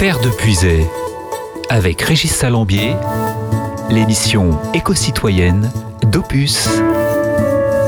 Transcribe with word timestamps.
Terre 0.00 0.18
de 0.22 0.30
Puisay, 0.30 0.86
avec 1.68 2.00
Régis 2.00 2.34
Salambier, 2.34 2.94
l'émission 3.90 4.58
éco-citoyenne 4.72 5.70
d'Opus. 6.04 6.70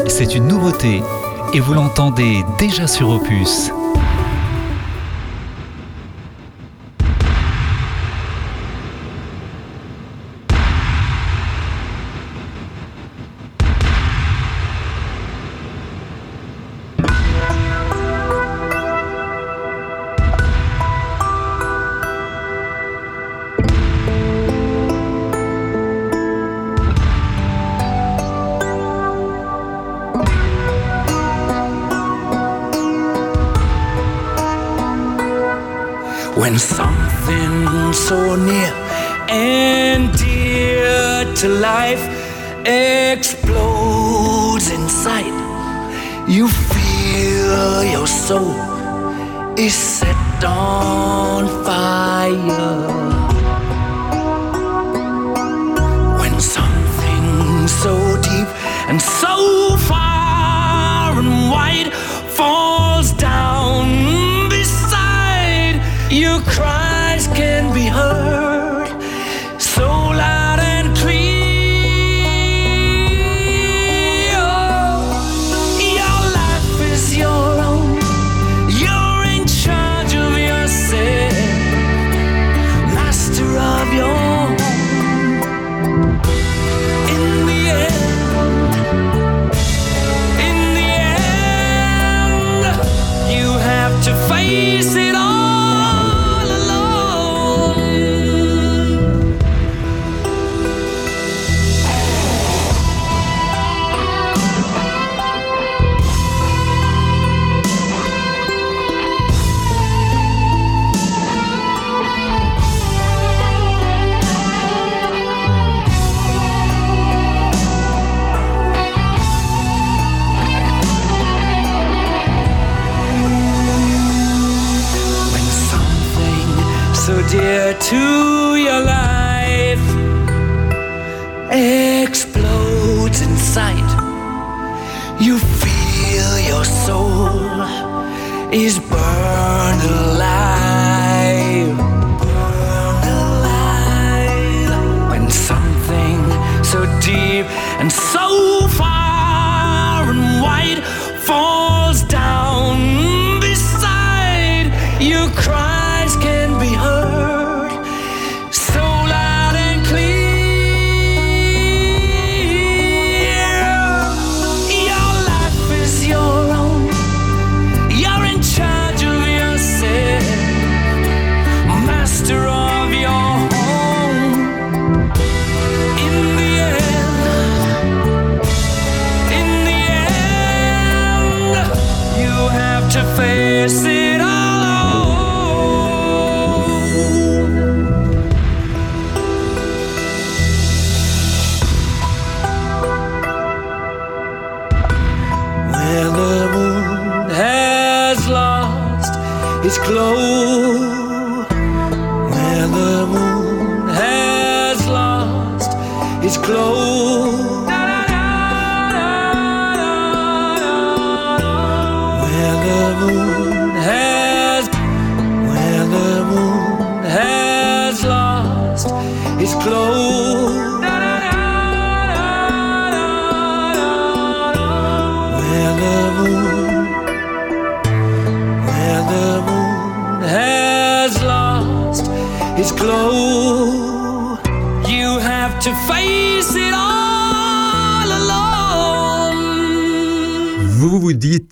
C'est 0.09 0.35
une 0.35 0.47
nouveauté 0.47 1.01
et 1.55 1.61
vous 1.61 1.73
l'entendez 1.73 2.45
déjà 2.59 2.87
sur 2.87 3.09
Opus. 3.09 3.73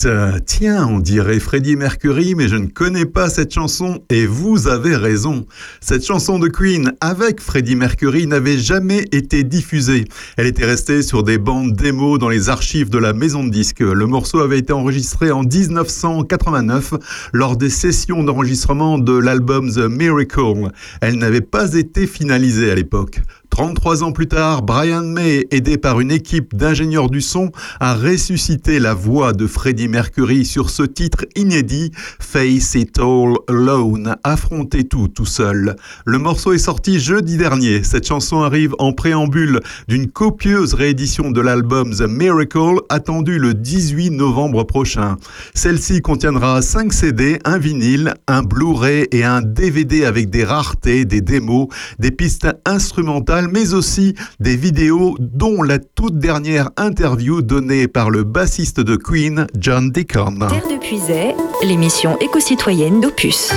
Euh, 0.07 0.39
tiens, 0.45 0.87
on 0.89 0.99
dirait 0.99 1.41
Freddie 1.41 1.77
Mercury, 1.77 2.35
mais 2.35 2.49
je 2.49 2.57
ne 2.57 2.67
connais 2.67 3.05
pas 3.05 3.29
cette 3.29 3.53
chanson. 3.53 4.03
Et 4.09 4.25
vous 4.25 4.67
avez 4.67 4.97
raison. 4.97 5.45
Cette 5.81 6.07
chanson 6.07 6.39
de 6.39 6.49
Queen 6.49 6.93
avec 7.01 7.41
Freddie 7.41 7.77
Mercury 7.77 8.27
n'avait 8.27 8.57
jamais 8.57 9.05
été 9.13 9.45
diffusée. 9.45 10.07
Elle 10.37 10.47
était 10.47 10.65
restée 10.65 11.03
sur 11.03 11.23
des 11.23 11.39
bandes 11.39 11.75
démo 11.75 12.17
dans 12.19 12.29
les 12.29 12.49
archives 12.49 12.89
de 12.89 12.99
la 12.99 13.13
maison 13.13 13.45
de 13.45 13.51
disques. 13.51 13.81
Le 13.81 14.07
morceau 14.07 14.41
avait 14.41 14.59
été 14.59 14.73
enregistré 14.73 15.31
en 15.33 15.43
1989 15.43 16.95
lors 17.33 17.57
des 17.57 17.71
sessions 17.71 18.23
d'enregistrement 18.23 18.99
de 18.99 19.17
l'album 19.17 19.71
The 19.71 19.89
Miracle. 19.91 20.71
Elle 21.03 21.17
n'avait 21.17 21.41
pas 21.41 21.75
été 21.75 22.07
finalisée 22.07 22.71
à 22.71 22.75
l'époque. 22.75 23.21
33 23.51 24.05
ans 24.05 24.13
plus 24.13 24.29
tard, 24.29 24.63
Brian 24.63 25.03
May, 25.03 25.47
aidé 25.51 25.77
par 25.77 26.01
une 26.01 26.13
équipe 26.13 26.55
d'ingénieurs 26.55 27.11
du 27.11 27.21
son, 27.21 27.51
a 27.81 27.95
ressuscité 27.95 28.79
la 28.79 28.95
voix 28.95 29.33
de 29.33 29.47
Freddie 29.47 29.89
Mercury 29.89 30.45
sur 30.45 30.71
ce 30.71 30.85
titre 30.85 31.27
inédit, 31.37 31.91
Face 32.21 32.75
It 32.77 32.99
All 32.99 33.35
Alone, 33.49 34.17
affronter 34.23 34.85
tout 34.85 35.09
tout 35.09 35.27
seul. 35.27 35.77
Le 36.05 36.19
morceau 36.19 36.53
est 36.53 36.59
sorti 36.59 37.01
jeudi 37.01 37.37
dernier. 37.37 37.83
Cette 37.83 38.07
chanson 38.07 38.43
arrive 38.43 38.75
en 38.79 38.93
préambule 38.93 39.61
d'une 39.89 40.09
copieuse 40.09 40.75
réédition 40.75 41.31
de 41.31 41.41
l'album 41.41 41.95
The 41.95 42.09
Miracle, 42.09 42.81
attendu 42.89 43.39
le 43.39 43.55
18 43.55 44.11
novembre 44.11 44.65
prochain. 44.65 45.17
Celle-ci 45.55 46.01
contiendra 46.01 46.63
5 46.63 46.93
CD, 46.93 47.39
un 47.45 47.59
vinyle, 47.59 48.15
un 48.29 48.43
Blu-ray 48.43 49.09
et 49.11 49.25
un 49.25 49.43
DVD 49.43 50.05
avec 50.05 50.31
des 50.31 50.45
raretés, 50.45 51.05
des 51.05 51.21
démos, 51.21 51.67
des 51.99 52.13
pistes 52.13 52.49
instrumentales 52.65 53.40
mais 53.49 53.75
aussi 53.75 54.15
des 54.41 54.57
vidéos 54.57 55.17
dont 55.19 55.63
la 55.63 55.79
toute 55.79 56.19
dernière 56.19 56.71
interview 56.77 57.43
donnée 57.43 57.89
par 57.89 58.11
le 58.11 58.25
bassiste 58.25 58.81
de 58.81 58.97
Queen, 58.97 59.47
John 59.59 59.91
Deacon. 59.91 60.39
Terre 60.49 60.69
de 60.69 61.67
l'émission 61.67 62.19
éco-citoyenne 62.19 63.01
d'Opus. 63.01 63.53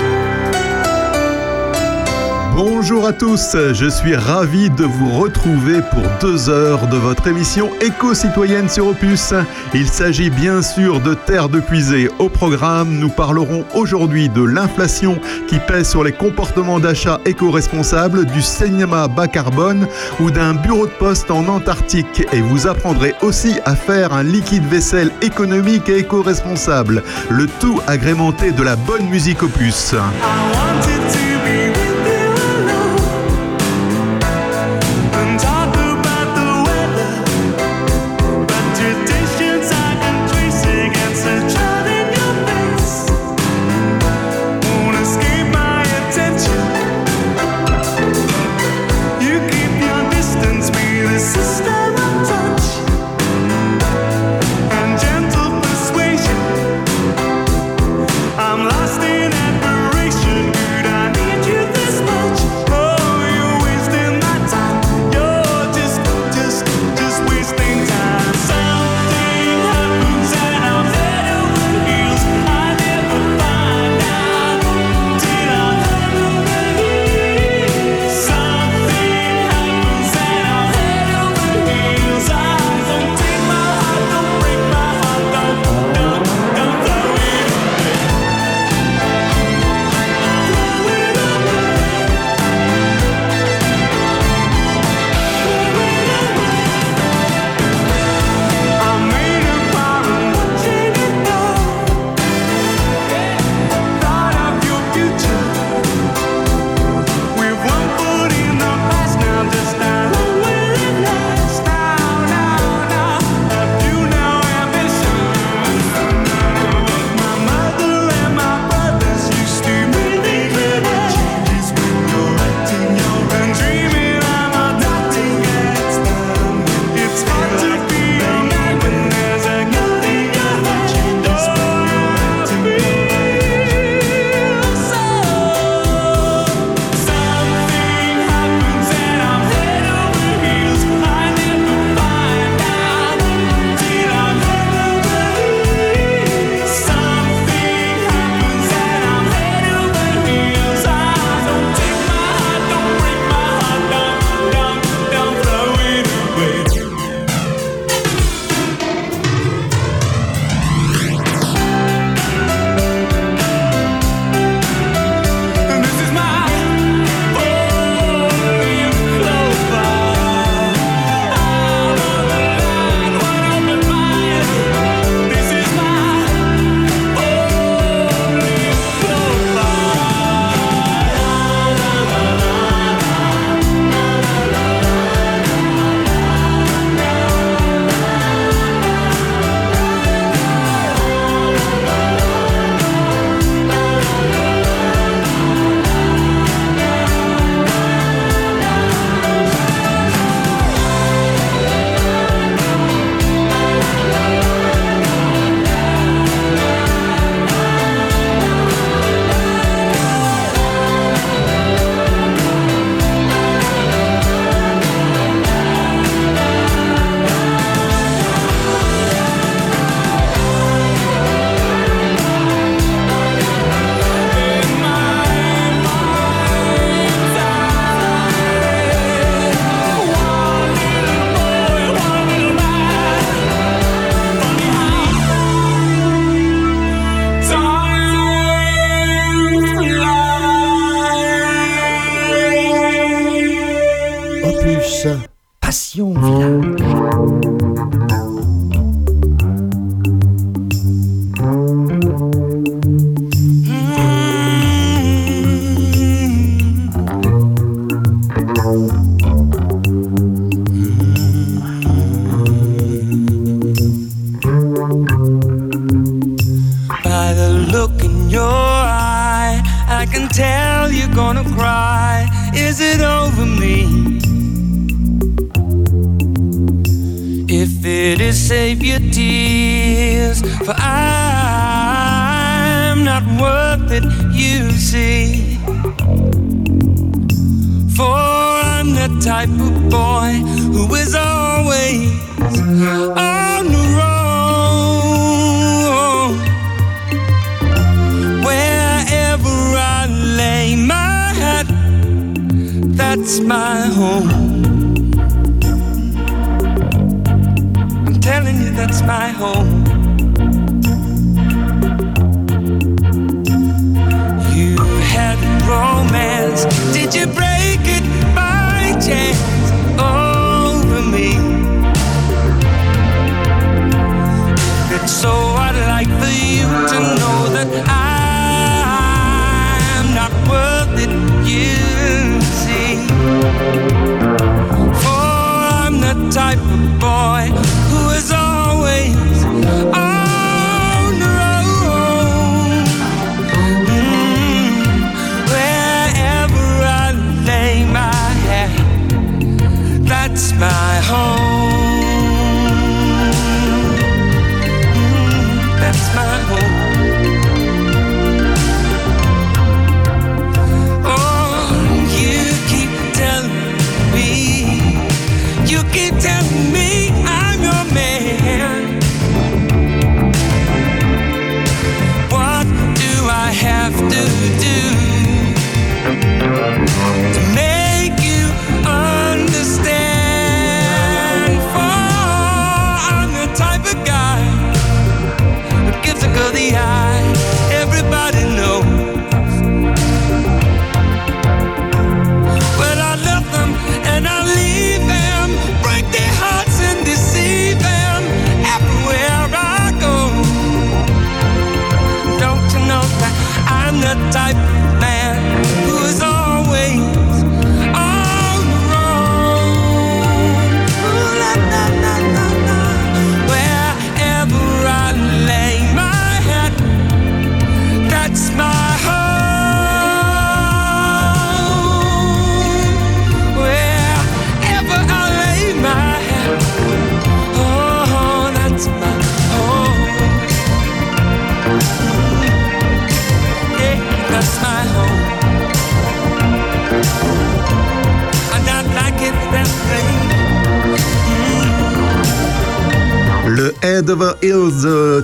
Bonjour 2.56 3.08
à 3.08 3.14
tous, 3.14 3.56
je 3.74 3.90
suis 3.90 4.16
ravi 4.16 4.70
de 4.70 4.84
vous 4.84 5.10
retrouver 5.10 5.82
pour 5.92 6.04
deux 6.22 6.52
heures 6.52 6.88
de 6.88 6.98
votre 6.98 7.28
émission 7.28 7.72
éco-citoyenne 7.82 8.70
sur 8.70 8.86
Opus. 8.86 9.34
Il 9.74 9.88
s'agit 9.88 10.30
bien 10.30 10.62
sûr 10.62 11.00
de 11.00 11.16
Terre 11.16 11.50
de 11.50 11.60
Puisée. 11.60 12.10
Au 12.20 12.30
programme, 12.30 13.00
nous 13.00 13.10
parlerons 13.10 13.66
aujourd'hui 13.74 14.30
de 14.30 14.44
l'inflation 14.44 15.18
qui 15.48 15.58
pèse 15.58 15.90
sur 15.90 16.04
les 16.04 16.12
comportements 16.12 16.80
d'achat 16.80 17.20
éco-responsables, 17.26 18.26
du 18.26 18.44
cinéma 18.44 19.08
bas 19.08 19.28
carbone 19.28 19.88
ou 20.20 20.30
d'un 20.30 20.54
bureau 20.54 20.86
de 20.86 20.92
poste 20.92 21.32
en 21.32 21.48
Antarctique. 21.48 22.28
Et 22.34 22.42
vous 22.42 22.68
apprendrez 22.68 23.16
aussi 23.24 23.60
à 23.66 23.76
faire 23.76 24.14
un 24.14 24.22
liquide 24.22 24.66
vaisselle 24.66 25.10
économique 25.24 25.90
et 25.90 25.98
éco-responsable. 25.98 27.02
Le 27.32 27.48
tout 27.60 27.82
agrémenté 27.88 28.52
de 28.52 28.62
la 28.62 28.76
bonne 28.76 29.10
musique 29.10 29.42
Opus. 29.42 29.96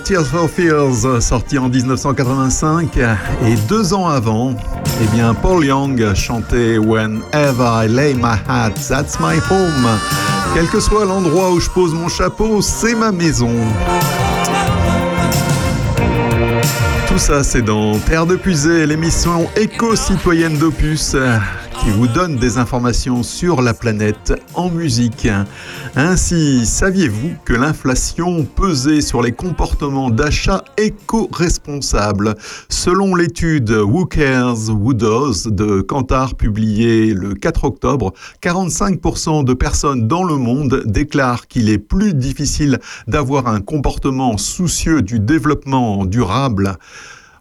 Tears 0.10 0.26
for 0.26 0.50
Fears, 0.50 1.22
sorti 1.22 1.60
en 1.60 1.70
1985. 1.70 2.98
Et 3.46 3.56
deux 3.68 3.94
ans 3.94 4.08
avant, 4.08 4.56
eh 5.04 5.16
bien, 5.16 5.36
Paul 5.36 5.64
Young 5.64 6.16
chantait 6.16 6.80
Whenever 6.80 7.84
I 7.84 7.88
lay 7.88 8.16
my 8.16 8.34
hat, 8.48 8.72
that's 8.90 9.20
my 9.20 9.38
home. 9.52 9.88
Quel 10.56 10.68
que 10.68 10.80
soit 10.80 11.06
l'endroit 11.06 11.52
où 11.52 11.60
je 11.60 11.70
pose 11.70 11.94
mon 11.94 12.08
chapeau, 12.08 12.60
c'est 12.64 12.96
ma 12.96 13.12
maison. 13.12 13.54
Tout 17.08 17.20
ça, 17.20 17.44
c'est 17.44 17.62
dans 17.62 17.96
Terre 18.00 18.26
de 18.26 18.36
Puisée, 18.36 18.88
l'émission 18.88 19.48
éco-citoyenne 19.58 20.58
d'Opus 20.58 21.16
qui 21.84 21.92
vous 21.92 22.08
donne 22.08 22.36
des 22.38 22.58
informations 22.58 23.22
sur 23.22 23.62
la 23.62 23.76
planète 23.76 24.34
en 24.56 24.70
musique. 24.70 25.28
Ainsi, 25.96 26.66
saviez-vous 26.66 27.32
que 27.46 27.54
l'inflation 27.54 28.46
pesait 28.46 29.02
sur 29.02 29.22
les 29.22 29.32
comportements 29.32 30.12
d'achat 30.12 30.64
éco-responsables? 30.78 32.36
Selon 32.70 33.16
l'étude 33.16 33.72
Who 33.72 34.06
Cares, 34.06 34.70
Who 34.70 34.94
Does 34.94 35.48
de 35.48 35.82
Kantar 35.82 36.36
publiée 36.36 37.14
le 37.14 37.34
4 37.34 37.66
octobre, 37.66 38.14
45% 38.44 39.44
de 39.44 39.54
personnes 39.54 40.08
dans 40.08 40.24
le 40.24 40.38
monde 40.38 40.84
déclarent 40.86 41.48
qu'il 41.48 41.70
est 41.70 41.80
plus 41.80 42.14
difficile 42.14 42.80
d'avoir 43.08 43.48
un 43.48 43.60
comportement 43.60 44.38
soucieux 44.38 45.02
du 45.02 45.20
développement 45.20 46.06
durable 46.06 46.78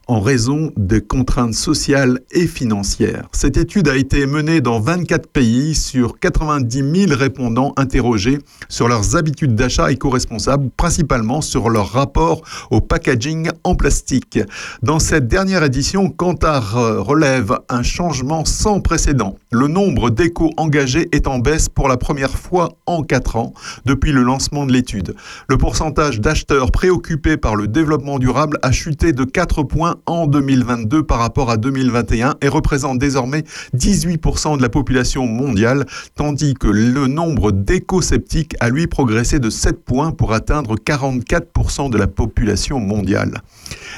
en 0.09 0.21
raison 0.21 0.71
des 0.75 1.01
contraintes 1.01 1.53
sociales 1.53 2.19
et 2.31 2.47
financières. 2.47 3.27
Cette 3.31 3.57
étude 3.57 3.87
a 3.87 3.95
été 3.95 4.25
menée 4.25 4.59
dans 4.59 4.79
24 4.79 5.27
pays 5.27 5.75
sur 5.75 6.19
90 6.19 7.07
000 7.07 7.15
répondants 7.15 7.73
interrogés 7.77 8.39
sur 8.69 8.87
leurs 8.87 9.15
habitudes 9.15 9.53
d'achat 9.53 9.91
éco-responsables, 9.91 10.71
principalement 10.75 11.41
sur 11.41 11.69
leur 11.69 11.89
rapport 11.91 12.41
au 12.71 12.81
packaging 12.81 13.51
en 13.63 13.75
plastique. 13.75 14.39
Dans 14.81 14.97
cette 14.97 15.27
dernière 15.27 15.63
édition, 15.63 16.09
Kantar 16.09 16.75
euh, 16.75 17.01
relève 17.01 17.59
un 17.69 17.83
changement 17.83 18.45
sans 18.45 18.81
précédent. 18.81 19.35
Le 19.51 19.67
nombre 19.67 20.09
d'éco 20.09 20.49
engagés 20.57 21.07
est 21.11 21.27
en 21.27 21.37
baisse 21.37 21.69
pour 21.69 21.87
la 21.87 21.97
première 21.97 22.31
fois 22.31 22.69
en 22.87 23.03
4 23.03 23.35
ans 23.35 23.53
depuis 23.85 24.11
le 24.11 24.23
lancement 24.23 24.65
de 24.65 24.73
l'étude. 24.73 25.13
Le 25.47 25.57
pourcentage 25.59 26.19
d'acheteurs 26.19 26.71
préoccupés 26.71 27.37
par 27.37 27.55
le 27.55 27.67
développement 27.67 28.17
durable 28.17 28.57
a 28.63 28.71
chuté 28.71 29.13
de 29.13 29.23
4 29.23 29.61
points 29.61 29.97
en 30.05 30.27
2022 30.27 31.03
par 31.03 31.19
rapport 31.19 31.49
à 31.49 31.57
2021 31.57 32.35
et 32.41 32.47
représente 32.47 32.99
désormais 32.99 33.43
18% 33.75 34.57
de 34.57 34.61
la 34.61 34.69
population 34.69 35.25
mondiale, 35.25 35.85
tandis 36.15 36.53
que 36.53 36.67
le 36.67 37.07
nombre 37.07 37.51
d'éco-sceptiques 37.51 38.55
a 38.59 38.69
lui 38.69 38.87
progressé 38.87 39.39
de 39.39 39.49
7 39.49 39.83
points 39.83 40.11
pour 40.11 40.33
atteindre 40.33 40.75
44% 40.75 41.89
de 41.89 41.97
la 41.97 42.07
population 42.07 42.79
mondiale. 42.79 43.41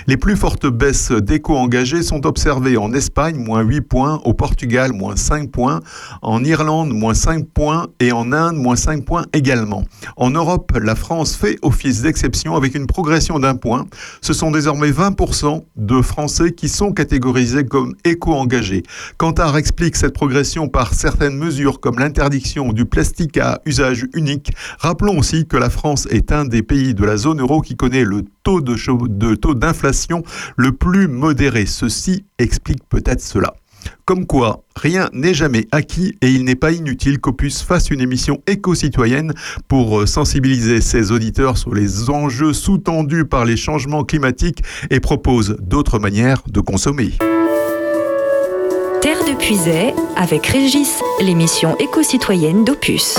Les 0.08 0.18
plus 0.18 0.36
fortes 0.36 0.68
baisses 0.68 1.12
d'éco-engagés 1.12 2.04
sont 2.04 2.26
observées 2.26 2.78
en 2.78 2.94
Espagne, 2.94 3.38
moins 3.38 3.62
8 3.62 3.82
points, 3.82 4.22
au 4.26 4.34
Portugal, 4.34 4.94
moins 4.94 5.16
5 5.16 5.52
points, 5.52 5.82
en 6.22 6.44
Irlande, 6.44 6.92
moins 6.92 7.14
5 7.14 7.46
points 7.48 7.88
et 8.00 8.12
en 8.12 8.32
Inde, 8.32 8.56
moins 8.56 8.76
5 8.76 9.06
points 9.06 9.26
également. 9.34 9.84
En 10.18 10.32
Europe, 10.32 10.72
la 10.82 10.96
France 10.96 11.36
fait 11.36 11.58
office 11.62 12.02
d'exception 12.02 12.56
avec 12.56 12.76
une 12.76 12.88
progression 12.88 13.40
d'un 13.40 13.56
point. 13.56 13.86
Ce 14.22 14.34
sont 14.34 14.52
désormais 14.52 14.92
20% 14.92 15.62
qui 15.62 15.66
de 15.92 16.02
Français 16.02 16.54
qui 16.54 16.70
sont 16.70 16.94
catégorisés 16.94 17.66
comme 17.66 17.96
éco-engagés. 18.06 18.84
Quentin 19.18 19.54
explique 19.56 19.98
cette 19.98 20.14
progression 20.14 20.70
par 20.70 20.94
certaines 20.94 21.36
mesures 21.36 21.82
comme 21.82 22.00
l'interdiction 22.00 22.72
du 22.72 22.86
plastique 22.86 23.38
à 23.38 23.60
usage 23.66 24.06
unique. 24.14 24.52
Rappelons 24.80 25.20
aussi 25.20 25.46
que 25.46 25.58
la 25.58 25.70
France 25.70 26.08
est 26.10 26.32
un 26.32 26.46
des 26.46 26.64
pays 26.64 26.94
de 26.94 27.04
la 27.04 27.18
zone 27.18 27.42
euro 27.42 27.62
qui 27.62 27.76
connaît 27.76 28.06
le 28.06 28.24
taux 28.44 28.62
de 28.62 29.36
taux 29.36 29.54
d'inflation 29.54 30.24
le 30.56 30.72
plus 30.72 31.10
modéré. 31.10 31.66
Ceci 31.66 32.24
explique 32.40 32.88
peut-être 32.88 33.22
cela. 33.22 33.54
Comme 34.06 34.26
quoi, 34.26 34.64
rien 34.76 35.10
n'est 35.14 35.34
jamais 35.34 35.68
acquis 35.72 36.16
et 36.22 36.30
il 36.30 36.44
n'est 36.44 36.56
pas 36.56 36.72
inutile 36.72 37.20
qu'Opus 37.20 37.62
fasse 37.62 37.90
une 37.90 38.02
émission 38.02 38.42
éco-citoyenne 38.48 39.34
pour 39.68 40.02
euh, 40.02 40.06
sensibiliser 40.06 40.82
ses 40.82 41.12
auditeurs 41.12 41.58
sur 41.58 41.74
les 41.74 42.10
enjeux 42.10 42.54
sous-tendus 42.54 43.26
par 43.26 43.46
les 43.46 43.58
changements 43.58 44.04
climatiques 44.04 44.64
et 44.90 45.00
propose 45.00 45.58
d'autres 45.62 46.00
manières 46.00 46.42
de 46.48 46.60
consommer. 46.60 47.12
Terre 49.02 49.24
de 49.26 49.36
Puisay 49.38 49.94
avec 50.16 50.46
Régis, 50.46 51.02
l'émission 51.22 51.76
éco-citoyenne 51.80 52.64
d'Opus. 52.64 53.18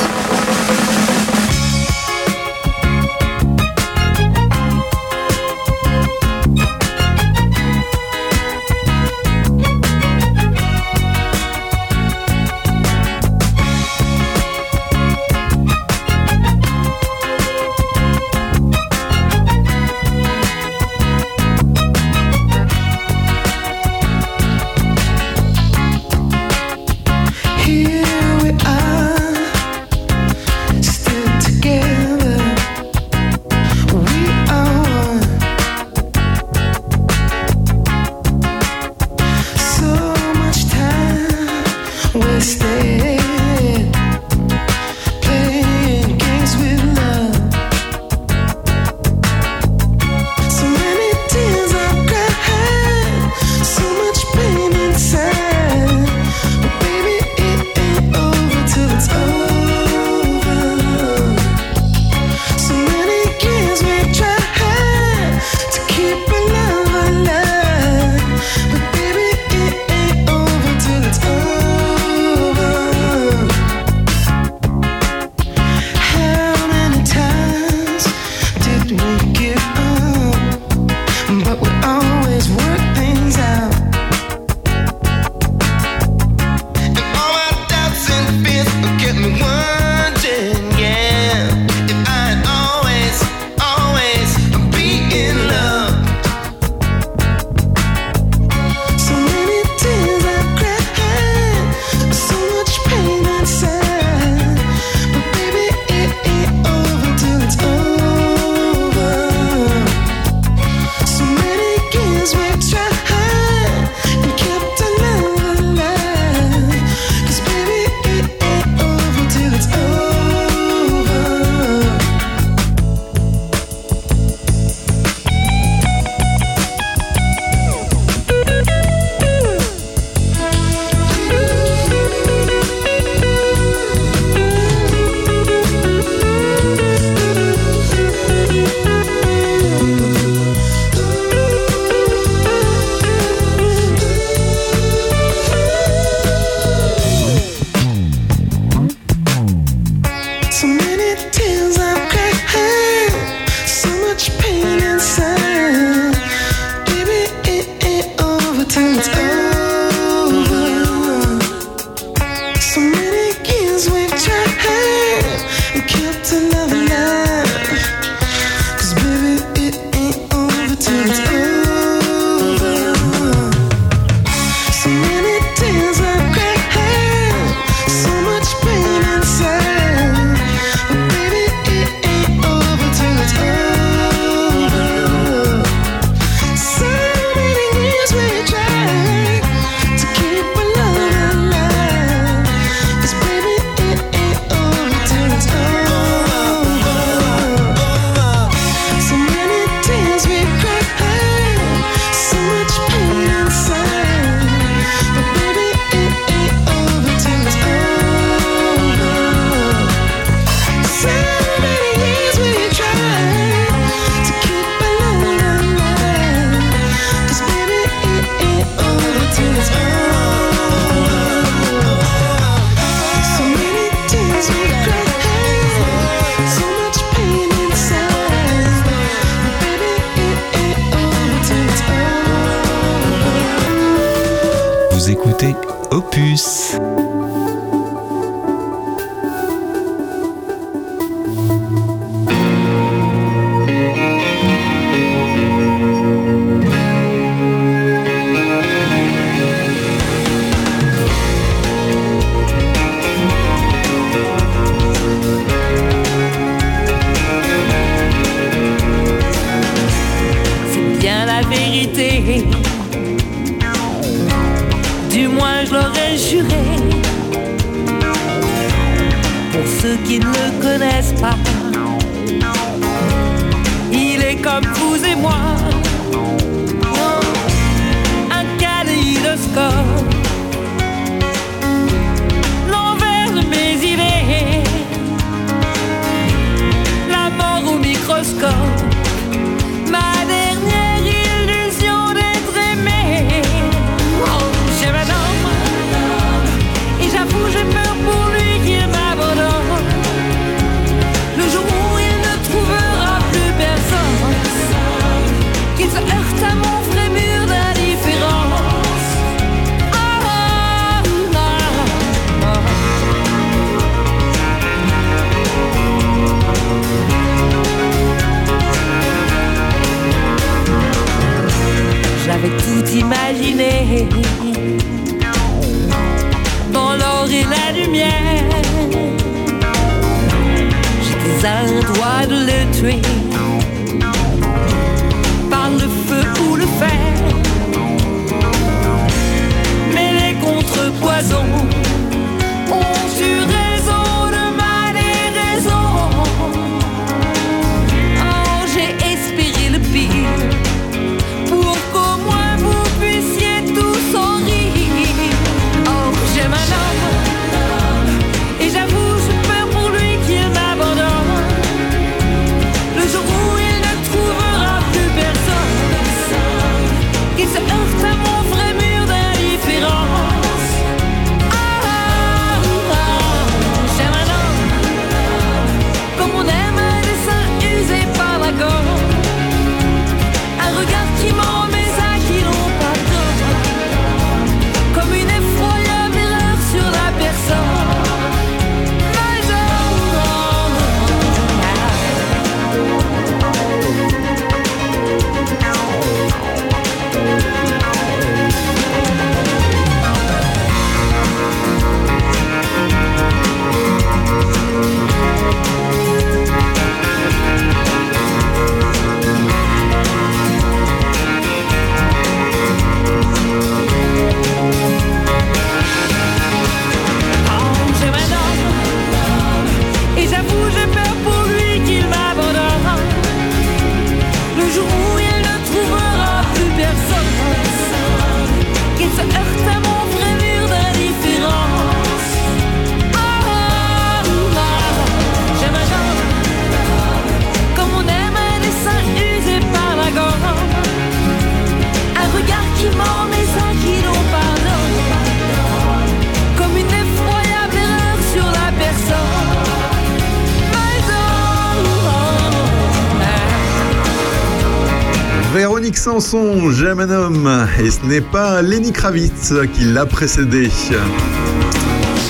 Sanson, 456.03 456.73
J'aime 456.73 456.99
un 456.99 457.11
homme, 457.11 457.69
et 457.81 457.89
ce 457.89 458.05
n'est 458.07 458.21
pas 458.21 458.61
Lenny 458.61 458.91
Kravitz 458.91 459.55
qui 459.73 459.85
l'a 459.85 460.05
précédé. 460.05 460.69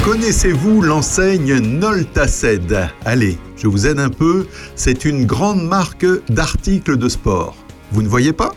Connaissez-vous 0.05 0.83
l'enseigne 0.83 1.59
Noltaced? 1.59 2.91
Allez, 3.07 3.39
je 3.57 3.69
vous 3.69 3.87
aide 3.87 3.99
un 3.99 4.11
peu, 4.11 4.47
c'est 4.77 5.07
une 5.07 5.25
grande 5.25 5.67
marque 5.67 6.05
d'articles 6.29 6.99
de 6.99 7.09
sport. 7.09 7.57
Vous 7.93 8.03
ne 8.03 8.09
voyez 8.09 8.35
pas? 8.35 8.53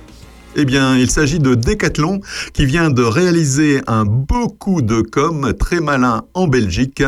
Eh 0.58 0.66
bien, 0.66 0.98
il 0.98 1.10
s'agit 1.10 1.40
de 1.40 1.56
Decathlon 1.56 2.20
qui 2.52 2.66
vient 2.66 2.90
de 2.90 3.02
réaliser 3.02 3.80
un 3.88 4.04
beau 4.04 4.50
coup 4.50 4.82
de 4.82 5.00
com 5.00 5.54
très 5.58 5.80
malin 5.80 6.24
en 6.34 6.48
Belgique. 6.48 7.04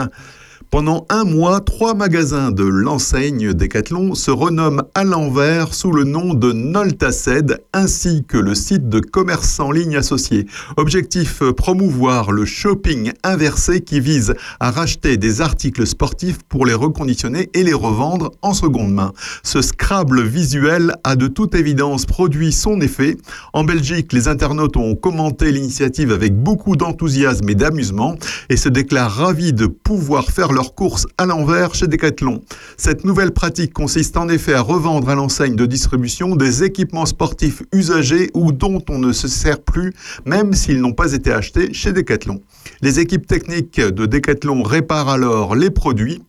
Pendant 0.70 1.06
un 1.08 1.24
mois, 1.24 1.62
trois 1.62 1.94
magasins 1.94 2.52
de 2.52 2.66
l'enseigne 2.66 3.54
Decathlon 3.54 4.16
se 4.16 4.32
renomment 4.32 4.84
à 4.96 5.06
l'envers 5.06 5.74
sous 5.74 5.94
le 5.94 6.04
nom 6.04 6.34
de 6.34 6.52
Noltaced 6.52 7.62
ainsi 7.72 8.26
que 8.28 8.38
le 8.38 8.54
site 8.54 8.90
de 8.90 9.00
commerce 9.00 9.62
en 9.62 9.72
ligne 9.72 9.96
associé. 9.96 10.46
Objectif 10.76 11.42
promouvoir 11.56 12.34
le 12.34 12.44
shopping 12.44 13.14
inversé 13.24 13.80
qui 13.80 14.02
vise 14.02 14.34
à 14.60 14.70
racheter 14.70 15.16
des 15.16 15.40
articles 15.40 15.88
sportifs 15.88 16.40
pour 16.50 16.66
les 16.66 16.74
reconditionner 16.74 17.50
et 17.54 17.64
les 17.64 17.74
revendre 17.74 18.32
en 18.42 18.54
seconde 18.54 18.92
main. 18.92 19.14
Ce 19.44 19.62
Scrabble 19.62 20.22
visuel 20.22 20.96
a 21.06 21.16
de 21.16 21.28
toute 21.28 21.56
évidence 21.56 22.06
produit 22.06 22.52
son 22.52 22.82
effet. 22.82 23.16
En 23.54 23.64
Belgique, 23.64 24.12
les 24.12 24.28
internautes 24.28 24.76
ont 24.76 24.96
commenté 24.96 25.54
l'initiative 25.54 26.12
avec 26.12 26.36
beaucoup 26.36 26.76
d'enthousiasme 26.76 27.48
et 27.48 27.56
d'amusement 27.56 28.16
et 28.50 28.58
se 28.58 28.68
déclarent 28.68 29.16
ravis 29.16 29.54
de 29.54 29.68
pouvoir 29.68 30.26
faire 30.26 30.57
leurs 30.58 30.74
courses 30.74 31.06
à 31.20 31.28
l'envers 31.28 31.76
chez 31.76 31.86
Decathlon. 31.86 32.42
Cette 32.78 33.06
nouvelle 33.06 33.32
pratique 33.32 33.74
consiste 33.74 34.18
en 34.18 34.28
effet 34.28 34.56
à 34.56 34.62
revendre 34.62 35.08
à 35.08 35.14
l'enseigne 35.14 35.56
de 35.56 35.68
distribution 35.68 36.36
des 36.36 36.64
équipements 36.64 37.06
sportifs 37.06 37.62
usagés 37.72 38.32
ou 38.34 38.52
dont 38.52 38.84
on 38.90 38.98
ne 38.98 39.14
se 39.14 39.28
sert 39.28 39.62
plus, 39.62 39.94
même 40.26 40.54
s'ils 40.54 40.82
n'ont 40.82 40.94
pas 40.94 41.14
été 41.14 41.32
achetés 41.32 41.74
chez 41.74 41.94
Decathlon. 41.94 42.42
Les 42.82 43.00
équipes 43.00 43.28
techniques 43.28 43.80
de 43.80 44.08
Decathlon 44.08 44.64
réparent 44.64 45.10
alors 45.10 45.56
les 45.56 45.70
produits 45.70 46.24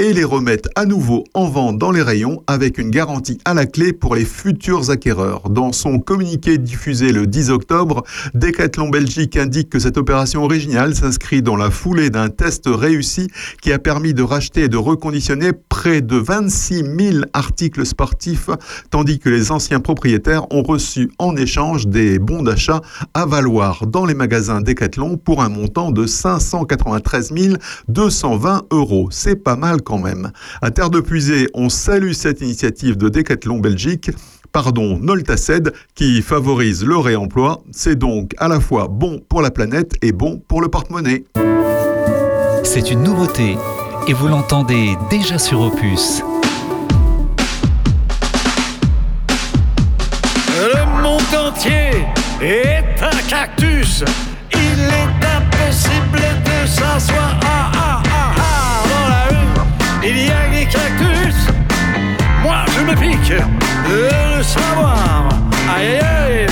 et 0.00 0.14
les 0.14 0.24
remettent 0.24 0.70
à 0.76 0.86
nouveau 0.86 1.24
en 1.34 1.50
vente 1.50 1.76
dans 1.76 1.90
les 1.90 2.00
rayons 2.00 2.42
avec 2.46 2.78
une 2.78 2.88
garantie 2.88 3.36
à 3.44 3.52
la 3.52 3.66
clé 3.66 3.92
pour 3.92 4.14
les 4.14 4.24
futurs 4.24 4.88
acquéreurs. 4.88 5.50
Dans 5.50 5.72
son 5.72 5.98
communiqué 5.98 6.56
diffusé 6.56 7.12
le 7.12 7.26
10 7.26 7.50
octobre, 7.50 8.02
Decathlon 8.32 8.88
Belgique 8.88 9.36
indique 9.36 9.68
que 9.68 9.78
cette 9.78 9.98
opération 9.98 10.42
originale 10.42 10.94
s'inscrit 10.94 11.42
dans 11.42 11.56
la 11.56 11.70
foulée 11.70 12.08
d'un 12.08 12.30
test 12.30 12.64
réussi 12.66 13.28
qui 13.60 13.74
a 13.74 13.78
permis 13.78 14.14
de 14.14 14.22
racheter 14.22 14.62
et 14.62 14.68
de 14.68 14.78
reconditionner 14.78 15.50
près 15.52 16.00
de 16.00 16.16
26 16.16 16.76
000 16.98 17.24
articles 17.34 17.84
sportifs, 17.84 18.48
tandis 18.88 19.18
que 19.18 19.28
les 19.28 19.52
anciens 19.52 19.80
propriétaires 19.80 20.50
ont 20.50 20.62
reçu 20.62 21.10
en 21.18 21.36
échange 21.36 21.86
des 21.86 22.18
bons 22.18 22.42
d'achat 22.42 22.80
à 23.12 23.26
valoir 23.26 23.86
dans 23.86 24.06
les 24.06 24.14
magasins 24.14 24.62
Decathlon 24.62 25.18
pour 25.18 25.42
un 25.42 25.50
montant 25.50 25.90
de 25.90 26.06
593 26.06 27.58
220 27.88 28.62
euros. 28.70 29.08
C'est 29.10 29.36
pas 29.36 29.56
mal 29.56 29.82
quand 29.90 29.98
même. 29.98 30.30
À 30.62 30.70
Terre 30.70 30.88
de 30.88 31.00
Puisée, 31.00 31.48
on 31.52 31.68
salue 31.68 32.12
cette 32.12 32.40
initiative 32.40 32.96
de 32.96 33.08
Decathlon 33.08 33.58
Belgique 33.58 34.10
pardon, 34.52 34.98
Noltaced, 34.98 35.72
qui 35.94 36.22
favorise 36.22 36.84
le 36.84 36.96
réemploi. 36.96 37.62
C'est 37.70 37.96
donc 37.96 38.34
à 38.38 38.48
la 38.48 38.60
fois 38.60 38.88
bon 38.88 39.20
pour 39.28 39.42
la 39.42 39.50
planète 39.50 39.92
et 40.02 40.12
bon 40.12 40.42
pour 40.48 40.60
le 40.60 40.68
porte-monnaie. 40.68 41.24
C'est 42.64 42.90
une 42.90 43.02
nouveauté 43.02 43.56
et 44.08 44.12
vous 44.12 44.28
l'entendez 44.28 44.96
déjà 45.08 45.38
sur 45.38 45.60
Opus. 45.60 46.22
Le 50.48 51.02
monde 51.02 51.48
entier 51.48 52.06
est 52.42 53.02
un 53.02 53.28
cactus. 53.28 54.04
Il 54.52 54.80
est 54.80 55.26
impossible 55.36 56.20
de 56.44 56.66
s'asseoir. 56.66 57.40
Ah, 57.44 57.79
me 62.96 62.96
de 62.96 64.36
le 64.36 64.42
savoir. 64.42 65.28
Aïe, 65.76 65.98
aïe, 65.98 66.00
aïe. 66.00 66.46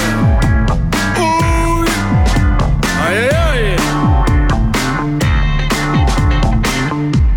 Ouh. 1.18 1.84
Aïe, 3.06 3.18
aïe, 3.18 3.76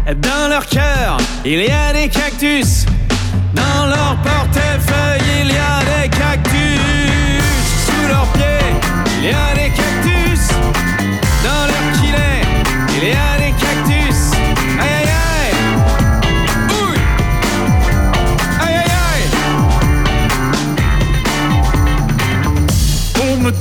aïe. 0.05 0.15
Dans 0.15 0.49
leur 0.49 0.65
cœur, 0.65 1.17
il 1.45 1.61
y 1.61 1.71
a 1.71 1.93
des 1.93 2.09
cactus. 2.09 2.85
Dans 3.53 3.87
leur 3.87 4.17
portefeuille, 4.23 5.21
il 5.41 5.47
y 5.47 5.57
a 5.57 5.79
des 6.03 6.09
cactus. 6.09 6.79
Sous 7.85 8.07
leurs 8.07 8.27
pieds, 8.33 8.75
il 9.19 9.29
y 9.29 9.31
a 9.31 9.50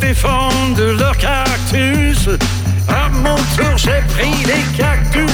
défendre 0.01 0.75
de 0.77 0.99
leurs 0.99 1.17
cactus, 1.17 2.29
à 2.89 3.09
mon 3.11 3.37
tour 3.57 3.77
j'ai 3.77 4.03
pris 4.09 4.43
des 4.45 4.77
cactus. 4.77 5.31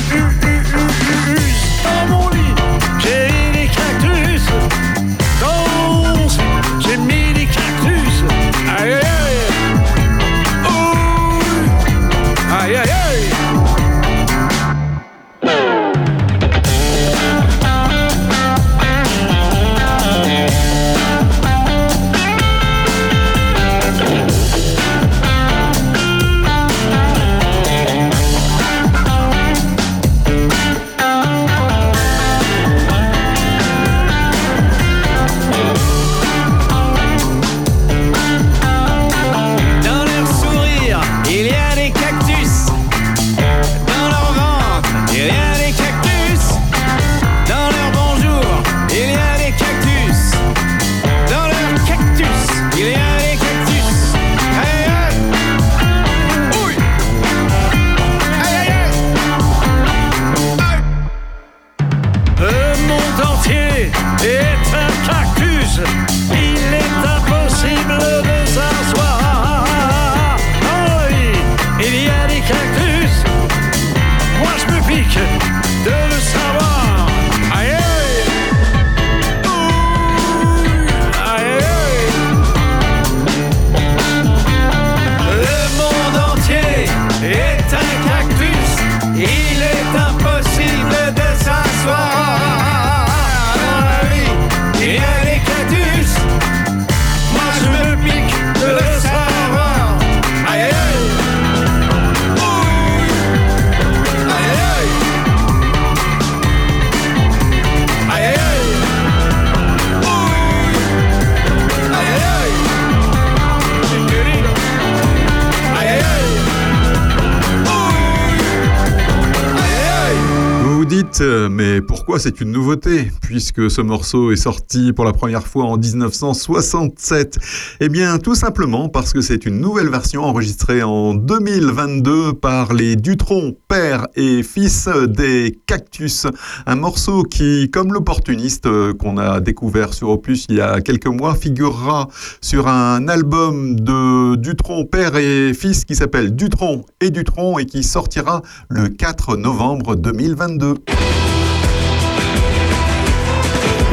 C'est 122.19 122.41
une 122.41 122.53
nouveauté 122.53 123.11
puisque 123.21 123.71
ce 123.71 123.81
morceau 123.81 124.31
est 124.31 124.37
sorti 124.37 124.93
pour 124.93 125.05
la 125.05 125.13
première 125.13 125.47
fois 125.47 125.65
en 125.65 125.77
1967 125.77 127.39
Eh 127.81 127.89
bien, 127.89 128.19
tout 128.19 128.35
simplement 128.35 128.89
parce 128.89 129.13
que 129.13 129.21
c'est 129.21 129.45
une 129.45 129.61
nouvelle 129.61 129.89
version 129.89 130.23
enregistrée 130.25 130.83
en 130.83 131.15
2022 131.15 132.35
par 132.35 132.73
les 132.73 132.97
Dutron, 132.97 133.57
père 133.69 134.07
et 134.15 134.43
fils 134.43 134.89
des 135.09 135.59
Cactus. 135.67 136.27
Un 136.67 136.77
morceau 136.77 137.23
qui, 137.23 137.71
comme 137.71 137.93
l'opportuniste 137.93 138.67
euh, 138.67 138.95
qu'on 138.95 139.19
a 139.19 139.41
découvert 139.41 139.93
sur 139.93 140.11
Opus 140.11 140.47
il 140.49 140.57
y 140.57 140.61
a 140.61 140.81
quelques 140.81 141.07
mois, 141.07 141.35
figurera 141.35 142.09
sur 142.41 142.69
un 142.69 143.09
album 143.09 143.79
de 143.81 144.37
Dutron, 144.37 144.85
père 144.85 145.17
et 145.17 145.53
fils 145.55 145.85
qui 145.85 145.95
s'appelle 145.95 146.35
Dutron 146.35 146.85
et 147.01 147.11
Dutron 147.11 147.59
et 147.59 147.67
qui 147.67 147.83
sortira 147.83 148.43
le 148.69 148.89
4 148.89 149.37
novembre 149.37 149.97
2022. 149.97 150.75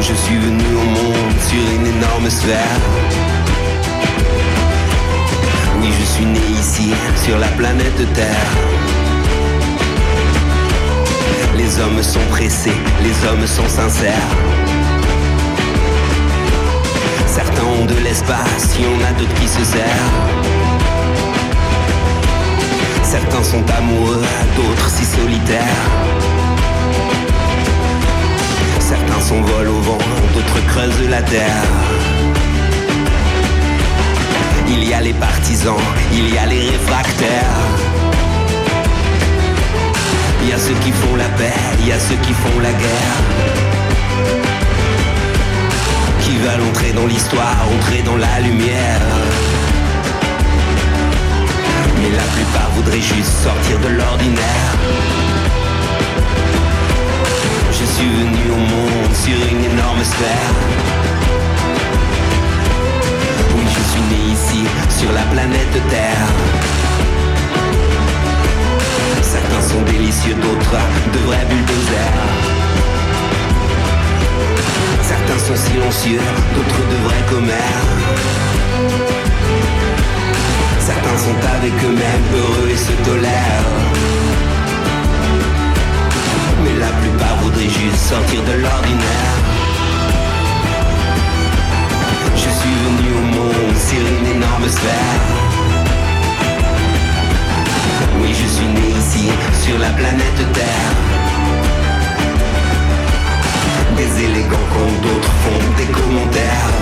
Je 0.06 0.12
suis 0.12 0.36
venu 0.36 0.64
au 0.76 0.84
monde 0.84 1.40
sur 1.48 1.76
une 1.76 1.86
énorme 1.86 2.28
sphère. 2.28 2.78
Oui, 5.80 5.88
je 5.98 6.04
suis 6.04 6.26
né 6.26 6.40
ici, 6.60 6.92
sur 7.24 7.38
la 7.38 7.48
planète 7.48 8.12
Terre. 8.12 8.50
Les 11.56 11.80
hommes 11.80 12.02
sont 12.02 12.26
pressés, 12.30 12.76
les 13.02 13.26
hommes 13.26 13.46
sont 13.46 13.66
sincères. 13.66 14.30
Certains 17.26 17.64
ont 17.64 17.86
de 17.86 17.98
l'espace, 18.04 18.76
il 18.78 18.84
y 18.84 18.88
en 18.88 19.08
a 19.08 19.12
d'autres 19.18 19.34
qui 19.40 19.48
se 19.48 19.64
serrent. 19.64 20.12
Certains 23.02 23.42
sont 23.42 23.64
amoureux, 23.78 24.22
d'autres 24.54 24.90
si 24.90 25.06
solitaires. 25.06 26.33
Certains 28.94 29.20
s'envolent 29.20 29.68
au 29.68 29.80
vent, 29.80 29.98
d'autres 30.34 30.66
creusent 30.68 31.08
la 31.10 31.20
terre. 31.22 31.64
Il 34.68 34.84
y 34.88 34.94
a 34.94 35.00
les 35.00 35.12
partisans, 35.14 35.84
il 36.12 36.32
y 36.32 36.38
a 36.38 36.46
les 36.46 36.70
réfractaires. 36.70 37.64
Il 40.42 40.48
y 40.48 40.52
a 40.52 40.58
ceux 40.58 40.74
qui 40.74 40.92
font 40.92 41.16
la 41.16 41.28
paix, 41.40 41.58
il 41.80 41.88
y 41.88 41.92
a 41.92 41.98
ceux 41.98 42.14
qui 42.26 42.32
font 42.34 42.60
la 42.60 42.70
guerre. 42.70 43.18
Qui 46.20 46.36
veulent 46.36 46.68
entrer 46.70 46.92
dans 46.92 47.06
l'histoire, 47.06 47.56
entrer 47.76 48.02
dans 48.02 48.16
la 48.16 48.38
lumière. 48.40 49.02
Mais 52.00 52.10
la 52.10 52.28
plupart 52.34 52.70
voudraient 52.76 53.00
juste 53.00 53.34
sortir 53.42 53.76
de 53.80 53.88
l'ordinaire. 53.88 55.23
Je 57.84 57.90
suis 57.90 58.08
venu 58.08 58.50
au 58.50 58.56
monde 58.56 59.14
sur 59.14 59.36
une 59.52 59.62
énorme 59.62 60.02
sphère. 60.02 60.54
Oui, 63.54 63.64
je 63.76 63.82
suis 63.90 64.00
né 64.10 64.32
ici, 64.32 64.64
sur 64.88 65.12
la 65.12 65.20
planète 65.24 65.76
Terre. 65.90 66.28
Certains 69.20 69.60
sont 69.60 69.82
délicieux, 69.82 70.34
d'autres 70.34 70.80
de 71.12 71.18
vrais 71.26 71.44
bulldozers. 71.44 72.24
Certains 75.02 75.38
sont 75.46 75.56
silencieux, 75.56 76.22
d'autres 76.54 76.84
de 76.90 76.96
vrais 77.04 77.24
commères. 77.28 77.84
Certains 80.78 81.18
sont 81.18 81.40
avec 81.58 81.72
eux-mêmes 81.84 82.28
heureux 82.34 82.70
et 82.70 82.78
se 82.78 82.92
tolèrent. 83.04 84.23
Mais 86.64 86.78
la 86.80 86.92
plupart 87.00 87.36
voudraient 87.42 87.68
juste 87.68 87.96
sortir 87.96 88.42
de 88.42 88.52
l'ordinaire. 88.62 89.34
Je 92.34 92.50
suis 92.58 92.76
venu 92.84 93.08
au 93.18 93.24
monde 93.36 93.76
sur 93.76 94.00
une 94.00 94.26
énorme 94.36 94.68
sphère. 94.68 95.20
Oui, 98.20 98.30
je 98.32 98.48
suis 98.56 98.66
né 98.66 98.88
ici, 98.98 99.28
sur 99.62 99.78
la 99.78 99.90
planète 99.90 100.52
Terre. 100.54 100.92
Des 103.96 104.24
élégants 104.24 104.68
comme 104.72 104.96
d'autres 105.02 105.34
font 105.42 105.64
des 105.76 105.86
commentaires. 105.92 106.72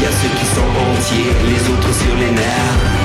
Y 0.00 0.04
a 0.04 0.12
ceux 0.20 0.32
qui 0.38 0.46
sont 0.56 0.70
entiers, 0.90 1.32
les 1.50 1.62
autres 1.72 1.94
sur 2.02 2.14
les 2.16 2.32
nerfs. 2.32 3.01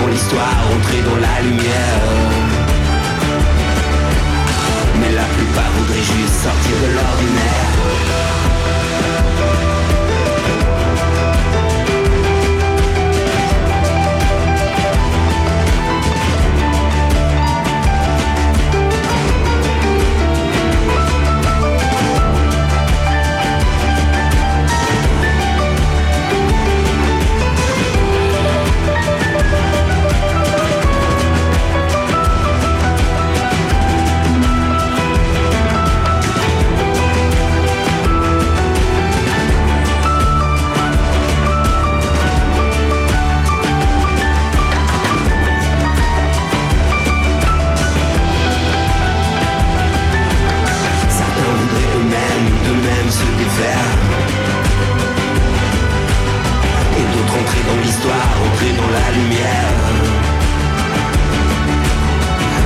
Dans 0.00 0.06
l'histoire, 0.08 0.56
entrer 0.76 1.00
dans 1.02 1.16
la 1.16 1.40
lumière. 1.42 2.02
Mais 5.00 5.12
la 5.12 5.24
plupart 5.24 5.70
voudraient 5.76 6.08
juste 6.16 6.34
sortir 6.42 6.76
de 6.84 6.94
l'ordinaire. 6.96 8.55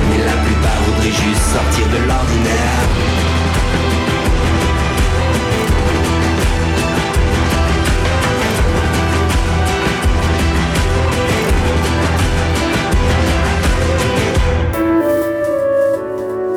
Mais 0.09 0.17
la 0.17 0.33
plupart 0.43 0.81
voudraient 0.85 1.11
juste 1.11 1.43
sortir 1.53 1.87
de 1.87 1.97
l'ordinaire. 2.07 2.81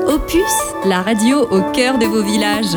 Opus, 0.08 0.40
la 0.86 1.02
radio 1.02 1.42
au 1.50 1.60
cœur 1.72 1.98
de 1.98 2.06
vos 2.06 2.22
villages. 2.22 2.76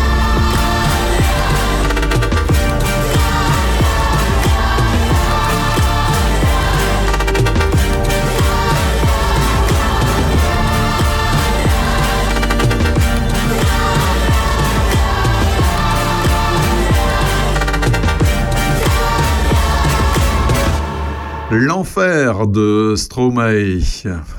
L'enfer 21.53 22.47
de 22.47 22.93
Stromae 22.95 23.81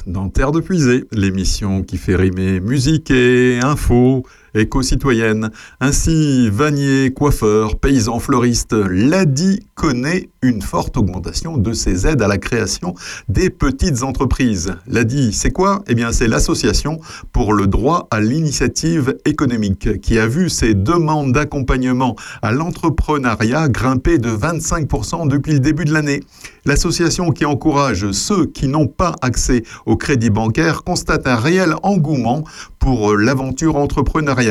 dans 0.06 0.30
Terre 0.30 0.50
de 0.50 0.60
Puisée, 0.60 1.04
l'émission 1.12 1.82
qui 1.82 1.98
fait 1.98 2.16
rimer 2.16 2.58
musique 2.58 3.10
et 3.10 3.60
info 3.62 4.24
éco-citoyenne. 4.54 5.50
Ainsi, 5.80 6.50
vannier, 6.50 7.12
coiffeur, 7.12 7.78
paysan, 7.78 8.18
fleuriste, 8.18 8.72
l'ADI 8.72 9.60
connaît 9.74 10.28
une 10.42 10.62
forte 10.62 10.96
augmentation 10.96 11.56
de 11.56 11.72
ses 11.72 12.06
aides 12.06 12.22
à 12.22 12.28
la 12.28 12.38
création 12.38 12.94
des 13.28 13.50
petites 13.50 14.02
entreprises. 14.02 14.74
L'ADI, 14.86 15.32
c'est 15.32 15.50
quoi? 15.50 15.82
Eh 15.86 15.94
bien, 15.94 16.12
c'est 16.12 16.28
l'association 16.28 17.00
pour 17.32 17.52
le 17.52 17.66
droit 17.66 18.08
à 18.10 18.20
l'initiative 18.20 19.16
économique 19.24 20.00
qui 20.00 20.18
a 20.18 20.26
vu 20.26 20.48
ses 20.48 20.74
demandes 20.74 21.32
d'accompagnement 21.32 22.16
à 22.42 22.52
l'entrepreneuriat 22.52 23.68
grimper 23.68 24.18
de 24.18 24.30
25% 24.30 25.28
depuis 25.28 25.52
le 25.52 25.60
début 25.60 25.84
de 25.84 25.92
l'année. 25.92 26.20
L'association 26.64 27.30
qui 27.30 27.44
encourage 27.44 28.10
ceux 28.12 28.46
qui 28.46 28.68
n'ont 28.68 28.86
pas 28.86 29.14
accès 29.22 29.62
au 29.86 29.96
crédit 29.96 30.30
bancaire 30.30 30.82
constate 30.84 31.26
un 31.26 31.36
réel 31.36 31.74
engouement 31.82 32.44
pour 32.78 33.16
l'aventure 33.16 33.76
entrepreneuriale. 33.76 34.41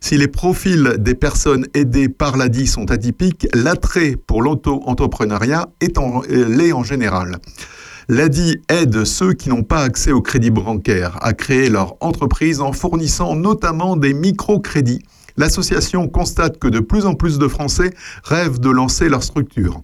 Si 0.00 0.16
les 0.16 0.28
profils 0.28 0.96
des 0.98 1.14
personnes 1.14 1.66
aidées 1.74 2.08
par 2.08 2.36
l'ADI 2.36 2.66
sont 2.66 2.90
atypiques, 2.90 3.48
l'attrait 3.54 4.16
pour 4.16 4.42
l'auto-entrepreneuriat 4.42 5.68
est 5.80 5.98
en, 5.98 6.22
l'est 6.28 6.72
en 6.72 6.82
général. 6.82 7.38
L'ADI 8.08 8.60
aide 8.68 9.04
ceux 9.04 9.32
qui 9.32 9.48
n'ont 9.48 9.62
pas 9.62 9.82
accès 9.82 10.12
au 10.12 10.20
crédit 10.20 10.50
bancaire 10.50 11.18
à 11.22 11.32
créer 11.32 11.70
leur 11.70 11.96
entreprise 12.00 12.60
en 12.60 12.72
fournissant 12.72 13.34
notamment 13.34 13.96
des 13.96 14.12
microcrédits. 14.12 15.02
L'association 15.36 16.06
constate 16.08 16.58
que 16.58 16.68
de 16.68 16.80
plus 16.80 17.06
en 17.06 17.14
plus 17.14 17.38
de 17.38 17.48
Français 17.48 17.92
rêvent 18.22 18.60
de 18.60 18.70
lancer 18.70 19.08
leur 19.08 19.22
structure. 19.22 19.82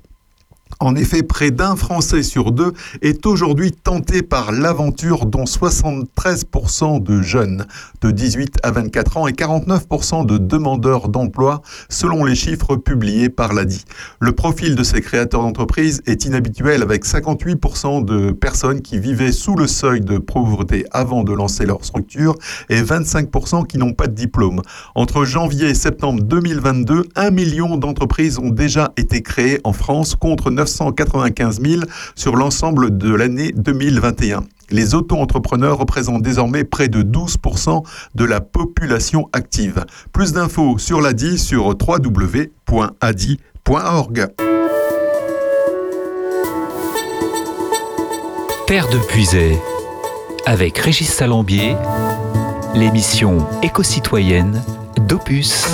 En 0.82 0.96
effet, 0.96 1.22
près 1.22 1.50
d'un 1.50 1.76
Français 1.76 2.22
sur 2.22 2.52
deux 2.52 2.72
est 3.02 3.26
aujourd'hui 3.26 3.70
tenté 3.70 4.22
par 4.22 4.50
l'aventure, 4.50 5.26
dont 5.26 5.44
73% 5.44 7.02
de 7.02 7.20
jeunes 7.20 7.66
de 8.00 8.10
18 8.10 8.60
à 8.62 8.70
24 8.70 9.18
ans 9.18 9.28
et 9.28 9.32
49% 9.32 10.24
de 10.24 10.38
demandeurs 10.38 11.10
d'emploi, 11.10 11.60
selon 11.90 12.24
les 12.24 12.34
chiffres 12.34 12.76
publiés 12.76 13.28
par 13.28 13.52
l'ADI. 13.52 13.84
Le 14.20 14.32
profil 14.32 14.74
de 14.74 14.82
ces 14.82 15.02
créateurs 15.02 15.42
d'entreprises 15.42 16.00
est 16.06 16.24
inhabituel, 16.24 16.82
avec 16.82 17.04
58% 17.04 18.02
de 18.06 18.30
personnes 18.30 18.80
qui 18.80 18.98
vivaient 18.98 19.32
sous 19.32 19.56
le 19.56 19.66
seuil 19.66 20.00
de 20.00 20.16
pauvreté 20.16 20.86
avant 20.92 21.24
de 21.24 21.34
lancer 21.34 21.66
leur 21.66 21.84
structure 21.84 22.36
et 22.70 22.80
25% 22.80 23.66
qui 23.66 23.76
n'ont 23.76 23.92
pas 23.92 24.06
de 24.06 24.14
diplôme. 24.14 24.62
Entre 24.94 25.26
janvier 25.26 25.68
et 25.68 25.74
septembre 25.74 26.22
2022, 26.22 27.06
un 27.16 27.30
million 27.30 27.76
d'entreprises 27.76 28.38
ont 28.38 28.48
déjà 28.48 28.94
été 28.96 29.20
créées 29.20 29.60
en 29.64 29.74
France 29.74 30.14
contre 30.14 30.50
995 30.78 31.60
000 31.60 31.82
sur 32.14 32.36
l'ensemble 32.36 32.96
de 32.96 33.12
l'année 33.14 33.52
2021. 33.56 34.44
Les 34.70 34.94
auto-entrepreneurs 34.94 35.78
représentent 35.78 36.22
désormais 36.22 36.62
près 36.64 36.88
de 36.88 37.02
12% 37.02 37.82
de 38.14 38.24
la 38.24 38.40
population 38.40 39.28
active. 39.32 39.84
Plus 40.12 40.32
d'infos 40.32 40.78
sur 40.78 41.00
l'ADI 41.00 41.38
sur 41.38 41.66
www.adi.org. 41.66 42.68
Terre 48.66 48.88
de 48.88 48.98
Puisay, 49.08 49.58
avec 50.46 50.78
Régis 50.78 51.12
Salambier, 51.12 51.74
l'émission 52.76 53.44
éco-citoyenne 53.62 54.62
d'Opus. 55.08 55.66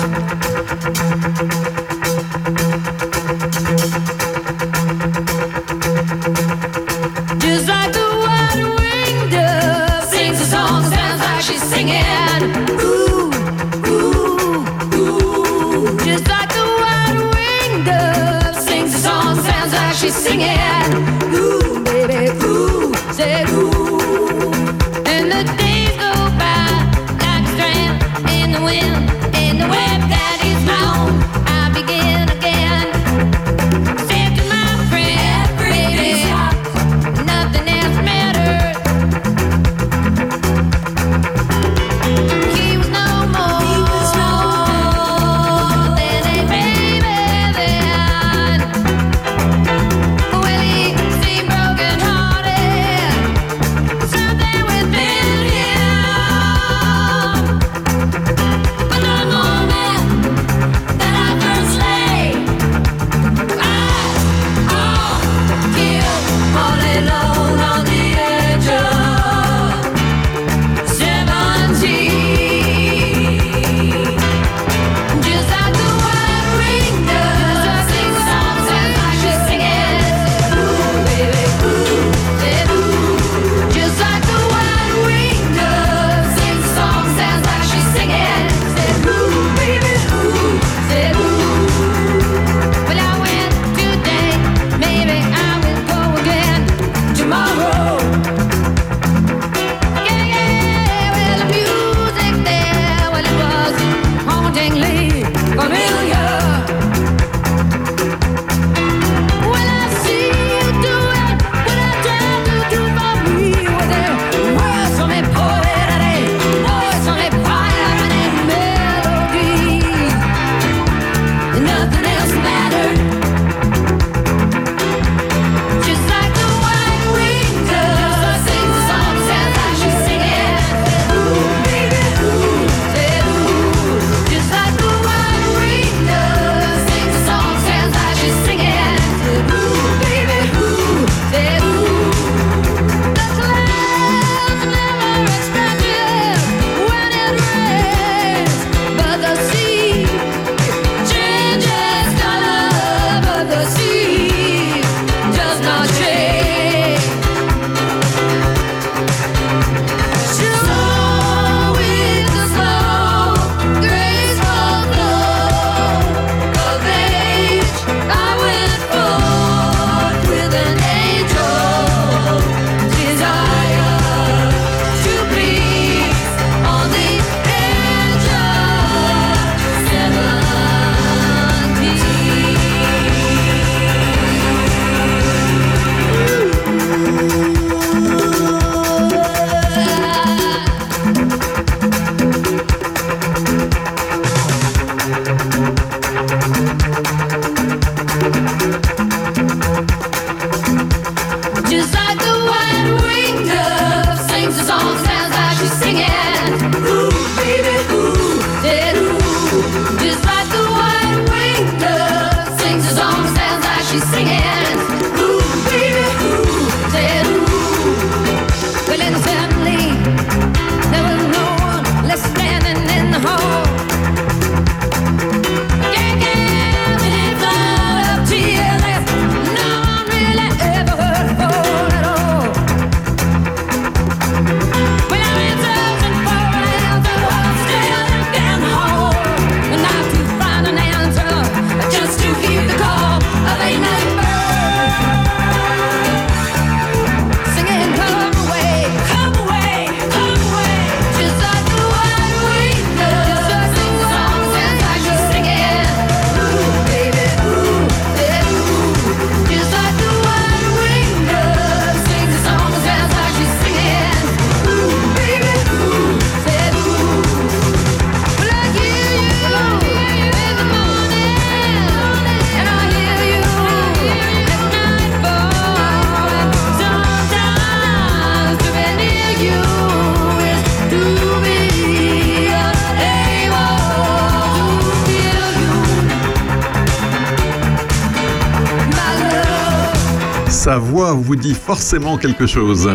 Sa 290.67 290.79
voix 290.79 291.13
vous 291.13 291.37
dit 291.37 291.53
forcément 291.53 292.17
quelque 292.17 292.45
chose. 292.45 292.91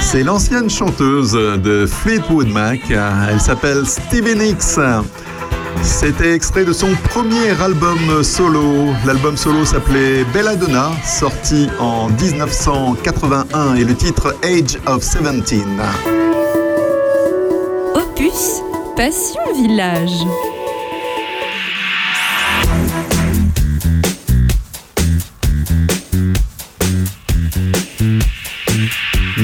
C'est 0.00 0.24
l'ancienne 0.24 0.68
chanteuse 0.68 1.34
de 1.34 1.86
Fleetwood 1.86 2.48
Mac. 2.48 2.80
Elle 2.90 3.40
s'appelle 3.40 3.86
Stevie 3.86 4.34
Nicks. 4.34 4.80
C'était 5.82 6.34
extrait 6.34 6.64
de 6.64 6.72
son 6.72 6.96
premier 7.10 7.50
album 7.62 8.24
solo. 8.24 8.88
L'album 9.06 9.36
solo 9.36 9.64
s'appelait 9.64 10.24
Belladonna, 10.34 10.90
sorti 11.04 11.68
en 11.78 12.08
1981 12.08 13.76
et 13.76 13.84
le 13.84 13.94
titre 13.94 14.34
Age 14.42 14.80
of 14.86 15.00
17. 15.00 15.62
Opus 17.94 18.62
Passion 18.96 19.42
Village.« 19.54 20.26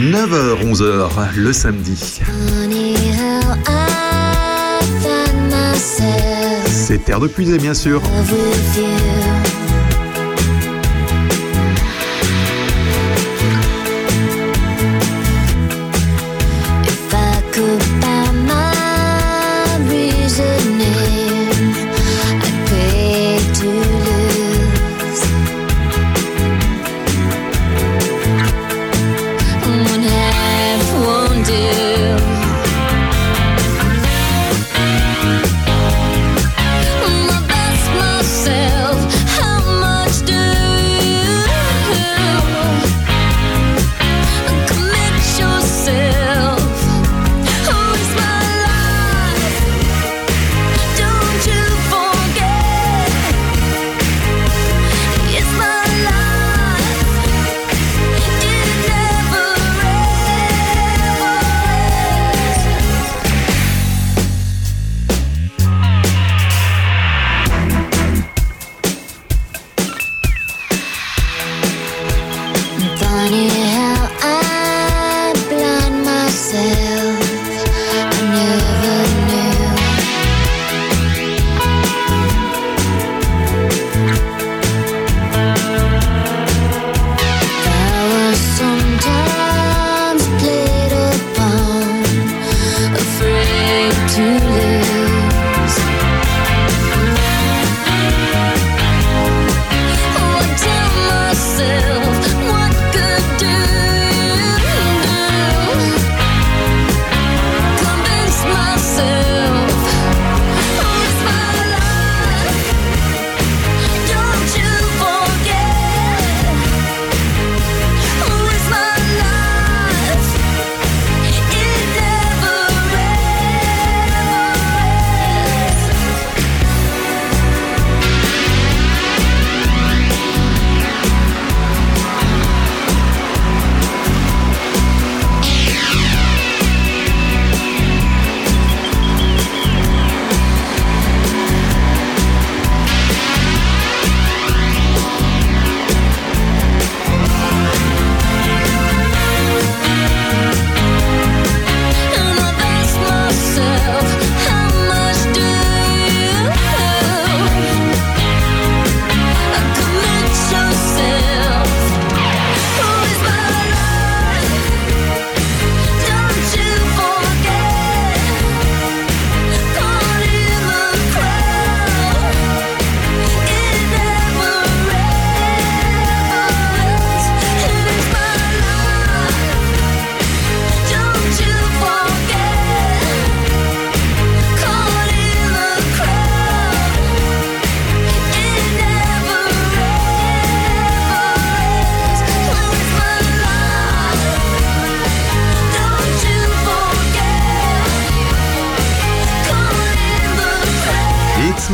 9h, 0.09 0.65
11h 0.65 1.11
le 1.37 1.53
samedi. 1.53 2.21
C'est 6.67 7.05
Terre 7.05 7.21
de 7.21 7.29
Puisée, 7.29 7.59
bien 7.59 7.75
sûr. 7.75 8.01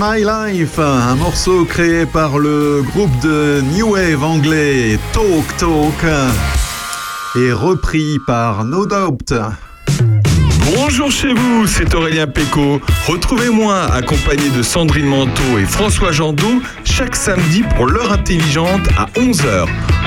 My 0.07 0.23
Life, 0.23 0.79
un 0.79 1.15
morceau 1.15 1.65
créé 1.65 2.05
par 2.05 2.39
le 2.39 2.83
groupe 2.83 3.19
de 3.21 3.63
New 3.75 3.93
Wave 3.93 4.23
anglais 4.23 4.99
Talk 5.15 5.57
Talk 5.57 6.05
et 7.37 7.53
repris 7.53 8.19
par 8.27 8.65
No 8.65 8.85
Doubt. 8.85 9.33
Bonjour 10.77 11.11
chez 11.11 11.33
vous, 11.33 11.67
c'est 11.67 11.95
Aurélien 11.95 12.27
Péco. 12.27 12.83
Retrouvez-moi 13.07 13.83
accompagné 13.95 14.51
de 14.51 14.63
Sandrine 14.63 15.07
Manteau 15.07 15.59
et 15.59 15.65
François 15.65 16.13
Jandot 16.13 16.61
chaque 16.85 17.17
samedi 17.17 17.63
pour 17.75 17.87
l'heure 17.87 18.13
intelligente 18.13 18.87
à 18.99 19.07
11h. 19.19 19.67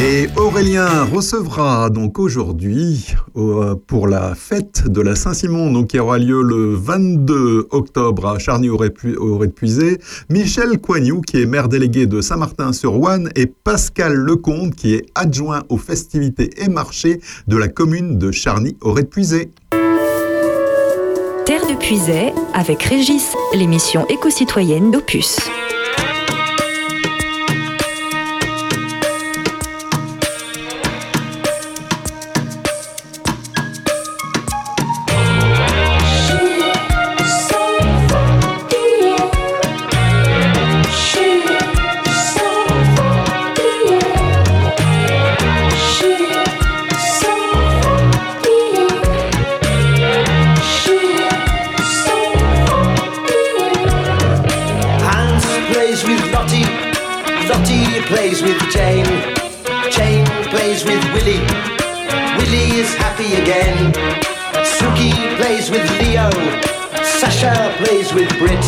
Et 0.00 0.28
Aurélien 0.36 1.04
recevra 1.04 1.90
donc 1.90 2.20
aujourd'hui 2.20 3.14
euh, 3.36 3.74
pour 3.74 4.06
la 4.06 4.36
fête 4.36 4.86
de 4.86 5.00
la 5.00 5.16
Saint-Simon, 5.16 5.72
donc 5.72 5.88
qui 5.88 5.98
aura 5.98 6.18
lieu 6.18 6.40
le 6.40 6.72
22 6.76 7.66
octobre 7.72 8.26
à 8.26 8.38
Charny-au-Répuisé, 8.38 9.98
Michel 10.30 10.78
Coignou, 10.78 11.20
qui 11.20 11.42
est 11.42 11.46
maire 11.46 11.68
délégué 11.68 12.06
de 12.06 12.20
Saint-Martin-sur-Ouane, 12.20 13.30
et 13.34 13.46
Pascal 13.46 14.14
Lecomte, 14.14 14.76
qui 14.76 14.94
est 14.94 15.06
adjoint 15.16 15.64
aux 15.68 15.78
festivités 15.78 16.50
et 16.58 16.68
marchés 16.68 17.20
de 17.48 17.56
la 17.56 17.66
commune 17.66 18.18
de 18.18 18.30
Charny-au-Répuisé. 18.30 19.50
Terre 21.44 21.66
de 21.66 21.76
Puiset 21.76 22.32
avec 22.54 22.84
Régis, 22.84 23.34
l'émission 23.52 24.06
éco-citoyenne 24.08 24.92
d'Opus. 24.92 25.40
With 68.18 68.38
Brit, 68.38 68.64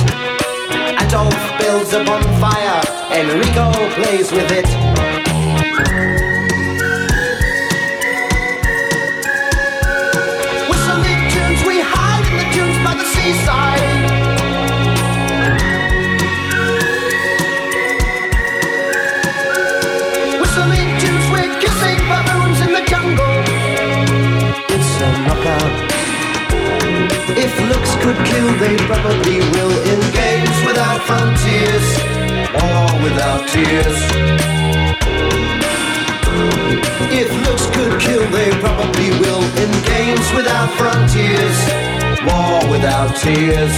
Adolf 1.02 1.34
builds 1.58 1.92
a 1.92 2.04
bonfire, 2.04 2.80
Enrico 3.10 3.72
plays 3.94 4.30
with 4.30 4.50
it. 4.52 6.09
If 27.36 27.52
looks 27.68 27.94
could 28.02 28.16
kill, 28.26 28.48
they 28.58 28.76
probably 28.86 29.38
will. 29.52 29.74
In 29.92 30.00
games 30.12 30.58
without 30.66 31.00
frontiers, 31.06 31.86
or 32.54 32.86
without 33.04 33.46
tears. 33.48 33.98
If 37.12 37.30
looks 37.46 37.66
could 37.74 38.00
kill, 38.00 38.24
they 38.30 38.50
probably 38.60 39.10
will. 39.20 39.42
In 39.62 39.70
games 39.84 40.26
without 40.34 40.70
frontiers, 40.78 41.58
war 42.26 42.70
without 42.70 43.14
tears. 43.16 43.74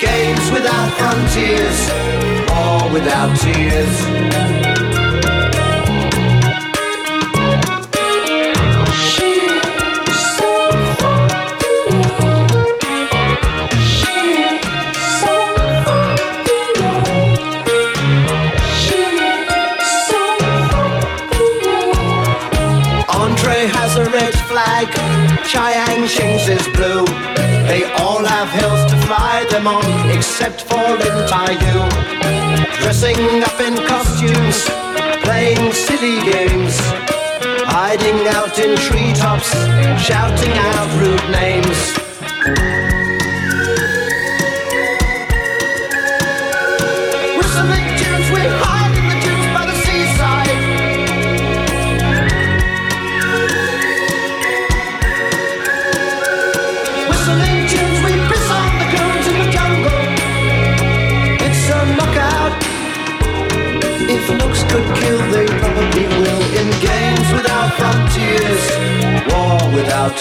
Games 0.00 0.50
without 0.50 0.90
frontiers, 1.00 1.78
war 2.48 2.92
without 2.92 3.34
tears. 3.40 4.73
Chiang 25.54 26.06
Shing's 26.08 26.48
is 26.48 26.66
blue. 26.74 27.06
They 27.70 27.84
all 28.02 28.24
have 28.24 28.50
hills 28.50 28.90
to 28.90 28.96
fly 29.06 29.46
them 29.50 29.68
on, 29.68 29.84
except 30.10 30.62
for 30.62 30.82
Lin 31.00 31.18
Taiyu. 31.30 31.78
Dressing 32.82 33.42
up 33.42 33.58
in 33.60 33.76
costumes, 33.86 34.58
playing 35.22 35.72
silly 35.72 36.18
games, 36.30 36.76
hiding 37.64 38.26
out 38.36 38.58
in 38.58 38.76
treetops, 38.76 39.50
shouting 40.04 40.52
out 40.52 40.88
rude 41.00 41.30
names. 41.30 42.93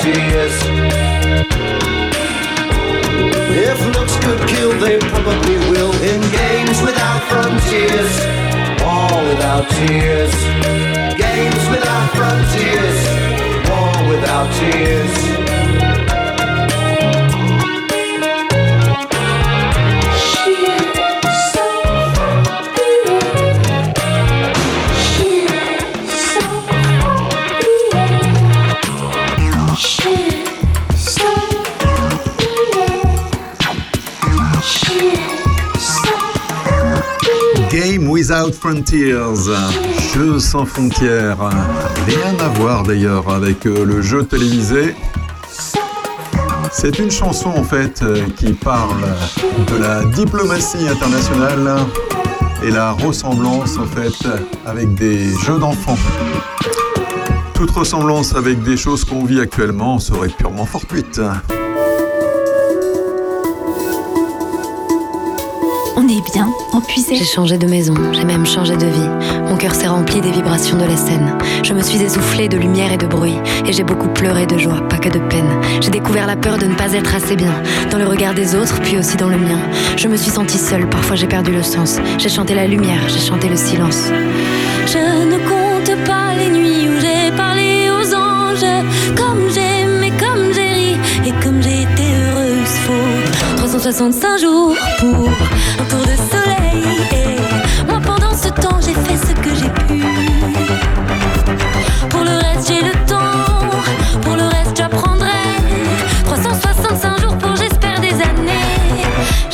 Without 0.03 0.15
tears. 0.15 0.61
If 3.55 3.85
looks 3.95 4.15
could 4.17 4.47
kill, 4.49 4.71
they 4.79 4.99
probably 4.99 5.57
will. 5.71 5.93
In 6.03 6.21
games 6.31 6.81
without 6.81 7.21
frontiers, 7.29 8.13
war 8.81 9.23
without 9.29 9.69
tears. 9.69 10.33
Games 11.17 11.69
without 11.69 12.09
frontiers, 12.15 13.69
war 13.69 14.09
without 14.09 14.51
tears. 14.53 15.42
Without 38.33 38.53
Frontiers, 38.53 39.13
jeu 40.15 40.39
sans 40.39 40.65
frontières. 40.65 41.37
Rien 42.07 42.35
à 42.39 42.47
voir 42.47 42.81
d'ailleurs 42.81 43.29
avec 43.31 43.67
euh, 43.67 43.85
le 43.85 44.01
jeu 44.01 44.23
télévisé. 44.23 44.95
C'est 46.71 46.97
une 46.97 47.11
chanson 47.11 47.49
en 47.49 47.63
fait 47.63 48.01
euh, 48.01 48.25
qui 48.35 48.53
parle 48.53 49.03
de 49.67 49.75
la 49.79 50.03
diplomatie 50.05 50.87
internationale 50.87 51.85
et 52.63 52.71
la 52.71 52.93
ressemblance 52.93 53.77
en 53.77 53.85
fait 53.85 54.27
avec 54.65 54.95
des 54.95 55.29
jeux 55.45 55.59
d'enfants. 55.59 55.99
Toute 57.53 57.69
ressemblance 57.69 58.33
avec 58.33 58.63
des 58.63 58.77
choses 58.77 59.05
qu'on 59.05 59.25
vit 59.25 59.41
actuellement 59.41 59.99
serait 59.99 60.29
purement 60.29 60.65
fortuite. 60.65 61.21
Est 66.17 66.33
bien 66.33 66.49
empuisé. 66.71 67.15
J'ai 67.15 67.25
changé 67.25 67.57
de 67.57 67.67
maison, 67.67 67.95
j'ai 68.13 68.23
même 68.23 68.45
changé 68.45 68.75
de 68.75 68.85
vie. 68.85 69.09
Mon 69.49 69.55
cœur 69.55 69.73
s'est 69.73 69.87
rempli 69.87 70.21
des 70.21 70.31
vibrations 70.31 70.77
de 70.77 70.83
la 70.83 70.95
scène. 70.95 71.37
Je 71.63 71.73
me 71.73 71.81
suis 71.81 72.01
essoufflée 72.01 72.47
de 72.47 72.57
lumière 72.57 72.91
et 72.91 72.97
de 72.97 73.07
bruit. 73.07 73.37
Et 73.65 73.73
j'ai 73.73 73.83
beaucoup 73.83 74.09
pleuré 74.09 74.45
de 74.45 74.57
joie, 74.57 74.81
pas 74.87 74.97
que 74.97 75.09
de 75.09 75.19
peine. 75.19 75.49
J'ai 75.81 75.89
découvert 75.89 76.27
la 76.27 76.35
peur 76.35 76.57
de 76.57 76.65
ne 76.65 76.75
pas 76.75 76.93
être 76.93 77.15
assez 77.15 77.35
bien. 77.35 77.53
Dans 77.89 77.97
le 77.97 78.07
regard 78.07 78.33
des 78.33 78.55
autres, 78.55 78.79
puis 78.81 78.97
aussi 78.97 79.17
dans 79.17 79.29
le 79.29 79.37
mien. 79.37 79.59
Je 79.97 80.07
me 80.07 80.17
suis 80.17 80.31
sentie 80.31 80.57
seule, 80.57 80.87
parfois 80.87 81.15
j'ai 81.15 81.27
perdu 81.27 81.51
le 81.51 81.63
sens. 81.63 81.97
J'ai 82.17 82.29
chanté 82.29 82.53
la 82.53 82.67
lumière, 82.67 83.01
j'ai 83.07 83.25
chanté 83.25 83.49
le 83.49 83.55
silence. 83.55 84.09
Je 84.85 85.25
ne 85.25 85.37
compte 85.49 86.05
pas 86.05 86.33
les 86.37 86.49
nuits 86.49 86.72
365 93.83 94.39
jours 94.39 94.77
pour 94.97 95.09
un 95.09 95.85
tour 95.89 95.99
de 95.99 96.15
soleil. 96.15 96.85
Moi, 97.85 97.99
pendant 97.99 98.33
ce 98.33 98.47
temps, 98.47 98.79
j'ai 98.79 98.93
fait 98.93 99.17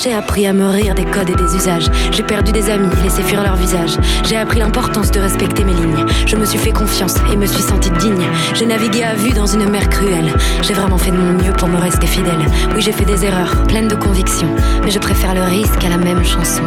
J'ai 0.10 0.16
appris 0.16 0.48
à 0.48 0.54
me 0.54 0.66
rire 0.66 0.96
des 0.96 1.06
codes 1.06 1.30
et 1.30 1.36
des 1.36 1.56
usages. 1.56 1.86
J'ai 2.12 2.24
perdu 2.24 2.52
des 2.52 2.72
amis, 2.72 2.90
laissé 3.04 3.22
fuir 3.22 3.44
leur 3.44 3.56
visage. 3.56 3.96
J'ai 4.28 4.38
appris 4.38 4.58
l'importance 4.58 5.12
de 5.12 5.20
respecter 5.20 5.64
mes 5.64 5.74
lignes. 5.76 6.04
Je 6.26 6.36
me 6.36 6.46
suis 6.46 6.58
fait 6.58 6.72
confiance 6.72 7.14
et 7.32 7.38
me 7.38 7.46
suis 7.46 7.62
sentie 7.62 7.92
digne. 7.92 8.26
J'ai 8.56 8.66
navigué 8.66 9.04
à 9.04 9.14
vue 9.14 9.34
dans 9.34 9.46
une 9.46 9.70
mer 9.70 9.88
cruelle. 9.88 10.34
J'ai 10.64 10.74
vraiment 10.74 10.98
fait 10.98 11.12
de 11.12 11.18
mon 11.18 11.34
mieux 11.34 11.54
pour 11.54 11.68
me 11.68 11.78
rester 11.78 12.08
fidèle. 12.08 12.44
Oui, 12.74 12.82
j'ai 12.82 12.92
fait 12.92 13.06
des 13.06 13.24
erreurs, 13.24 13.68
pleines 13.68 13.88
de 13.88 13.94
conviction. 13.94 14.48
Mais 14.84 14.90
je 14.90 14.98
préfère 14.98 15.36
le 15.36 15.44
risque 15.44 15.86
à 15.86 15.90
la 15.90 15.98
même 15.98 16.26
chanson. 16.26 16.64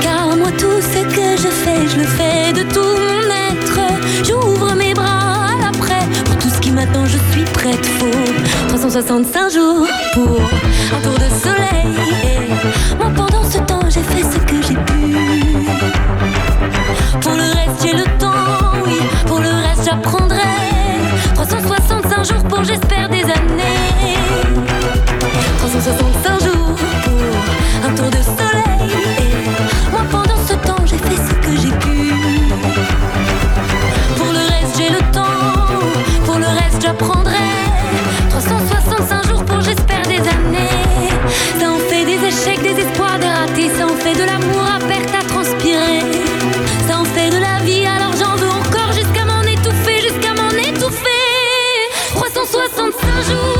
Car 0.00 0.36
moi, 0.36 0.52
tout 0.52 0.80
ce 0.80 1.02
que 1.16 1.42
je 1.42 1.48
fais, 1.48 1.88
je 1.88 1.98
le 1.98 2.06
fais 2.06 2.52
de 2.52 2.62
tout 2.72 2.98
mon 3.08 3.26
être. 3.50 3.80
J'ouvre 4.24 4.76
mes 4.76 4.87
Pour 6.78 6.86
m'attend, 6.86 7.06
je 7.06 7.18
suis 7.32 7.44
prête. 7.44 7.84
Faut 7.84 8.06
365 8.68 9.50
jours 9.50 9.86
pour 10.14 10.40
un 10.40 11.00
tour 11.02 11.14
de 11.14 11.28
soleil. 11.34 11.86
Et 12.22 12.94
moi, 12.96 13.10
pendant 13.16 13.42
ce 13.42 13.58
temps, 13.58 13.80
j'ai 13.88 14.02
fait 14.02 14.22
ce 14.22 14.38
que 14.38 14.62
j'ai 14.62 14.74
pu. 14.74 15.47
Pour 17.20 17.32
le 17.32 17.42
reste, 17.42 17.82
j'ai 17.82 17.92
le 17.92 18.04
temps, 18.18 18.72
oui. 18.84 18.98
Pour 19.26 19.40
le 19.40 19.48
reste, 19.48 19.84
j'apprendrai. 19.84 20.38
365 21.34 22.24
jours 22.24 22.44
pour, 22.44 22.64
j'espère, 22.64 23.08
des 23.08 23.22
années. 23.22 24.14
365 25.58 26.42
jours 26.44 26.76
pour 27.04 27.88
un 27.88 27.94
tour 27.94 28.10
de 28.10 28.22
soleil. 28.22 28.96
Moi, 29.90 30.02
pendant 30.10 30.36
ce 30.46 30.54
temps, 30.54 30.84
j'ai 30.86 30.98
fait 30.98 31.16
ce 31.16 31.34
que 31.34 31.56
j'ai 31.60 31.72
pu. 31.78 32.12
Pour 34.16 34.32
le 34.32 34.38
reste, 34.38 34.76
j'ai 34.78 34.90
le 34.90 35.00
temps. 35.12 35.24
Pour 36.24 36.38
le 36.38 36.46
reste, 36.46 36.82
j'apprendrai. 36.82 37.34
365 38.30 39.26
jours 39.28 39.44
pour, 39.44 39.60
j'espère, 39.60 40.02
des 40.02 40.20
années. 40.20 41.10
Ça 41.60 41.70
en 41.70 41.78
fait 41.78 42.04
des 42.04 42.24
échecs, 42.26 42.62
des 42.62 42.82
espoirs, 42.82 43.18
des 43.18 43.28
ratés. 43.28 43.70
Ça 43.76 43.86
en 43.86 43.96
fait 43.96 44.14
de 44.14 44.24
l'amour 44.24 44.64
à 44.76 44.78
perte 44.78 45.14
à 45.14 45.24
transpirer. 45.48 46.00
Ça 46.86 46.98
en 46.98 47.04
fait 47.04 47.30
de 47.30 47.38
la 47.38 47.58
vie, 47.64 47.86
alors 47.86 48.12
j'en 48.12 48.36
veux 48.36 48.48
encore 48.48 48.92
jusqu'à 48.92 49.24
m'en 49.24 49.42
étouffer, 49.42 50.00
jusqu'à 50.02 50.34
m'en 50.34 50.50
étouffer. 50.50 51.08
365 52.14 52.92
jours. 53.28 53.57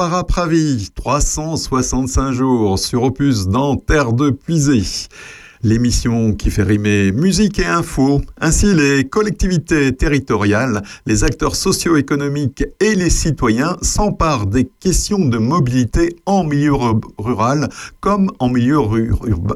Barbara 0.00 0.24
Pravi, 0.24 0.88
365 0.94 2.32
jours 2.32 2.78
sur 2.78 3.02
Opus 3.02 3.48
dans 3.48 3.76
Terre 3.76 4.14
de 4.14 4.30
Puisée. 4.30 4.82
L'émission 5.62 6.32
qui 6.32 6.50
fait 6.50 6.62
rimer 6.62 7.12
musique 7.12 7.58
et 7.58 7.66
info. 7.66 8.22
Ainsi, 8.40 8.74
les 8.74 9.04
collectivités 9.04 9.94
territoriales, 9.94 10.80
les 11.04 11.22
acteurs 11.22 11.54
socio-économiques 11.54 12.64
et 12.80 12.94
les 12.94 13.10
citoyens 13.10 13.76
s'emparent 13.82 14.46
des 14.46 14.70
questions 14.80 15.18
de 15.18 15.36
mobilité 15.36 16.16
en 16.24 16.44
milieu 16.44 16.72
ru- 16.72 17.00
rural 17.18 17.68
comme 18.00 18.30
en 18.38 18.48
milieu 18.48 18.78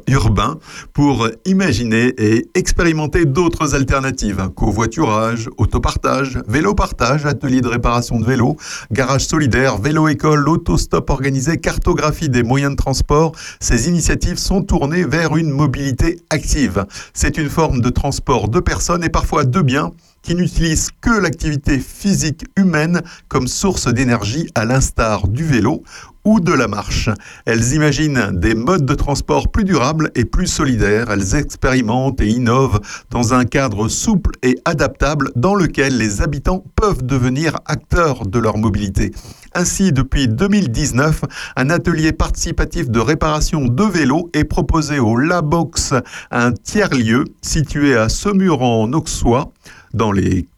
urbain 0.09 0.59
pour 0.93 1.27
imaginer 1.47 2.13
et 2.19 2.49
expérimenter 2.55 3.25
d'autres 3.25 3.75
alternatives. 3.75 4.51
Covoiturage, 4.55 5.49
autopartage, 5.57 6.39
vélo-partage, 6.47 7.25
atelier 7.25 7.63
de 7.63 7.69
réparation 7.69 8.21
de 8.21 8.27
vélo, 8.27 8.59
garage 8.93 9.25
solidaire, 9.25 9.79
vélo-école, 9.79 10.51
autostop 10.51 11.09
organisé, 11.09 11.57
cartographie 11.57 12.29
des 12.29 12.43
moyens 12.43 12.73
de 12.73 12.77
transport. 12.77 13.33
Ces 13.59 13.89
initiatives 13.89 14.37
sont 14.37 14.61
tournées 14.63 15.05
vers 15.05 15.39
une 15.39 15.49
mobilité 15.51 15.94
active. 16.31 16.87
C'est 17.13 17.39
une 17.39 17.49
forme 17.49 17.81
de 17.81 17.91
transport 17.91 18.49
de 18.49 18.61
personnes 18.61 19.05
et 19.05 19.09
parfois 19.09 19.45
de 19.45 19.61
biens 19.61 19.91
qui 20.23 20.35
n'utilisent 20.35 20.91
que 21.01 21.11
l'activité 21.11 21.79
physique 21.79 22.47
humaine 22.57 23.03
comme 23.29 23.47
source 23.47 23.89
d'énergie 23.89 24.49
à 24.55 24.65
l'instar 24.65 25.29
du 25.29 25.45
vélo 25.45 25.83
ou 26.25 26.41
de 26.41 26.53
la 26.53 26.69
marche. 26.69 27.11
Elles 27.45 27.75
imaginent 27.75 28.31
des 28.33 28.55
modes 28.55 28.87
de 28.87 28.95
transport 28.95 29.51
plus 29.51 29.65
durables 29.65 30.11
et 30.15 30.25
plus 30.25 30.47
solidaires. 30.47 31.11
Elles 31.11 31.35
expérimentent 31.35 32.21
et 32.23 32.29
innovent 32.29 32.81
dans 33.11 33.35
un 33.35 33.45
cadre 33.45 33.89
souple 33.89 34.33
et 34.43 34.59
adaptable 34.65 35.31
dans 35.37 35.55
lequel 35.55 35.99
les 35.99 36.23
habitants 36.23 36.65
peuvent 36.77 37.05
devenir 37.05 37.59
acteurs 37.67 38.27
de 38.27 38.39
leur 38.39 38.57
mobilité. 38.57 39.13
Ainsi, 39.57 39.93
depuis 39.93 40.27
2019, 40.27 41.23
un 41.55 41.71
atelier 41.71 42.13
participatif 42.13 42.91
de 42.91 42.99
réparation 42.99 43.67
de 43.67 43.85
vélos 43.85 44.29
est 44.33 44.43
proposé 44.43 44.99
au 44.99 45.17
Labox, 45.17 45.95
un 46.33 46.51
tiers-lieu 46.51 47.25
situé 47.41 47.97
à 47.97 48.09
Saumur 48.09 48.63
en 48.63 48.93
Auxois, 48.93 49.53
dans 49.93 50.11
les, 50.11 50.49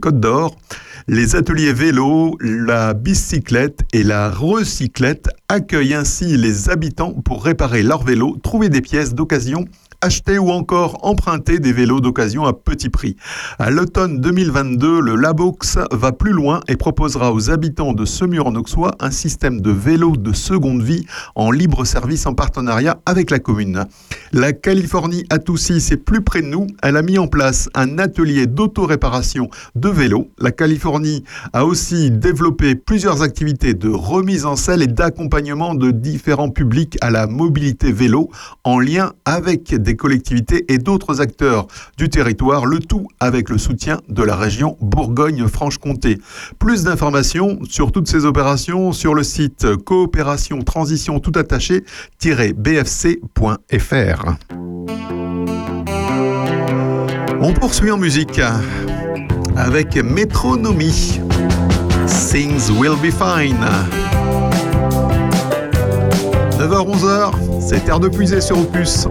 Côtes 0.00 0.20
d'Or. 0.20 0.56
Les 1.08 1.34
ateliers 1.34 1.72
vélo, 1.72 2.36
la 2.40 2.94
bicyclette 2.94 3.80
et 3.92 4.04
la 4.04 4.30
recyclette 4.30 5.28
accueillent 5.48 5.94
ainsi 5.94 6.36
les 6.36 6.70
habitants 6.70 7.12
pour 7.12 7.44
réparer 7.44 7.82
leurs 7.82 8.04
vélos, 8.04 8.36
trouver 8.42 8.68
des 8.68 8.80
pièces 8.80 9.14
d'occasion 9.14 9.64
acheter 10.04 10.38
ou 10.38 10.50
encore 10.50 10.98
emprunter 11.00 11.60
des 11.60 11.72
vélos 11.72 12.00
d'occasion 12.00 12.44
à 12.44 12.52
petit 12.52 12.90
prix. 12.90 13.16
À 13.58 13.70
l'automne 13.70 14.20
2022, 14.20 15.00
le 15.00 15.16
Labox 15.16 15.78
va 15.92 16.12
plus 16.12 16.32
loin 16.32 16.60
et 16.68 16.76
proposera 16.76 17.32
aux 17.32 17.50
habitants 17.50 17.94
de 17.94 18.04
Semur-en-Auxois 18.04 18.96
un 19.00 19.10
système 19.10 19.62
de 19.62 19.70
vélos 19.70 20.18
de 20.18 20.34
seconde 20.34 20.82
vie 20.82 21.06
en 21.36 21.50
libre 21.50 21.86
service 21.86 22.26
en 22.26 22.34
partenariat 22.34 22.98
avec 23.06 23.30
la 23.30 23.38
commune. 23.38 23.86
La 24.32 24.52
Californie 24.52 25.24
à 25.30 25.38
Toussy, 25.38 25.80
c'est 25.80 25.96
plus 25.96 26.20
près 26.20 26.42
de 26.42 26.48
nous. 26.48 26.66
Elle 26.82 26.98
a 26.98 27.02
mis 27.02 27.16
en 27.16 27.26
place 27.26 27.70
un 27.74 27.98
atelier 27.98 28.46
d'auto-réparation 28.46 29.48
de 29.74 29.88
vélos. 29.88 30.28
La 30.38 30.50
Californie 30.50 31.24
a 31.54 31.64
aussi 31.64 32.10
développé 32.10 32.74
plusieurs 32.74 33.22
activités 33.22 33.72
de 33.72 33.88
remise 33.88 34.44
en 34.44 34.56
selle 34.56 34.82
et 34.82 34.86
d'accompagnement 34.86 35.74
de 35.74 35.90
différents 35.90 36.50
publics 36.50 36.98
à 37.00 37.10
la 37.10 37.26
mobilité 37.26 37.90
vélo 37.90 38.28
en 38.64 38.78
lien 38.78 39.14
avec 39.24 39.74
des 39.74 39.93
collectivités 39.96 40.64
et 40.72 40.78
d'autres 40.78 41.20
acteurs 41.20 41.66
du 41.96 42.08
territoire, 42.08 42.66
le 42.66 42.78
tout 42.78 43.06
avec 43.20 43.48
le 43.48 43.58
soutien 43.58 44.00
de 44.08 44.22
la 44.22 44.36
région 44.36 44.76
Bourgogne-Franche-Comté. 44.80 46.18
Plus 46.58 46.84
d'informations 46.84 47.58
sur 47.68 47.92
toutes 47.92 48.08
ces 48.08 48.24
opérations 48.24 48.92
sur 48.92 49.14
le 49.14 49.22
site 49.22 49.66
coopération 49.84 50.62
transition 50.62 51.20
tout 51.20 51.32
attaché-bfc.fr. 51.34 54.34
On 57.40 57.52
poursuit 57.52 57.90
en 57.90 57.98
musique 57.98 58.40
avec 59.56 59.96
Métronomie. 59.96 61.20
Things 62.06 62.70
will 62.70 62.96
be 63.02 63.10
fine. 63.10 63.58
9h-11h, 66.58 67.32
c'est 67.60 67.84
Terre 67.84 68.00
de 68.00 68.08
Puisée 68.08 68.40
sur 68.40 68.58
Opus. 68.58 69.06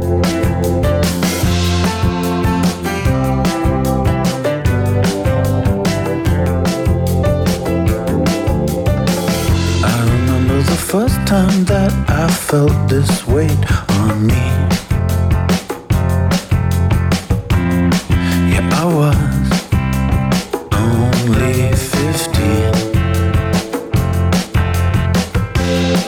First 10.94 11.26
time 11.26 11.64
that 11.66 11.92
I 12.08 12.28
felt 12.28 12.88
this 12.88 13.26
weight 13.26 13.66
on 13.98 14.28
me. 14.28 14.46
Yeah, 18.54 18.70
I 18.82 18.86
was 19.02 19.50
only 20.72 21.74
15. 21.74 22.36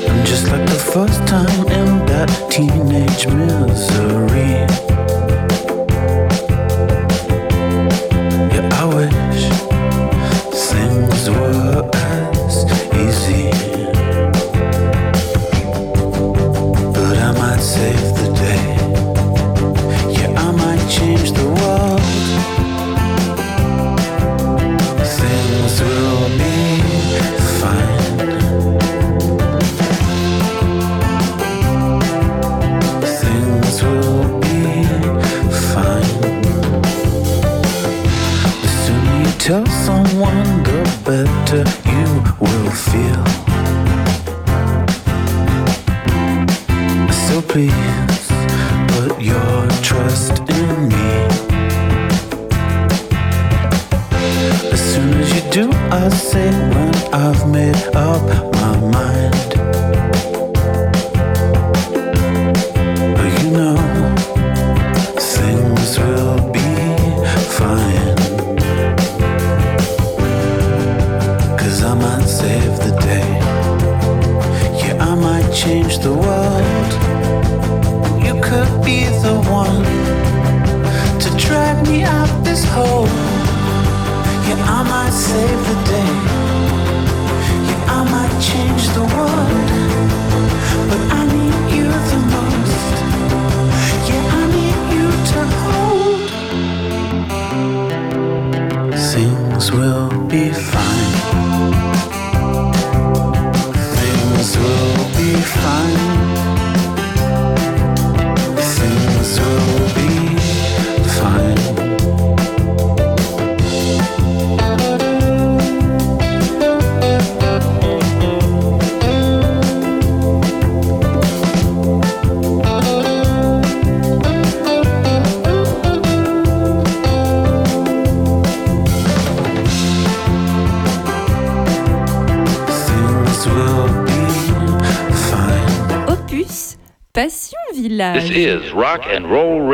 And 0.08 0.28
just 0.28 0.46
like 0.52 0.68
the 0.70 0.84
first 0.94 1.26
time 1.26 1.62
in 1.80 2.06
that 2.06 2.30
teenage 2.52 3.26
misery. 3.26 4.66
save 17.76 18.10
the 18.20 18.28
day. 18.46 18.66
Yeah, 20.16 20.32
I 20.46 20.52
might 20.62 20.86
change 20.98 21.30
the 21.40 21.48
world. 21.60 22.06
Things 25.20 25.74
will 25.86 26.28
be 26.42 26.58
fine. 27.60 28.02
Things 33.22 33.76
will 33.84 34.26
be 34.46 34.58
fine. 35.72 36.12
The 38.62 38.70
sooner 38.84 39.16
you 39.24 39.32
tell 39.48 39.66
someone, 39.88 40.64
the 40.64 40.80
better. 41.06 41.75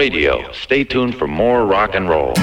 Radio. 0.02 0.52
Stay 0.52 0.84
tuned 0.84 1.16
for 1.16 1.28
more 1.28 1.64
rock 1.64 1.94
and 1.94 2.10
roll. 2.10 2.34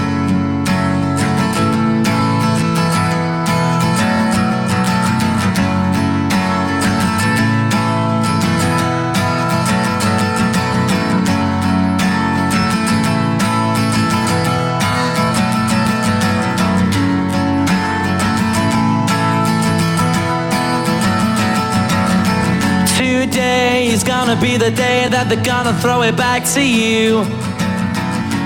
Today 22.97 23.89
is 23.89 24.05
gonna 24.05 24.41
be 24.41 24.57
the 24.57 24.71
day 24.71 25.09
that 25.09 25.27
they're 25.29 25.45
gonna 25.45 25.75
throw 25.81 26.03
it 26.03 26.17
back 26.17 26.45
to 26.55 26.63
you. 26.63 27.48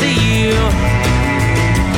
To 0.00 0.08
you. 0.08 0.52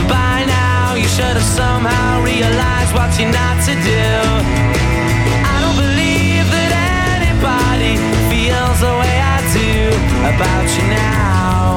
By 0.06 0.44
now, 0.46 0.94
you 0.94 1.08
should 1.08 1.34
have 1.34 1.50
somehow 1.60 2.22
realized 2.22 2.94
what 2.94 3.10
you're 3.18 3.32
not 3.32 3.56
to 3.66 3.74
do. 3.74 4.08
I 5.52 5.56
don't 5.62 5.78
believe 5.86 6.46
that 6.54 6.70
anybody 7.18 7.98
feels 8.30 8.78
the 8.86 8.94
way 9.02 9.16
I 9.18 9.38
do 9.50 9.90
about 10.30 10.66
you 10.76 10.84
now. 10.94 11.67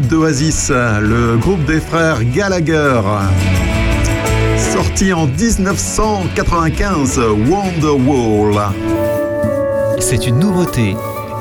d'Oasis, 0.00 0.70
le 0.70 1.36
groupe 1.36 1.64
des 1.64 1.80
frères 1.80 2.24
Gallagher. 2.24 3.00
Sorti 4.56 5.12
en 5.12 5.26
1995, 5.26 7.20
Wonderwall. 7.48 8.72
C'est 9.98 10.26
une 10.26 10.38
nouveauté 10.38 10.96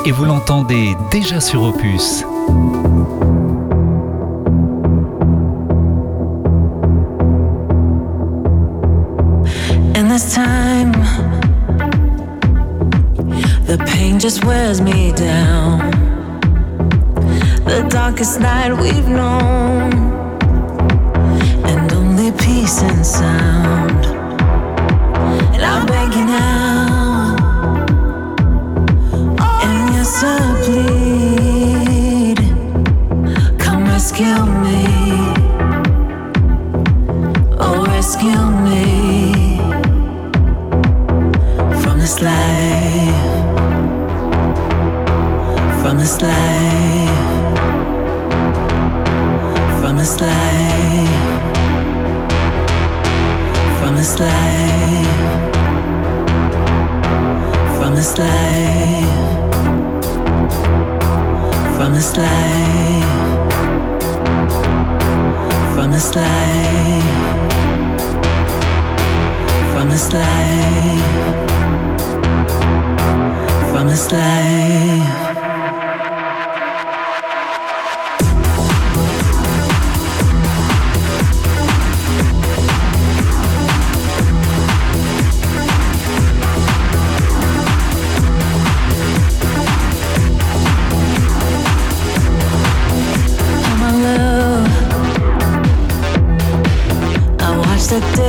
et 0.06 0.12
vous 0.12 0.26
l'entendez 0.26 0.96
déjà 1.12 1.40
sur 1.40 1.64
Opus. 1.64 2.26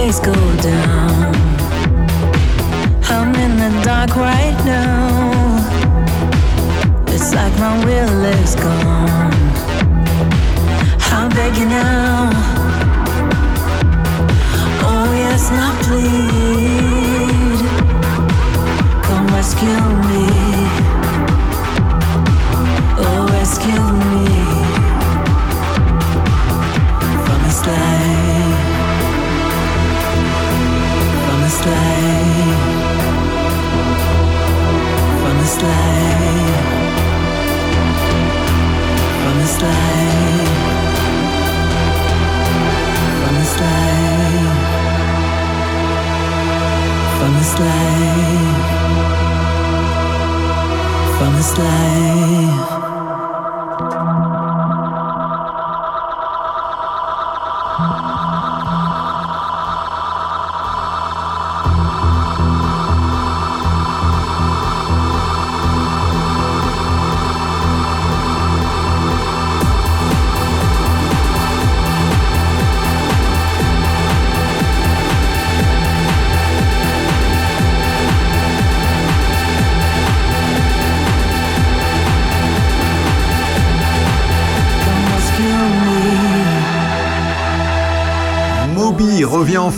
Days 0.04 0.18
go 0.20 0.34
down. 0.60 1.34
I'm 3.14 3.34
in 3.44 3.52
the 3.62 3.70
dark 3.84 4.16
right 4.16 4.58
now. 4.64 5.62
It's 7.06 7.34
like 7.34 7.54
my 7.58 7.74
will 7.84 8.24
is 8.24 8.54
gone. 8.54 9.32
I'm 11.12 11.28
begging 11.30 11.68
now. 11.68 12.01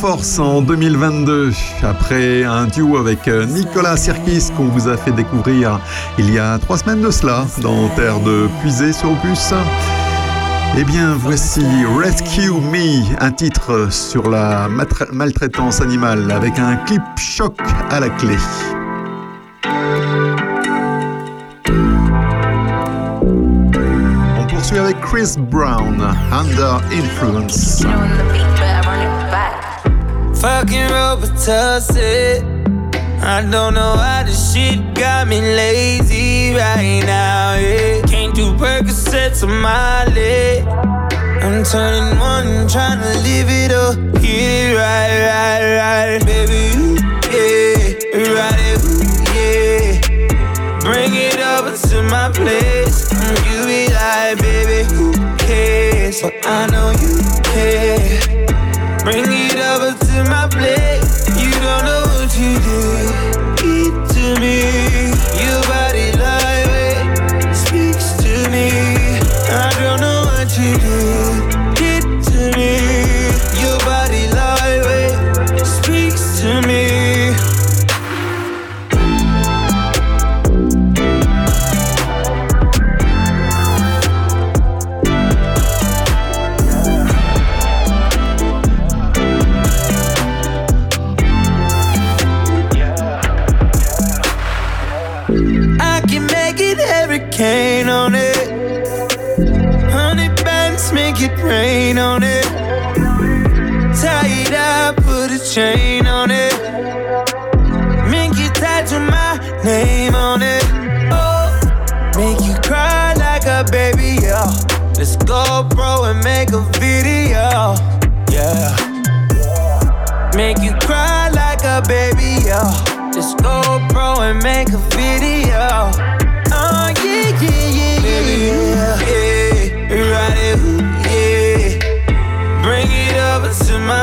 Force 0.06 0.38
en 0.38 0.60
2022 0.60 1.50
après 1.82 2.44
un 2.44 2.66
duo 2.66 2.98
avec 2.98 3.26
euh, 3.26 3.46
Nicolas 3.46 3.96
Sirkis 3.96 4.50
qu'on 4.54 4.66
vous 4.66 4.86
a 4.86 4.98
fait 4.98 5.12
découvrir 5.12 5.80
il 6.18 6.30
y 6.30 6.38
a 6.38 6.58
trois 6.58 6.76
semaines 6.76 7.00
de 7.00 7.10
cela 7.10 7.46
dans 7.62 7.88
Terre 7.96 8.20
de 8.20 8.46
Puisée 8.60 8.92
sur 8.92 9.12
Opus. 9.12 9.54
Eh 10.76 10.84
bien, 10.84 11.14
voici 11.14 11.64
Rescue 11.98 12.50
Me, 12.50 13.18
un 13.18 13.30
titre 13.30 13.90
sur 13.90 14.28
la 14.28 14.68
maltraitance 15.10 15.80
animale 15.80 16.30
avec 16.30 16.58
un 16.58 16.76
clip 16.84 17.00
choc 17.16 17.58
à 17.90 17.98
la 17.98 18.10
clé. 18.10 18.36
On 24.38 24.46
poursuit 24.48 24.78
avec 24.78 25.00
Chris 25.00 25.36
Brown, 25.38 25.96
Under 26.30 26.82
Influence. 26.92 27.86
Fucking 30.44 30.88
Robitussin. 30.92 32.44
I 33.22 33.40
don't 33.50 33.72
know 33.72 33.94
why 33.94 34.24
this 34.24 34.52
shit 34.52 34.94
got 34.94 35.26
me 35.26 35.40
lazy 35.40 36.52
right 36.52 37.00
now. 37.06 37.54
Yeah. 37.54 38.02
Can't 38.02 38.34
do 38.34 38.52
Percocets 38.52 39.42
on 39.42 39.58
my 39.62 40.04
leg. 40.12 40.66
I'm 41.42 41.64
turning 41.64 42.18
one, 42.18 42.68
trying 42.68 43.00
to 43.00 43.12
live 43.24 43.48
it 43.48 43.72
up. 43.72 43.96
Get 44.20 44.76
right, 44.76 45.16
right, 45.32 45.62
right. 45.80 46.26
Baby, 46.26 46.76
ooh, 46.76 46.96
yeah. 47.32 48.36
Right 48.36 48.60
it, 48.68 48.84
ooh, 48.84 49.00
yeah. 49.32 49.96
Bring 50.80 51.14
it 51.14 51.38
over 51.40 51.74
to 51.88 52.02
my 52.02 52.30
place. 52.34 53.08
Mm, 53.14 53.36
You 53.48 53.64
be 53.64 53.88
like, 53.94 54.36
baby, 54.42 54.84
who 54.92 55.10
cares? 55.38 56.20
But 56.20 56.34
I 56.46 56.66
know 56.66 56.90
you 57.00 57.33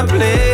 my 0.02 0.08
place. 0.08 0.51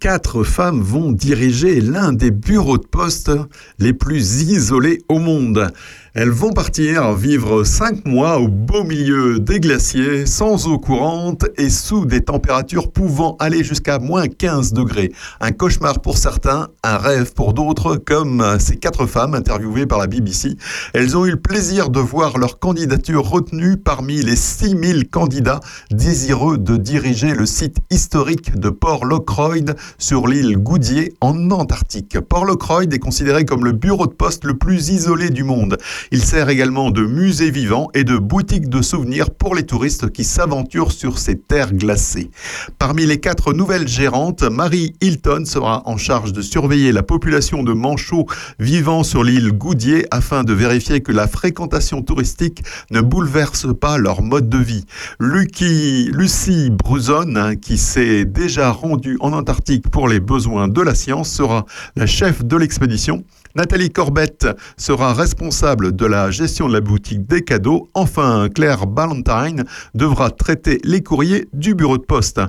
Quatre 0.00 0.44
femmes 0.44 0.80
vont 0.80 1.12
diriger 1.12 1.80
l'un 1.80 2.12
des 2.12 2.30
bureaux 2.30 2.78
de 2.78 2.86
poste 2.86 3.30
les 3.78 3.92
plus 3.92 4.42
isolés 4.42 5.02
au 5.08 5.18
monde. 5.18 5.70
Elles 6.14 6.30
vont 6.30 6.52
partir 6.52 7.12
vivre 7.12 7.64
cinq 7.64 8.06
mois 8.06 8.38
au 8.38 8.48
beau 8.48 8.82
milieu 8.82 9.38
des 9.40 9.60
glaciers, 9.60 10.24
sans 10.24 10.66
eau 10.66 10.78
courante 10.78 11.44
et 11.58 11.68
sous 11.68 12.06
des 12.06 12.22
températures 12.22 12.90
pouvant 12.90 13.36
aller 13.40 13.62
jusqu'à 13.62 13.98
moins 13.98 14.26
15 14.26 14.72
degrés. 14.72 15.12
Un 15.40 15.52
cauchemar 15.52 16.00
pour 16.00 16.16
certains, 16.16 16.68
un 16.82 16.96
rêve 16.96 17.34
pour 17.34 17.52
d'autres, 17.52 17.96
comme 17.96 18.58
ces 18.58 18.76
quatre 18.76 19.04
femmes 19.06 19.34
interviewées 19.34 19.86
par 19.86 19.98
la 19.98 20.06
BBC. 20.06 20.56
Elles 20.94 21.14
ont 21.16 21.26
eu 21.26 21.32
le 21.32 21.40
plaisir 21.40 21.90
de 21.90 22.00
voir 22.00 22.38
leur 22.38 22.58
candidature 22.58 23.28
retenue 23.28 23.76
parmi 23.76 24.22
les 24.22 24.36
6000 24.36 25.08
candidats 25.10 25.60
désireux 25.90 26.56
de 26.56 26.78
diriger 26.78 27.34
le 27.34 27.44
site 27.44 27.78
historique 27.90 28.58
de 28.58 28.70
Port 28.70 29.04
Lockroyd 29.04 29.76
sur 29.98 30.26
l'île 30.26 30.56
Goudier 30.56 31.12
en 31.20 31.50
Antarctique. 31.50 32.18
Port 32.20 32.46
Lockroyd 32.46 32.92
est 32.94 32.98
considéré 32.98 33.44
comme 33.44 33.64
le 33.64 33.72
bureau 33.72 34.06
de 34.06 34.14
poste 34.14 34.44
le 34.44 34.56
plus 34.56 34.88
isolé 34.88 35.28
du 35.28 35.44
monde. 35.44 35.76
Il 36.10 36.22
sert 36.22 36.48
également 36.48 36.90
de 36.90 37.04
musée 37.04 37.50
vivant 37.50 37.88
et 37.94 38.04
de 38.04 38.16
boutique 38.16 38.68
de 38.68 38.82
souvenirs 38.82 39.30
pour 39.30 39.54
les 39.54 39.64
touristes 39.64 40.10
qui 40.10 40.24
s'aventurent 40.24 40.92
sur 40.92 41.18
ces 41.18 41.38
terres 41.38 41.72
glacées. 41.72 42.30
Parmi 42.78 43.06
les 43.06 43.20
quatre 43.20 43.52
nouvelles 43.52 43.88
gérantes, 43.88 44.42
Marie 44.42 44.94
Hilton 45.00 45.44
sera 45.44 45.82
en 45.86 45.96
charge 45.96 46.32
de 46.32 46.42
surveiller 46.42 46.92
la 46.92 47.02
population 47.02 47.62
de 47.62 47.72
manchots 47.72 48.26
vivant 48.58 49.02
sur 49.02 49.24
l'île 49.24 49.52
Goudier 49.52 50.06
afin 50.10 50.44
de 50.44 50.52
vérifier 50.52 51.00
que 51.00 51.12
la 51.12 51.28
fréquentation 51.28 52.02
touristique 52.02 52.62
ne 52.90 53.00
bouleverse 53.00 53.66
pas 53.80 53.98
leur 53.98 54.22
mode 54.22 54.48
de 54.48 54.58
vie. 54.58 54.84
Lucky, 55.20 56.10
Lucie 56.12 56.70
Bruzon, 56.70 57.36
hein, 57.36 57.56
qui 57.56 57.78
s'est 57.78 58.24
déjà 58.24 58.70
rendue 58.70 59.16
en 59.20 59.32
Antarctique 59.32 59.88
pour 59.90 60.08
les 60.08 60.20
besoins 60.20 60.68
de 60.68 60.80
la 60.80 60.94
science, 60.94 61.30
sera 61.30 61.64
la 61.96 62.06
chef 62.06 62.44
de 62.44 62.56
l'expédition. 62.56 63.24
Nathalie 63.54 63.90
Corbett 63.90 64.46
sera 64.76 65.14
responsable 65.14 65.94
de 65.94 66.06
la 66.06 66.30
gestion 66.30 66.68
de 66.68 66.74
la 66.74 66.80
boutique 66.80 67.26
des 67.26 67.42
cadeaux. 67.42 67.88
Enfin, 67.94 68.48
Claire 68.54 68.86
Ballantyne 68.86 69.64
devra 69.94 70.30
traiter 70.30 70.80
les 70.84 71.02
courriers 71.02 71.48
du 71.52 71.74
bureau 71.74 71.98
de 71.98 72.04
poste. 72.04 72.40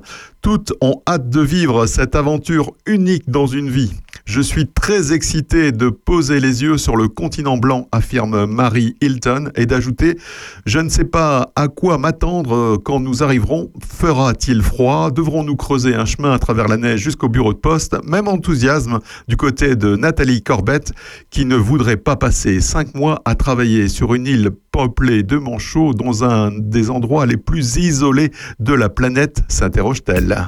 Toutes 0.41 0.73
ont 0.81 1.01
hâte 1.07 1.29
de 1.29 1.41
vivre 1.41 1.85
cette 1.85 2.15
aventure 2.15 2.73
unique 2.85 3.29
dans 3.29 3.47
une 3.47 3.69
vie. 3.69 3.93
Je 4.29 4.41
suis 4.41 4.67
très 4.67 5.11
excité 5.11 5.71
de 5.71 5.89
poser 5.89 6.39
les 6.39 6.61
yeux 6.61 6.77
sur 6.77 6.95
le 6.95 7.07
continent 7.07 7.57
blanc, 7.57 7.87
affirme 7.91 8.45
Marie 8.45 8.95
Hilton, 9.01 9.49
et 9.55 9.65
d'ajouter 9.65 10.19
Je 10.67 10.77
ne 10.77 10.87
sais 10.87 11.03
pas 11.03 11.51
à 11.55 11.67
quoi 11.67 11.97
m'attendre 11.97 12.77
quand 12.77 12.99
nous 12.99 13.23
arriverons. 13.23 13.71
Fera-t-il 13.83 14.61
froid? 14.61 15.09
Devrons-nous 15.09 15.55
creuser 15.55 15.95
un 15.95 16.05
chemin 16.05 16.31
à 16.31 16.37
travers 16.37 16.67
la 16.67 16.77
neige 16.77 16.99
jusqu'au 16.99 17.27
bureau 17.27 17.53
de 17.53 17.57
poste 17.57 17.97
Même 18.05 18.27
enthousiasme 18.27 18.99
du 19.27 19.35
côté 19.35 19.75
de 19.75 19.95
Nathalie 19.95 20.43
Corbett, 20.43 20.93
qui 21.31 21.45
ne 21.45 21.55
voudrait 21.55 21.97
pas 21.97 22.15
passer 22.15 22.61
cinq 22.61 22.93
mois 22.93 23.23
à 23.25 23.33
travailler 23.33 23.87
sur 23.87 24.13
une 24.13 24.27
île 24.27 24.51
peuplée 24.71 25.23
de 25.23 25.37
manchots 25.37 25.95
dans 25.95 26.23
un 26.23 26.51
des 26.55 26.91
endroits 26.91 27.25
les 27.25 27.37
plus 27.37 27.77
isolés 27.77 28.29
de 28.59 28.73
la 28.73 28.89
planète, 28.89 29.41
s'interroge-t-elle. 29.47 30.45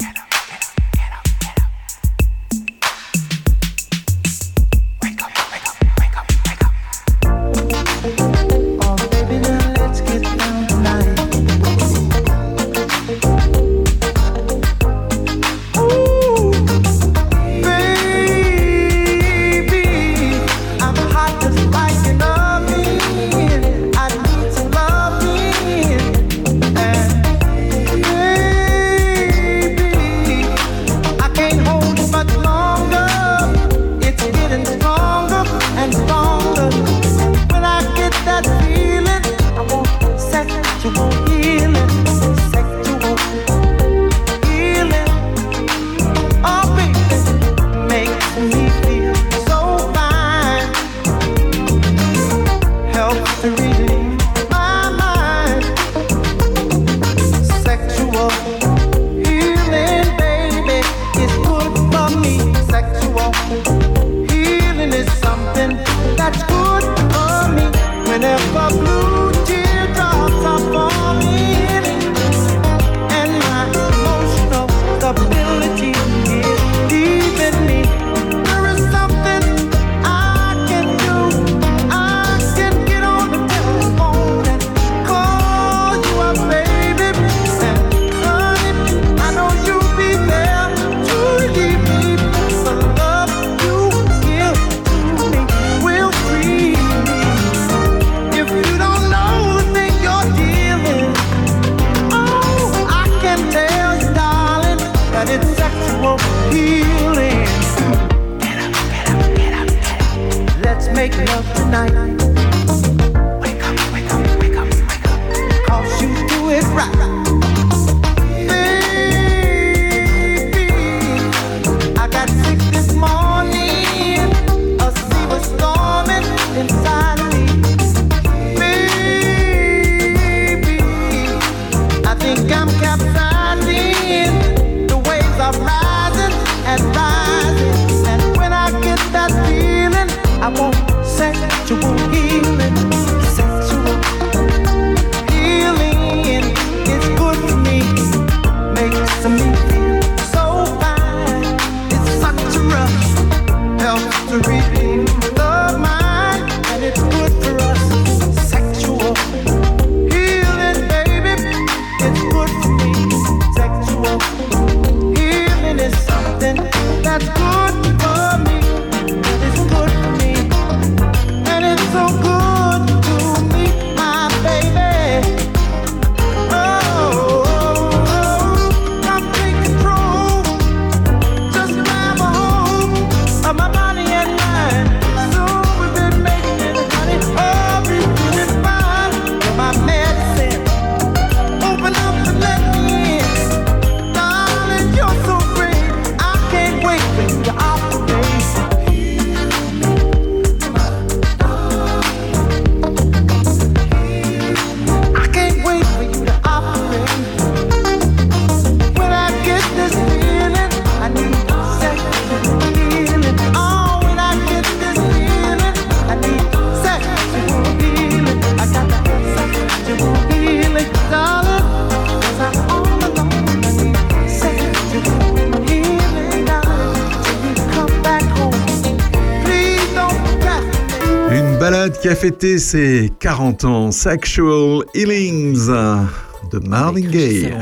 C'était 232.41 232.57
ces 232.57 233.11
40 233.19 233.65
ans 233.65 233.91
Sexual 233.91 234.83
Healings 234.95 235.67
de 235.67 236.57
Marvin 236.67 237.01
Gaye. 237.01 237.53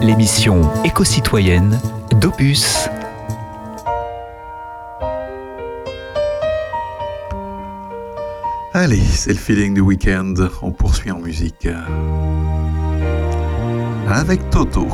L'émission 0.00 0.62
éco-citoyenne 0.82 1.80
d'Opus. 2.20 2.88
Allez, 8.72 8.98
c'est 8.98 9.30
le 9.30 9.38
feeling 9.38 9.74
du 9.74 9.82
week-end. 9.82 10.34
On 10.60 10.72
poursuit 10.72 11.12
en 11.12 11.20
musique. 11.20 11.68
Avec 14.08 14.50
Toto, 14.50 14.88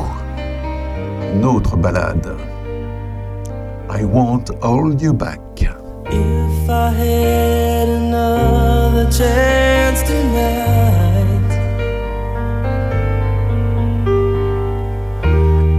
notre 1.36 1.78
balade. 1.78 2.36
I 3.90 4.04
won't 4.04 4.50
hold 4.60 5.00
you 5.00 5.14
back. 5.14 5.40
If 6.12 6.68
I 6.68 6.90
had 6.90 7.39
chance 9.20 10.02
tonight. 10.08 11.50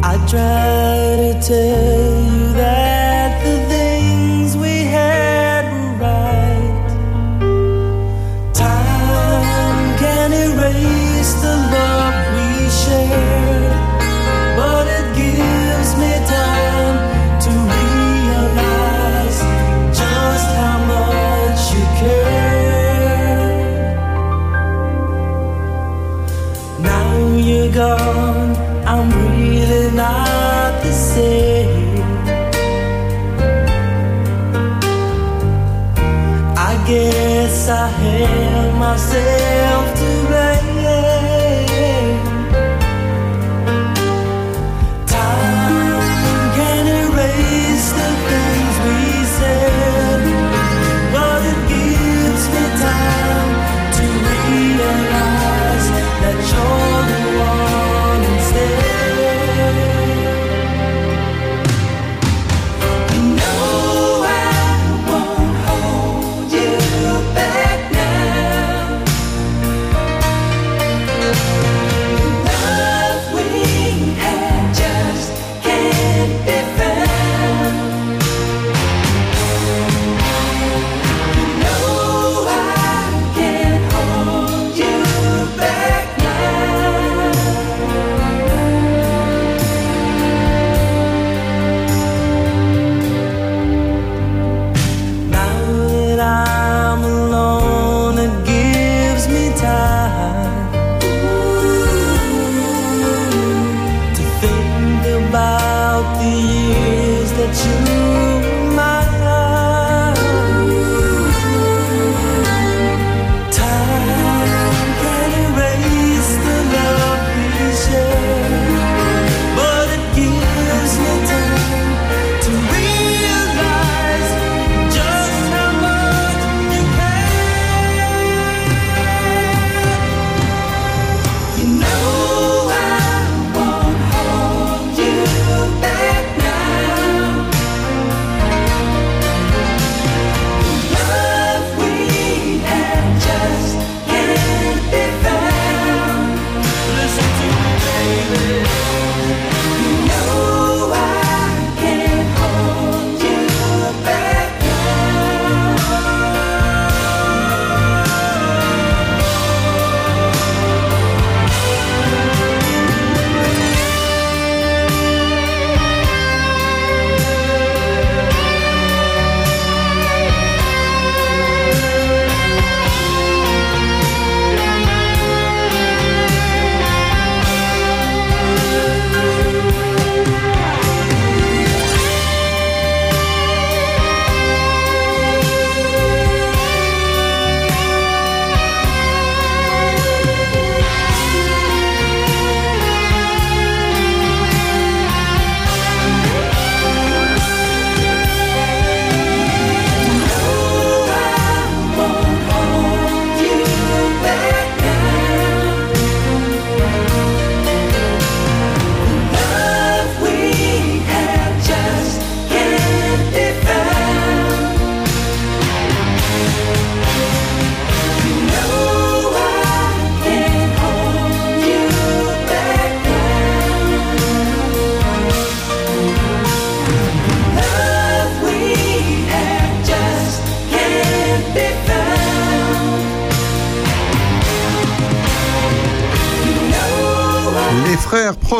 I 0.03 0.13
try 0.29 1.17
to 1.23 1.47
tell. 1.47 1.90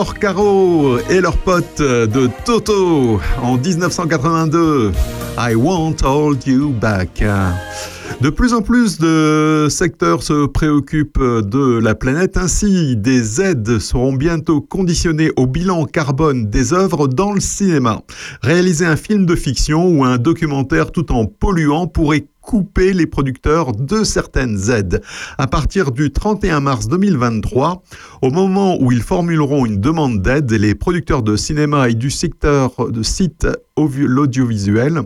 Porcaro 0.02 0.98
et 1.11 1.22
leurs 1.22 1.38
potes 1.38 1.80
de 1.80 2.28
Toto 2.44 3.22
en 3.40 3.56
1982. 3.56 4.94
I 5.38 5.53
want 5.53 5.98
hold 6.03 6.48
you 6.48 6.69
back. 6.69 7.22
De 8.19 8.29
plus 8.29 8.53
en 8.53 8.61
plus 8.61 8.99
de 8.99 9.67
secteurs 9.69 10.23
se 10.23 10.45
préoccupent 10.45 11.19
de 11.19 11.79
la 11.79 11.95
planète. 11.95 12.38
Ainsi, 12.38 12.95
des 12.95 13.41
aides 13.41 13.79
seront 13.79 14.13
bientôt 14.13 14.61
conditionnées 14.61 15.31
au 15.38 15.47
bilan 15.47 15.85
carbone 15.85 16.49
des 16.49 16.73
œuvres 16.73 17.07
dans 17.07 17.31
le 17.31 17.39
cinéma. 17.39 18.01
Réaliser 18.41 18.85
un 18.85 18.95
film 18.95 19.25
de 19.25 19.35
fiction 19.35 19.88
ou 19.88 20.03
un 20.03 20.17
documentaire 20.17 20.91
tout 20.91 21.11
en 21.11 21.25
polluant 21.25 21.88
pourrait 21.88 22.27
couper 22.41 22.93
les 22.93 23.05
producteurs 23.05 23.71
de 23.71 24.03
certaines 24.03 24.69
aides. 24.69 25.01
À 25.38 25.47
partir 25.47 25.91
du 25.91 26.11
31 26.11 26.59
mars 26.59 26.88
2023, 26.88 27.83
au 28.21 28.29
moment 28.31 28.77
où 28.81 28.91
ils 28.91 29.03
formuleront 29.03 29.65
une 29.65 29.79
demande 29.79 30.21
d'aide, 30.21 30.51
les 30.51 30.75
producteurs 30.75 31.23
de 31.23 31.35
cinéma 31.35 31.89
et 31.89 31.93
du 31.93 32.09
secteur 32.09 32.91
de 32.91 33.03
sites 33.03 33.47
l'audiovisuel 33.77 35.03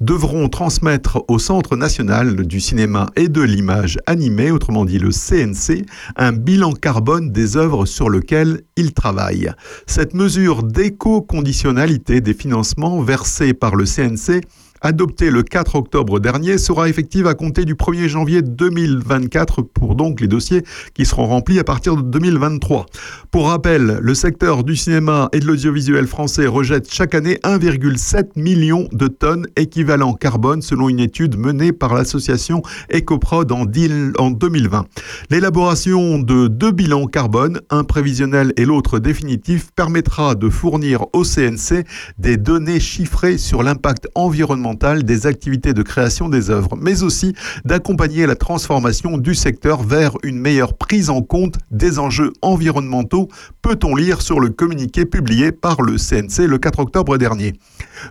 devront 0.00 0.48
transmettre 0.48 1.24
au 1.28 1.38
Centre 1.38 1.76
national 1.76 2.46
du 2.46 2.60
cinéma 2.60 3.10
et 3.16 3.28
de 3.28 3.42
l'image 3.42 3.98
animée, 4.06 4.50
autrement 4.50 4.84
dit 4.84 4.98
le 4.98 5.10
CNC, 5.10 5.84
un 6.16 6.32
bilan 6.32 6.72
carbone 6.72 7.30
des 7.30 7.56
œuvres 7.56 7.86
sur 7.86 8.10
lesquelles 8.10 8.62
ils 8.76 8.92
travaillent. 8.92 9.52
Cette 9.86 10.14
mesure 10.14 10.62
d'éco-conditionnalité 10.62 12.20
des 12.20 12.34
financements 12.34 13.00
versés 13.02 13.54
par 13.54 13.74
le 13.74 13.84
CNC 13.84 14.42
adoptée 14.82 15.30
le 15.30 15.42
4 15.42 15.76
octobre 15.76 16.20
dernier, 16.20 16.58
sera 16.58 16.88
effective 16.88 17.26
à 17.26 17.34
compter 17.34 17.64
du 17.64 17.74
1er 17.74 18.08
janvier 18.08 18.42
2024 18.42 19.62
pour 19.62 19.94
donc 19.94 20.20
les 20.20 20.28
dossiers 20.28 20.62
qui 20.94 21.06
seront 21.06 21.26
remplis 21.26 21.58
à 21.58 21.64
partir 21.64 21.96
de 21.96 22.02
2023. 22.02 22.86
Pour 23.30 23.48
rappel, 23.48 23.98
le 24.02 24.14
secteur 24.14 24.64
du 24.64 24.76
cinéma 24.76 25.28
et 25.32 25.40
de 25.40 25.46
l'audiovisuel 25.46 26.06
français 26.06 26.46
rejette 26.46 26.92
chaque 26.92 27.14
année 27.14 27.38
1,7 27.44 28.30
million 28.36 28.88
de 28.92 29.06
tonnes 29.06 29.46
équivalent 29.56 30.14
carbone 30.14 30.62
selon 30.62 30.88
une 30.88 31.00
étude 31.00 31.38
menée 31.38 31.72
par 31.72 31.94
l'association 31.94 32.62
EcoProd 32.92 33.52
en, 33.52 33.64
deal- 33.64 34.12
en 34.18 34.30
2020. 34.30 34.86
L'élaboration 35.30 36.18
de 36.18 36.48
deux 36.48 36.72
bilans 36.72 37.06
carbone, 37.06 37.60
un 37.70 37.84
prévisionnel 37.84 38.52
et 38.56 38.64
l'autre 38.64 38.98
définitif, 38.98 39.70
permettra 39.74 40.34
de 40.34 40.48
fournir 40.48 41.06
au 41.12 41.22
CNC 41.22 41.84
des 42.18 42.36
données 42.36 42.80
chiffrées 42.80 43.38
sur 43.38 43.62
l'impact 43.62 44.08
environnemental 44.14 44.71
des 44.74 45.26
activités 45.26 45.74
de 45.74 45.82
création 45.82 46.28
des 46.28 46.50
œuvres, 46.50 46.76
mais 46.76 47.02
aussi 47.02 47.34
d'accompagner 47.64 48.26
la 48.26 48.36
transformation 48.36 49.18
du 49.18 49.34
secteur 49.34 49.82
vers 49.82 50.12
une 50.22 50.38
meilleure 50.38 50.74
prise 50.74 51.10
en 51.10 51.22
compte 51.22 51.58
des 51.70 51.98
enjeux 51.98 52.32
environnementaux, 52.42 53.28
peut-on 53.60 53.94
lire 53.94 54.22
sur 54.22 54.40
le 54.40 54.50
communiqué 54.50 55.04
publié 55.04 55.52
par 55.52 55.82
le 55.82 55.96
CNC 55.96 56.46
le 56.46 56.58
4 56.58 56.80
octobre 56.80 57.18
dernier. 57.18 57.54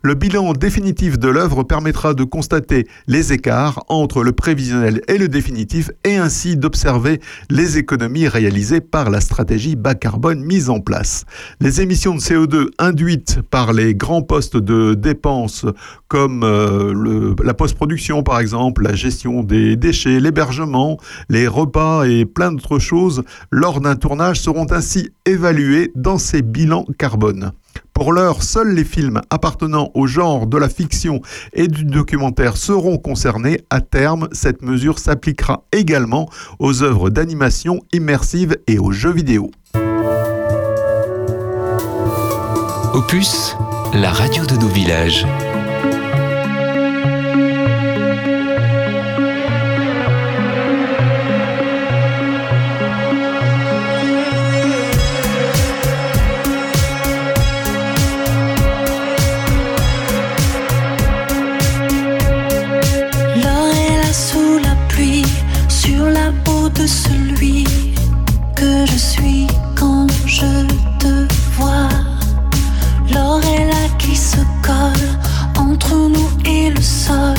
Le 0.03 0.13
bilan 0.13 0.53
définitif 0.53 1.19
de 1.19 1.27
l'œuvre 1.27 1.63
permettra 1.63 2.13
de 2.13 2.23
constater 2.23 2.87
les 3.07 3.33
écarts 3.33 3.83
entre 3.89 4.23
le 4.23 4.31
prévisionnel 4.31 5.01
et 5.07 5.17
le 5.17 5.27
définitif 5.27 5.91
et 6.03 6.17
ainsi 6.17 6.57
d'observer 6.57 7.21
les 7.49 7.77
économies 7.77 8.27
réalisées 8.27 8.81
par 8.81 9.09
la 9.09 9.21
stratégie 9.21 9.75
bas 9.75 9.95
carbone 9.95 10.43
mise 10.43 10.69
en 10.69 10.79
place. 10.79 11.25
Les 11.59 11.81
émissions 11.81 12.15
de 12.15 12.19
CO2 12.19 12.67
induites 12.79 13.41
par 13.49 13.73
les 13.73 13.95
grands 13.95 14.21
postes 14.21 14.57
de 14.57 14.93
dépenses 14.93 15.65
comme 16.07 16.43
euh, 16.43 17.35
la 17.43 17.53
post-production 17.53 18.23
par 18.23 18.39
exemple, 18.39 18.83
la 18.83 18.93
gestion 18.93 19.43
des 19.43 19.75
déchets, 19.75 20.19
l'hébergement, 20.19 20.97
les 21.29 21.47
repas 21.47 22.05
et 22.05 22.25
plein 22.25 22.51
d'autres 22.51 22.79
choses 22.79 23.23
lors 23.51 23.81
d'un 23.81 23.95
tournage 23.95 24.39
seront 24.39 24.67
ainsi 24.71 25.09
évalués 25.25 25.91
dans 25.95 26.17
ces 26.17 26.41
bilans 26.41 26.85
carbone. 26.97 27.51
Pour 28.01 28.13
l'heure, 28.13 28.41
seuls 28.41 28.73
les 28.73 28.83
films 28.83 29.21
appartenant 29.29 29.91
au 29.93 30.07
genre 30.07 30.47
de 30.47 30.57
la 30.57 30.69
fiction 30.69 31.21
et 31.53 31.67
du 31.67 31.85
documentaire 31.85 32.57
seront 32.57 32.97
concernés. 32.97 33.61
À 33.69 33.79
terme, 33.79 34.27
cette 34.31 34.63
mesure 34.63 34.97
s'appliquera 34.97 35.65
également 35.71 36.27
aux 36.57 36.81
œuvres 36.81 37.11
d'animation 37.11 37.79
immersive 37.93 38.57
et 38.65 38.79
aux 38.79 38.91
jeux 38.91 39.13
vidéo. 39.13 39.51
Opus, 42.95 43.55
la 43.93 44.09
radio 44.09 44.47
de 44.47 44.55
nos 44.55 44.69
villages. 44.69 45.27
Celui 66.87 67.63
que 68.55 68.85
je 68.85 68.97
suis 68.97 69.47
quand 69.75 70.07
je 70.25 70.65
te 70.99 71.27
vois. 71.55 71.89
L'or 73.13 73.41
est 73.43 73.65
là 73.65 73.87
qui 73.97 74.15
se 74.15 74.37
colle 74.61 75.09
entre 75.57 75.95
nous 75.95 76.29
et 76.45 76.69
le 76.69 76.81
sol. 76.81 77.35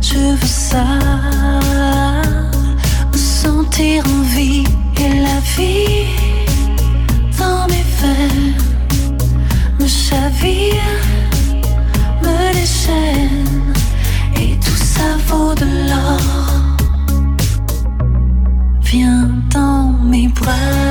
Je 0.00 0.18
veux 0.18 0.46
ça, 0.46 0.84
me 3.12 3.18
sentir 3.18 4.04
en 4.06 4.22
vie 4.34 4.64
et 4.98 5.20
la 5.20 5.40
vie 5.56 6.33
dans 20.40 20.83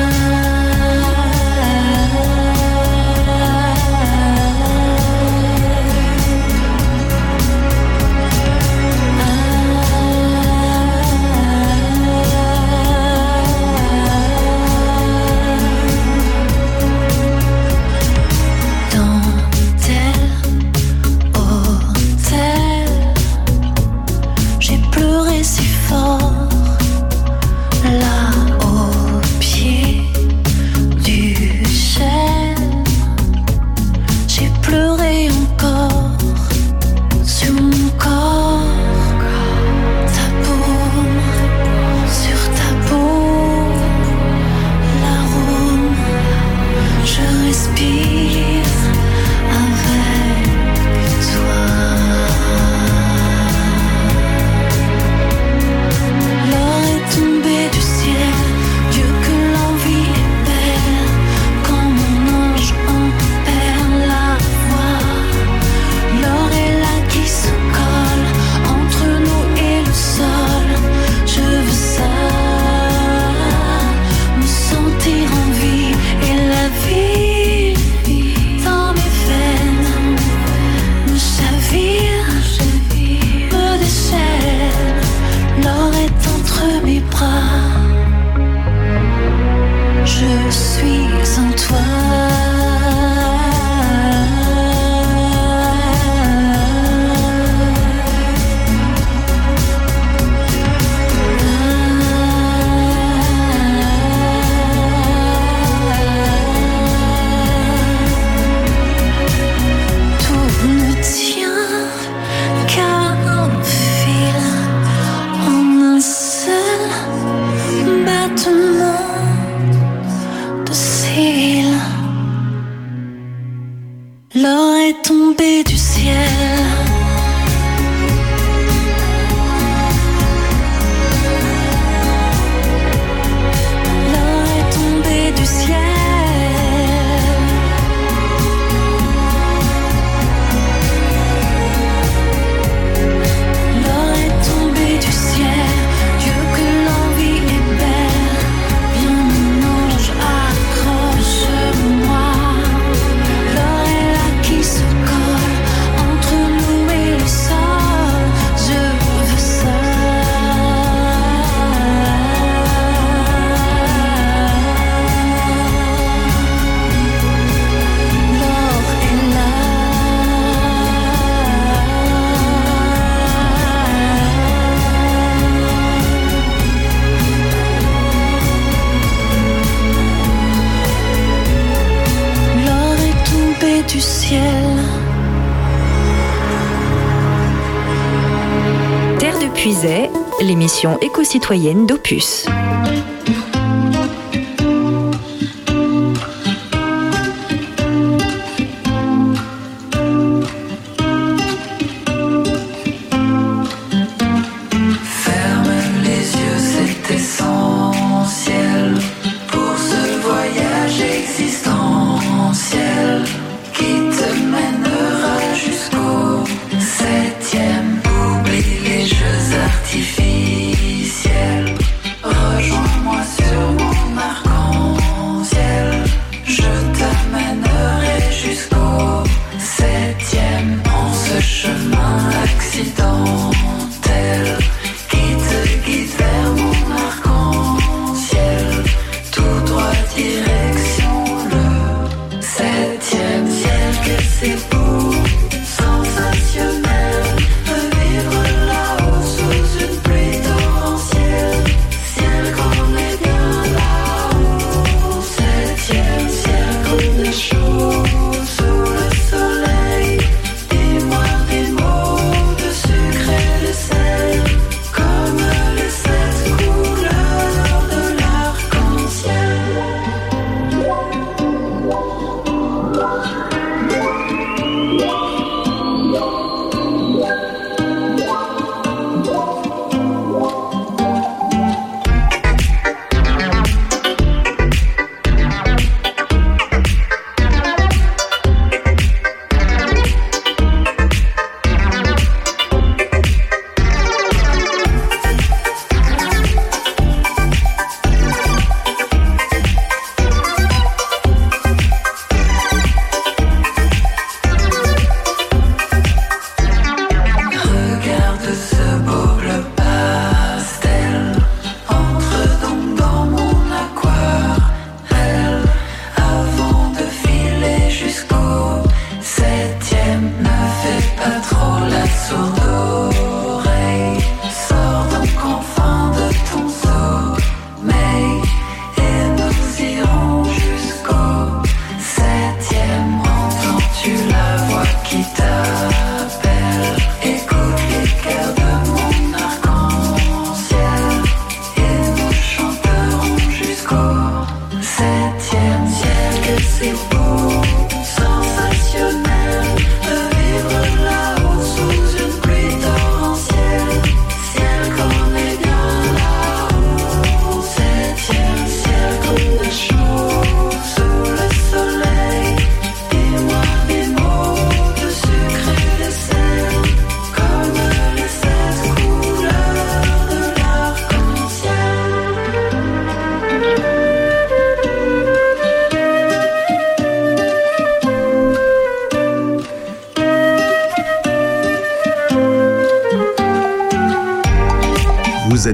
citoyenne 191.34 191.88
d'Opus. 191.88 192.46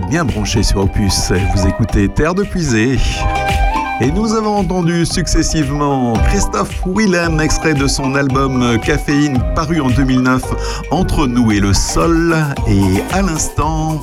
bien 0.09 0.25
branché 0.25 0.63
sur 0.63 0.81
Opus, 0.81 1.31
vous 1.53 1.67
écoutez 1.67 2.09
Terre 2.09 2.33
de 2.33 2.43
Puisée. 2.43 2.97
Et 4.01 4.11
nous 4.11 4.33
avons 4.33 4.57
entendu 4.57 5.05
successivement 5.05 6.13
Christophe 6.29 6.81
Willem, 6.87 7.39
extrait 7.39 7.75
de 7.75 7.85
son 7.85 8.15
album 8.15 8.79
Caféine 8.83 9.39
paru 9.55 9.81
en 9.81 9.89
2009, 9.89 10.41
Entre 10.89 11.27
nous 11.27 11.51
et 11.51 11.59
le 11.59 11.73
sol. 11.73 12.35
Et 12.67 13.01
à 13.13 13.21
l'instant, 13.21 14.01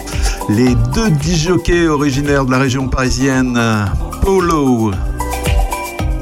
les 0.48 0.76
deux 0.94 1.10
disjockeys 1.10 1.88
originaires 1.88 2.44
de 2.44 2.52
la 2.52 2.58
région 2.58 2.88
parisienne, 2.88 3.60
Polo 4.22 4.92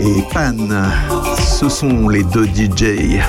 et 0.01 0.25
Pan, 0.33 0.55
ce 1.39 1.69
sont 1.69 2.09
les 2.09 2.23
deux 2.23 2.47
DJ. 2.47 3.21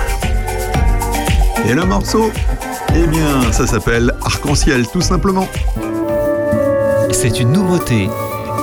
Et 1.68 1.74
le 1.74 1.84
morceau 1.84 2.32
Eh 2.96 3.08
bien, 3.08 3.52
ça 3.52 3.68
s'appelle 3.68 4.14
Arc-en-Ciel, 4.24 4.88
tout 4.88 5.02
simplement 5.02 5.50
c'est 7.28 7.40
une 7.40 7.54
nouveauté 7.54 8.08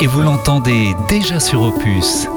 et 0.00 0.06
vous 0.06 0.20
l'entendez 0.20 0.94
déjà 1.08 1.40
sur 1.40 1.62
Opus. 1.62 2.28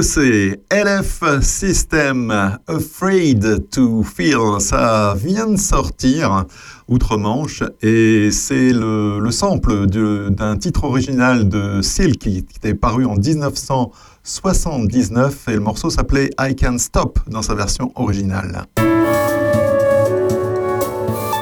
Écossais. 0.00 0.62
LF 0.70 1.42
System, 1.42 2.30
Afraid 2.66 3.68
to 3.70 4.02
Feel, 4.02 4.58
ça 4.58 5.14
vient 5.14 5.46
de 5.46 5.58
sortir 5.58 6.46
outre-Manche 6.88 7.62
et 7.82 8.30
c'est 8.30 8.72
le, 8.72 9.18
le 9.18 9.30
sample 9.30 9.84
d'un 9.86 10.56
titre 10.56 10.84
original 10.84 11.50
de 11.50 11.82
Silk 11.82 12.18
qui 12.18 12.38
était 12.38 12.72
paru 12.72 13.04
en 13.04 13.16
1979 13.16 15.48
et 15.48 15.52
le 15.52 15.60
morceau 15.60 15.90
s'appelait 15.90 16.30
I 16.40 16.56
Can 16.56 16.78
Stop 16.78 17.18
dans 17.26 17.42
sa 17.42 17.54
version 17.54 17.92
originale. 17.96 18.64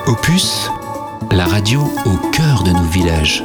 Opus, 0.08 0.68
la 1.30 1.44
radio 1.44 1.82
au 2.06 2.16
cœur 2.32 2.64
de 2.64 2.72
nos 2.72 2.88
villages. 2.90 3.44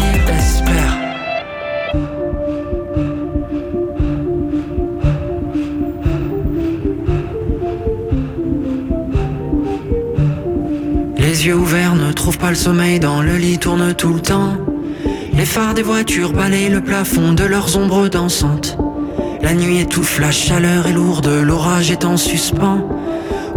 Les 11.41 11.47
yeux 11.47 11.55
ouverts 11.55 11.95
ne 11.95 12.11
trouvent 12.11 12.37
pas 12.37 12.51
le 12.51 12.55
sommeil, 12.55 12.99
dans 12.99 13.23
le 13.23 13.35
lit 13.35 13.57
tourne 13.57 13.95
tout 13.95 14.13
le 14.13 14.19
temps. 14.19 14.57
Les 15.33 15.45
phares 15.45 15.73
des 15.73 15.81
voitures 15.81 16.33
balayent 16.33 16.69
le 16.69 16.81
plafond 16.81 17.33
de 17.33 17.43
leurs 17.43 17.77
ombres 17.77 18.09
dansantes. 18.09 18.77
La 19.41 19.55
nuit 19.55 19.79
étouffe, 19.79 20.19
la 20.19 20.29
chaleur 20.29 20.85
est 20.85 20.93
lourde, 20.93 21.41
l'orage 21.43 21.89
est 21.89 22.05
en 22.05 22.15
suspens. 22.15 22.87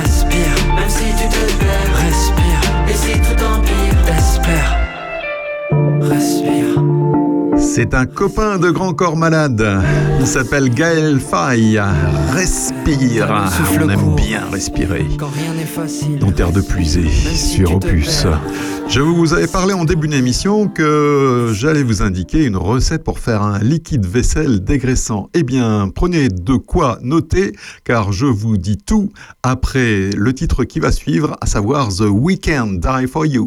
respire, 0.00 0.74
même 0.74 0.88
si 0.88 1.06
tu 1.16 1.28
te 1.28 1.44
perds, 1.58 1.96
respire, 1.96 2.60
et 2.88 2.94
si 2.94 3.12
tout 3.20 3.44
empire, 3.44 4.14
espère. 4.16 4.76
Respire. 6.00 7.23
C'est 7.64 7.94
un 7.94 8.04
copain 8.04 8.58
de 8.58 8.70
Grand 8.70 8.92
Corps 8.92 9.16
Malade. 9.16 9.82
Il 10.20 10.26
s'appelle 10.26 10.68
Gaël 10.68 11.18
Faye. 11.18 11.80
Respire. 12.32 13.28
On 13.80 13.88
aime 13.88 14.14
bien 14.14 14.42
respirer. 14.52 15.06
Dans 16.20 16.30
Terre 16.30 16.52
de 16.52 16.60
Puisée, 16.60 17.08
sur 17.10 17.76
Opus. 17.76 18.26
Je 18.86 19.00
vous 19.00 19.32
avais 19.32 19.46
parlé 19.46 19.72
en 19.72 19.84
début 19.84 20.08
d'émission 20.08 20.68
que 20.68 21.50
j'allais 21.54 21.82
vous 21.82 22.02
indiquer 22.02 22.44
une 22.44 22.56
recette 22.56 23.02
pour 23.02 23.18
faire 23.18 23.42
un 23.42 23.58
liquide 23.58 24.06
vaisselle 24.06 24.62
dégraissant. 24.62 25.30
Eh 25.32 25.42
bien, 25.42 25.88
prenez 25.92 26.28
de 26.28 26.54
quoi 26.54 26.98
noter, 27.02 27.54
car 27.82 28.12
je 28.12 28.26
vous 28.26 28.58
dis 28.58 28.76
tout 28.76 29.10
après 29.42 30.10
le 30.14 30.32
titre 30.34 30.64
qui 30.64 30.80
va 30.80 30.92
suivre, 30.92 31.36
à 31.40 31.46
savoir 31.46 31.88
The 31.88 32.08
Weekend 32.10 32.80
Die 32.80 33.06
For 33.08 33.24
You. 33.26 33.46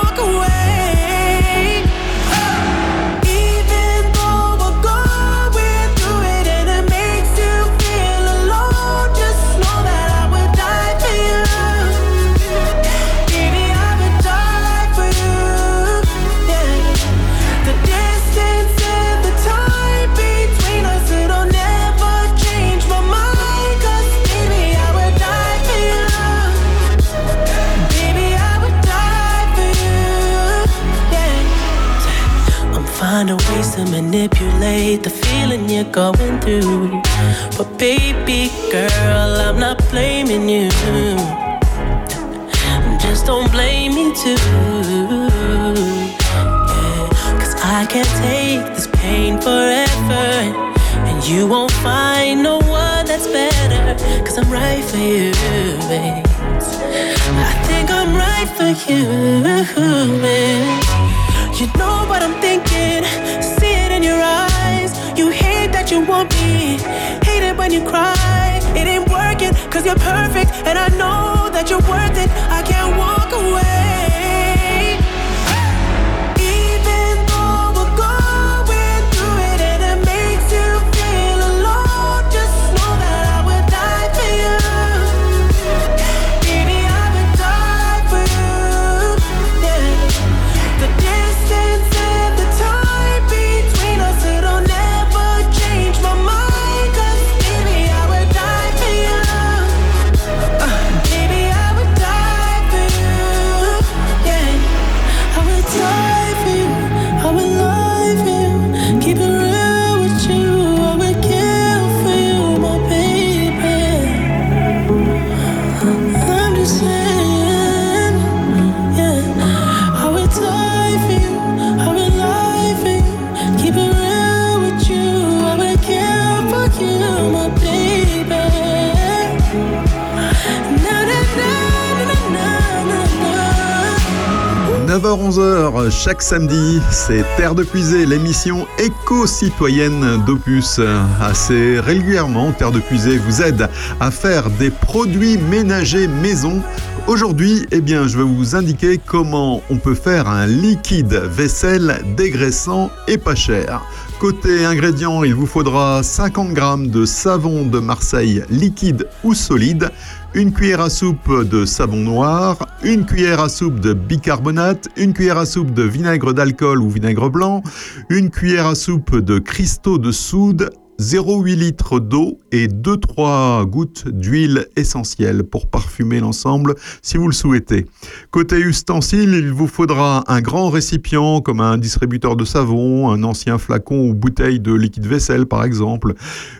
chaque 136.11 136.23
samedi, 136.23 136.81
c'est 136.91 137.23
Terre 137.37 137.55
de 137.55 137.63
Puisée, 137.63 138.05
l'émission 138.05 138.67
éco-citoyenne 138.79 140.21
d'Opus. 140.25 140.81
Assez 141.21 141.79
régulièrement, 141.79 142.51
Terre 142.51 142.73
de 142.73 142.81
Puisée 142.81 143.17
vous 143.17 143.41
aide 143.41 143.69
à 144.01 144.11
faire 144.11 144.49
des 144.49 144.71
produits 144.71 145.37
ménagers 145.37 146.09
maison. 146.09 146.61
Aujourd'hui, 147.07 147.65
eh 147.71 147.79
bien, 147.79 148.09
je 148.09 148.17
vais 148.17 148.23
vous 148.23 148.57
indiquer 148.57 148.97
comment 148.97 149.61
on 149.69 149.77
peut 149.77 149.95
faire 149.95 150.27
un 150.27 150.47
liquide 150.47 151.13
vaisselle 151.13 152.01
dégraissant 152.17 152.91
et 153.07 153.17
pas 153.17 153.35
cher. 153.35 153.81
Côté 154.19 154.65
ingrédients, 154.65 155.23
il 155.23 155.33
vous 155.33 155.47
faudra 155.47 156.03
50 156.03 156.55
g 156.55 156.89
de 156.89 157.05
savon 157.05 157.65
de 157.65 157.79
Marseille 157.79 158.43
liquide 158.49 159.07
ou 159.23 159.33
solide, 159.33 159.89
une 160.33 160.51
cuillère 160.51 160.81
à 160.81 160.89
soupe 160.89 161.47
de 161.49 161.65
savon 161.65 161.97
noir, 161.97 162.57
une 162.83 163.05
cuillère 163.05 163.39
à 163.39 163.49
soupe 163.49 163.79
de 163.79 163.93
bicarbonate, 163.93 164.89
une 164.97 165.13
cuillère 165.13 165.37
à 165.37 165.45
soupe 165.45 165.71
de 165.71 165.83
vinaigre 165.83 166.33
d'alcool 166.33 166.81
ou 166.81 166.89
vinaigre 166.89 167.29
blanc, 167.29 167.61
une 168.09 168.29
cuillère 168.29 168.65
à 168.65 168.75
soupe 168.75 169.17
de 169.17 169.37
cristaux 169.37 169.99
de 169.99 170.11
soude, 170.11 170.71
0,8 170.99 171.55
litre 171.55 171.99
d'eau 171.99 172.39
et 172.51 172.67
2-3 172.67 173.65
gouttes 173.65 174.07
d'huile 174.07 174.67
essentielle 174.75 175.43
pour 175.43 175.67
parfumer 175.67 176.19
l'ensemble 176.19 176.75
si 177.01 177.17
vous 177.17 177.27
le 177.27 177.33
souhaitez. 177.33 177.85
Côté 178.29 178.57
ustensiles, 178.57 179.33
il 179.33 179.51
vous 179.51 179.67
faudra 179.67 180.23
un 180.27 180.41
grand 180.41 180.69
récipient 180.69 181.41
comme 181.41 181.59
un 181.59 181.77
distributeur 181.77 182.35
de 182.35 182.45
savon, 182.45 183.09
un 183.09 183.23
ancien 183.23 183.57
flacon 183.57 184.09
ou 184.09 184.13
bouteille 184.13 184.59
de 184.59 184.73
liquide 184.73 185.07
vaisselle 185.07 185.45
par 185.45 185.63
exemple, 185.63 186.13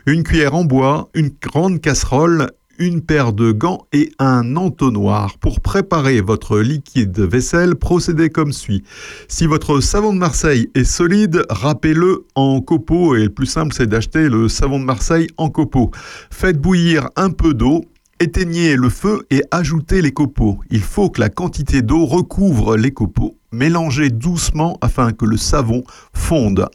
une 0.06 0.22
cuillère 0.22 0.54
en 0.54 0.64
bois, 0.64 1.08
une 1.14 1.30
grande 1.40 1.80
casserole 1.80 2.48
une 2.82 3.00
paire 3.00 3.32
de 3.32 3.52
gants 3.52 3.86
et 3.92 4.10
un 4.18 4.56
entonnoir. 4.56 5.38
Pour 5.38 5.60
préparer 5.60 6.20
votre 6.20 6.58
liquide 6.58 7.18
vaisselle, 7.18 7.76
procédez 7.76 8.28
comme 8.28 8.52
suit. 8.52 8.82
Si 9.28 9.46
votre 9.46 9.80
savon 9.80 10.12
de 10.12 10.18
Marseille 10.18 10.68
est 10.74 10.84
solide, 10.84 11.44
râpez-le 11.48 12.26
en 12.34 12.60
copeaux 12.60 13.14
et 13.14 13.24
le 13.24 13.30
plus 13.30 13.46
simple 13.46 13.74
c'est 13.74 13.86
d'acheter 13.86 14.28
le 14.28 14.48
savon 14.48 14.80
de 14.80 14.84
Marseille 14.84 15.28
en 15.36 15.48
copeaux. 15.48 15.90
Faites 16.30 16.58
bouillir 16.58 17.08
un 17.16 17.30
peu 17.30 17.54
d'eau 17.54 17.82
Éteignez 18.22 18.76
le 18.76 18.88
feu 18.88 19.26
et 19.32 19.42
ajoutez 19.50 20.00
les 20.00 20.12
copeaux. 20.12 20.60
Il 20.70 20.82
faut 20.82 21.10
que 21.10 21.20
la 21.20 21.28
quantité 21.28 21.82
d'eau 21.82 22.06
recouvre 22.06 22.76
les 22.76 22.92
copeaux. 22.92 23.36
Mélangez 23.50 24.10
doucement 24.10 24.78
afin 24.80 25.10
que 25.10 25.24
le 25.24 25.36
savon 25.36 25.82
fonde. 26.12 26.68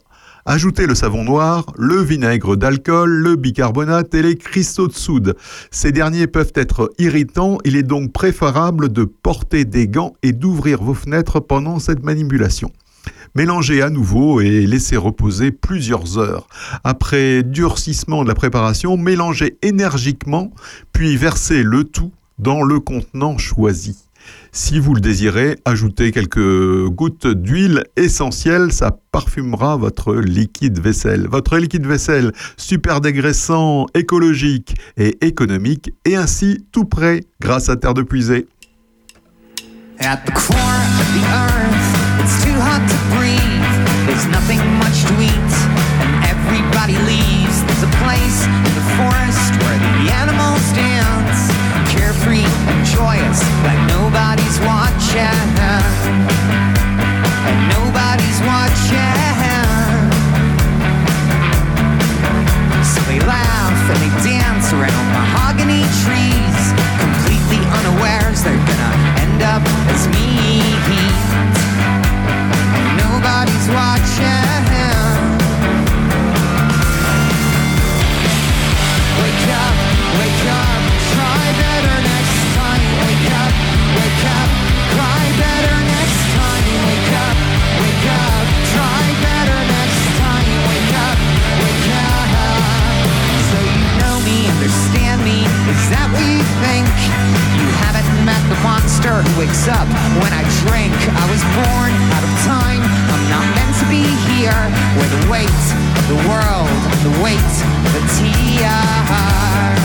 Ajoutez 0.50 0.86
le 0.86 0.94
savon 0.94 1.24
noir, 1.24 1.66
le 1.76 2.00
vinaigre 2.00 2.56
d'alcool, 2.56 3.10
le 3.10 3.36
bicarbonate 3.36 4.14
et 4.14 4.22
les 4.22 4.34
cristaux 4.34 4.88
de 4.88 4.94
soude. 4.94 5.36
Ces 5.70 5.92
derniers 5.92 6.26
peuvent 6.26 6.54
être 6.54 6.90
irritants, 6.98 7.58
il 7.66 7.76
est 7.76 7.82
donc 7.82 8.14
préférable 8.14 8.90
de 8.90 9.04
porter 9.04 9.66
des 9.66 9.88
gants 9.88 10.14
et 10.22 10.32
d'ouvrir 10.32 10.82
vos 10.82 10.94
fenêtres 10.94 11.38
pendant 11.40 11.78
cette 11.78 12.02
manipulation. 12.02 12.72
Mélangez 13.34 13.82
à 13.82 13.90
nouveau 13.90 14.40
et 14.40 14.66
laissez 14.66 14.96
reposer 14.96 15.50
plusieurs 15.50 16.16
heures. 16.16 16.48
Après 16.82 17.42
durcissement 17.42 18.22
de 18.22 18.28
la 18.28 18.34
préparation, 18.34 18.96
mélangez 18.96 19.58
énergiquement, 19.60 20.50
puis 20.94 21.18
versez 21.18 21.62
le 21.62 21.84
tout 21.84 22.12
dans 22.38 22.62
le 22.62 22.80
contenant 22.80 23.36
choisi. 23.36 24.07
Si 24.52 24.78
vous 24.78 24.94
le 24.94 25.00
désirez, 25.00 25.56
ajoutez 25.64 26.10
quelques 26.10 26.86
gouttes 26.88 27.26
d'huile 27.26 27.84
essentielle, 27.96 28.72
ça 28.72 28.98
parfumera 29.12 29.76
votre 29.76 30.14
liquide 30.14 30.78
vaisselle. 30.80 31.28
Votre 31.28 31.58
liquide 31.58 31.86
vaisselle, 31.86 32.32
super 32.56 33.00
dégraissant, 33.00 33.86
écologique 33.94 34.74
et 34.96 35.16
économique, 35.24 35.92
et 36.04 36.16
ainsi 36.16 36.64
tout 36.72 36.84
prêt 36.84 37.20
grâce 37.40 37.68
à 37.68 37.76
Terre 37.76 37.94
de 37.94 38.02
Puisée. 38.02 38.46
Who 99.22 99.40
wakes 99.40 99.66
up 99.68 99.88
when 100.22 100.32
I 100.32 100.42
drink. 100.62 100.94
I 100.94 101.24
was 101.30 101.42
born 101.58 101.90
out 102.14 102.24
of 102.24 102.32
time. 102.46 102.82
I'm 102.82 103.24
not 103.30 103.46
meant 103.56 103.74
to 103.82 103.86
be 103.90 104.04
here 104.30 104.60
where 104.98 105.10
the 105.10 105.22
weight 105.30 105.62
of 105.98 106.04
the 106.12 106.18
world, 106.28 106.70
the 107.02 107.14
weight 107.22 107.54
of 107.86 107.92
a 107.98 108.02
tear 108.16 108.70
are 109.10 109.78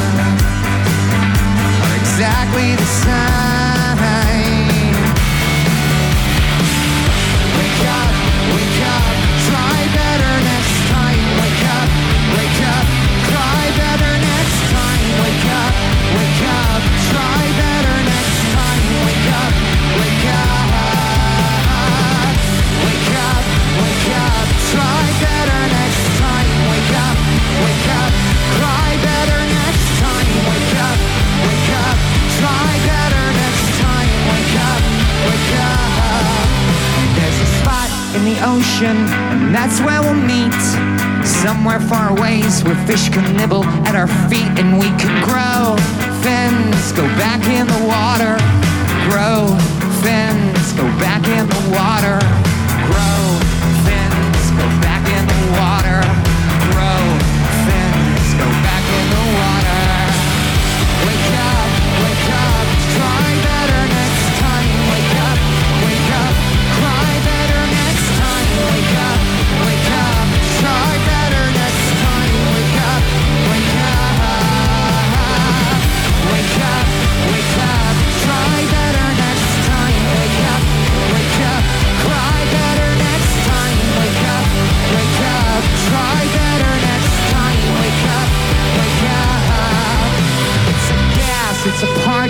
exactly 1.97 2.75
the 2.75 2.85
same. 2.85 3.62
Ocean, 38.43 38.97
and 39.31 39.55
that's 39.55 39.79
where 39.79 40.01
we'll 40.01 40.13
meet. 40.13 40.53
Somewhere 41.25 41.79
far 41.79 42.09
away 42.17 42.41
where 42.63 42.75
fish 42.85 43.09
can 43.09 43.35
nibble 43.35 43.63
at 43.87 43.95
our 43.95 44.07
feet 44.29 44.59
and 44.59 44.77
we 44.77 44.87
can 44.99 45.15
grow. 45.23 45.75
Fins 46.21 46.91
go 46.91 47.03
back 47.17 47.41
in 47.47 47.67
the 47.67 47.81
water. 47.87 48.35
Grow. 49.09 49.57
Fins 50.03 50.73
go 50.73 50.83
back 50.99 51.25
in 51.27 51.47
the 51.47 51.63
water. 51.75 52.42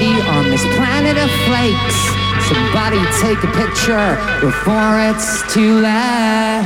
On 0.06 0.50
this 0.50 0.66
planet 0.76 1.18
of 1.18 1.30
flakes. 1.46 2.14
Somebody 2.48 3.00
take 3.22 3.42
a 3.44 3.52
picture 3.56 4.18
before 4.42 5.00
it's 5.10 5.44
too 5.54 5.80
late. 5.82 6.64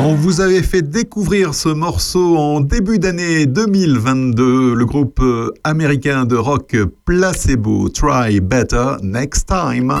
On 0.00 0.14
vous 0.14 0.40
avait 0.40 0.62
fait 0.62 0.82
découvrir 0.82 1.54
ce 1.54 1.70
morceau 1.70 2.36
en 2.36 2.60
début 2.60 2.98
d'année 2.98 3.46
2022. 3.46 4.74
Le 4.74 4.86
groupe 4.86 5.20
euh, 5.20 5.50
américain 5.64 6.24
de 6.24 6.36
rock 6.36 6.76
Placebo, 7.04 7.88
Try 7.88 8.40
Better 8.40 8.96
Next 9.02 9.48
Time. 9.48 10.00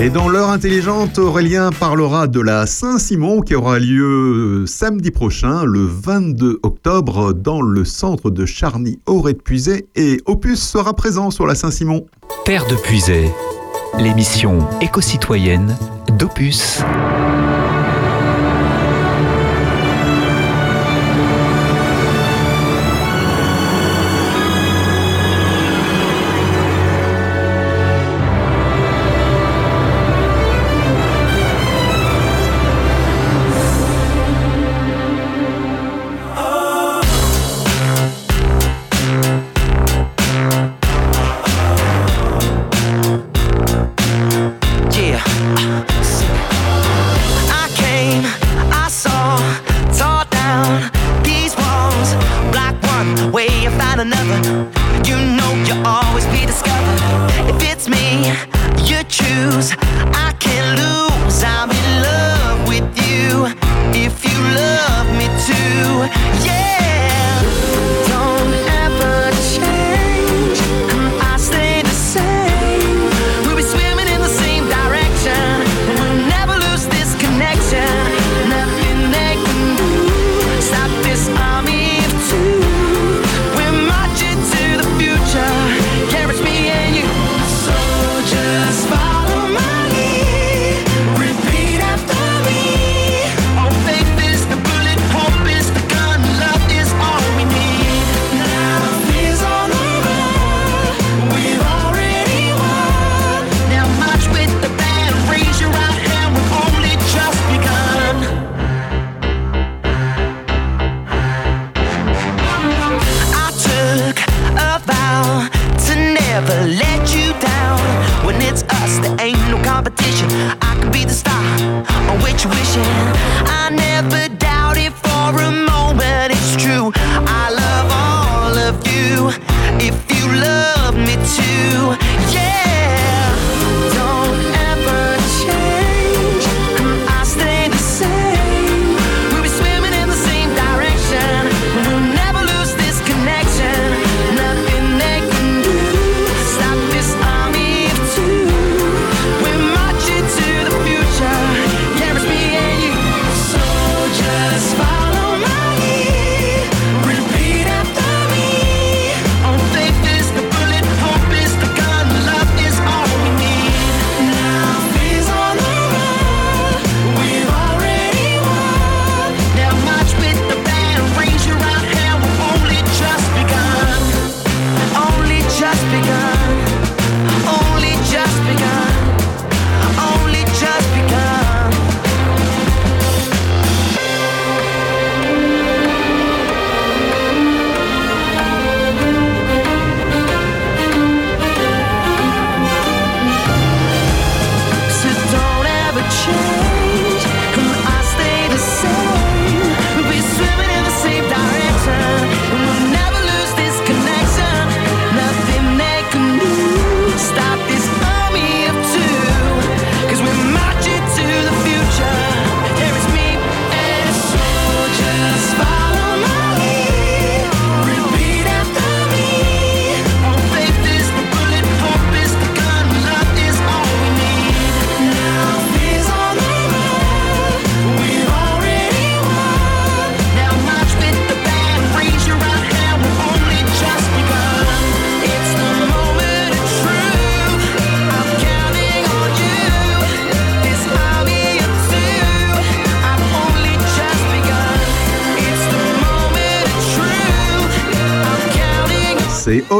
Et 0.00 0.10
dans 0.10 0.28
l'heure 0.28 0.50
intelligente, 0.50 1.18
Aurélien 1.18 1.70
parlera 1.70 2.26
de 2.26 2.40
la 2.40 2.66
Saint-Simon 2.66 3.40
qui 3.40 3.54
aura 3.54 3.78
lieu 3.78 4.64
samedi 4.66 5.10
prochain, 5.10 5.64
le 5.64 5.86
22 5.86 6.60
octobre, 6.62 7.32
dans 7.32 7.62
le 7.62 7.84
centre 7.84 8.30
de 8.30 8.44
Charny 8.44 8.98
auray 9.06 9.34
de 9.34 9.38
puisay 9.38 9.86
Et 9.94 10.20
Opus 10.26 10.60
sera 10.60 10.94
présent 10.94 11.30
sur 11.30 11.46
la 11.46 11.54
Saint-Simon. 11.54 12.06
Terre 12.44 12.66
de 12.66 12.74
Puisay, 12.74 13.32
l'émission 13.98 14.58
éco-citoyenne 14.80 15.76
d'Opus. 16.18 16.82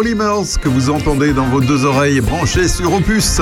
Que 0.04 0.68
vous 0.68 0.90
entendez 0.90 1.32
dans 1.32 1.46
vos 1.46 1.62
deux 1.62 1.86
oreilles 1.86 2.20
branchées 2.20 2.68
sur 2.68 2.92
Opus. 2.92 3.40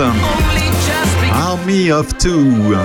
Army 1.32 1.90
of 1.90 2.16
Two. 2.18 2.76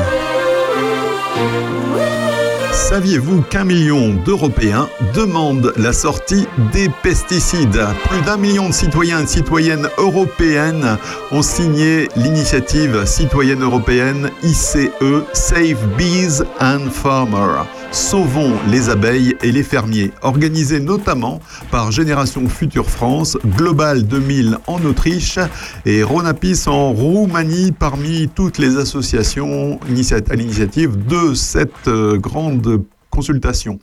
Saviez-vous 2.72 3.44
qu'un 3.44 3.66
million 3.66 4.16
d'Européens 4.26 4.90
demandent 5.14 5.74
la 5.78 5.94
sortie 5.94 6.48
des 6.74 6.90
pesticides? 7.04 7.86
Plus 8.10 8.22
d'un 8.22 8.38
million 8.38 8.68
de 8.68 8.74
citoyens 8.74 9.22
et 9.22 9.28
citoyennes 9.28 9.88
européennes 10.00 10.98
ont 11.32 11.44
signé 11.44 12.10
l'initiative 12.16 13.06
citoyenne 13.06 13.62
européenne 13.62 14.32
ICE 14.42 14.90
Save 15.34 15.86
Bees 15.96 16.42
and 16.60 16.90
Farmers. 16.92 17.68
Sauvons 17.92 18.54
les 18.70 18.90
abeilles 18.90 19.36
et 19.42 19.52
les 19.52 19.64
fermiers, 19.64 20.12
organisée 20.22 20.80
notamment 20.80 21.40
par 21.72 21.92
Génération 21.92 22.48
Future 22.50 22.90
France, 22.90 23.38
Global 23.56 24.04
2000 24.04 24.58
en 24.68 24.84
Autriche 24.84 25.40
et 25.86 26.04
Ronapis 26.04 26.68
en 26.68 26.92
Roumanie 26.94 27.72
parmi 27.72 28.30
toutes 28.34 28.58
les 28.58 28.78
associations 28.78 29.80
à 29.80 30.36
l'initiative 30.36 31.06
de 31.06 31.34
cette 31.34 31.88
euh, 31.88 32.18
grande 32.18 32.84
consultation. 33.10 33.80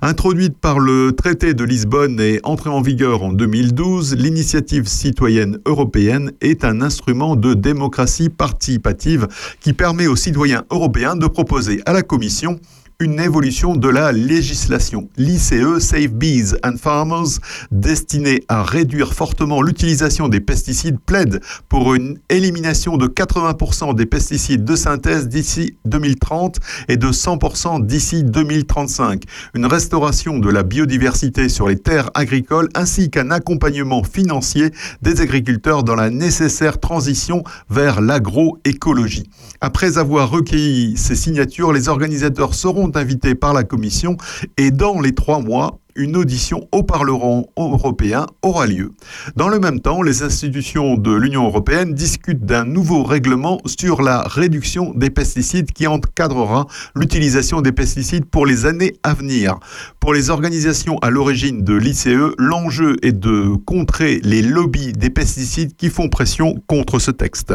Introduite 0.00 0.56
par 0.56 0.78
le 0.78 1.12
traité 1.12 1.52
de 1.52 1.62
Lisbonne 1.62 2.20
et 2.20 2.40
entrée 2.42 2.70
en 2.70 2.80
vigueur 2.80 3.22
en 3.22 3.32
2012, 3.32 4.16
l'initiative 4.16 4.88
citoyenne 4.88 5.58
européenne 5.66 6.32
est 6.40 6.64
un 6.64 6.80
instrument 6.80 7.36
de 7.36 7.52
démocratie 7.52 8.30
participative 8.30 9.28
qui 9.60 9.74
permet 9.74 10.06
aux 10.06 10.16
citoyens 10.16 10.64
européens 10.70 11.16
de 11.16 11.26
proposer 11.26 11.82
à 11.84 11.92
la 11.92 12.02
Commission 12.02 12.58
une 13.00 13.20
évolution 13.20 13.76
de 13.76 13.88
la 13.88 14.10
législation. 14.10 15.08
L'ICE 15.16 15.78
Save 15.78 16.08
Bees 16.08 16.56
and 16.64 16.78
Farmers, 16.78 17.38
destiné 17.70 18.42
à 18.48 18.64
réduire 18.64 19.14
fortement 19.14 19.62
l'utilisation 19.62 20.28
des 20.28 20.40
pesticides, 20.40 20.98
plaide 20.98 21.40
pour 21.68 21.94
une 21.94 22.18
élimination 22.28 22.96
de 22.96 23.06
80% 23.06 23.94
des 23.94 24.04
pesticides 24.04 24.64
de 24.64 24.74
synthèse 24.74 25.28
d'ici 25.28 25.76
2030 25.84 26.56
et 26.88 26.96
de 26.96 27.06
100% 27.06 27.86
d'ici 27.86 28.24
2035. 28.24 29.22
Une 29.54 29.66
restauration 29.66 30.40
de 30.40 30.50
la 30.50 30.64
biodiversité 30.64 31.48
sur 31.48 31.68
les 31.68 31.78
terres 31.78 32.10
agricoles 32.14 32.68
ainsi 32.74 33.10
qu'un 33.10 33.30
accompagnement 33.30 34.02
financier 34.02 34.72
des 35.02 35.20
agriculteurs 35.20 35.84
dans 35.84 35.94
la 35.94 36.10
nécessaire 36.10 36.80
transition 36.80 37.44
vers 37.70 38.00
l'agroécologie. 38.00 39.30
Après 39.60 39.98
avoir 39.98 40.30
recueilli 40.30 40.96
ces 40.96 41.14
signatures, 41.14 41.72
les 41.72 41.88
organisateurs 41.88 42.54
seront 42.54 42.87
invités 42.96 43.34
par 43.34 43.52
la 43.52 43.64
Commission 43.64 44.16
et 44.56 44.70
dans 44.70 45.00
les 45.00 45.12
trois 45.12 45.40
mois, 45.40 45.78
une 45.98 46.16
audition 46.16 46.66
au 46.72 46.82
Parlement 46.84 47.46
européen 47.56 48.26
aura 48.42 48.66
lieu. 48.66 48.92
Dans 49.36 49.48
le 49.48 49.58
même 49.58 49.80
temps, 49.80 50.00
les 50.00 50.22
institutions 50.22 50.96
de 50.96 51.12
l'Union 51.12 51.44
européenne 51.44 51.92
discutent 51.92 52.46
d'un 52.46 52.64
nouveau 52.64 53.02
règlement 53.02 53.58
sur 53.66 54.00
la 54.00 54.22
réduction 54.22 54.92
des 54.94 55.10
pesticides 55.10 55.72
qui 55.72 55.86
encadrera 55.86 56.66
l'utilisation 56.94 57.60
des 57.60 57.72
pesticides 57.72 58.24
pour 58.24 58.46
les 58.46 58.64
années 58.64 58.94
à 59.02 59.12
venir. 59.12 59.58
Pour 59.98 60.14
les 60.14 60.30
organisations 60.30 60.98
à 60.98 61.10
l'origine 61.10 61.64
de 61.64 61.74
l'ICE, 61.74 62.08
l'enjeu 62.38 62.96
est 63.02 63.12
de 63.12 63.56
contrer 63.66 64.20
les 64.22 64.42
lobbies 64.42 64.92
des 64.92 65.10
pesticides 65.10 65.74
qui 65.76 65.90
font 65.90 66.08
pression 66.08 66.54
contre 66.68 67.00
ce 67.00 67.10
texte. 67.10 67.52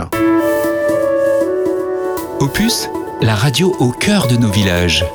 Opus, 2.42 2.90
la 3.22 3.36
radio 3.36 3.74
au 3.80 3.92
cœur 3.92 4.28
de 4.28 4.36
nos 4.36 4.52
villages. 4.52 5.06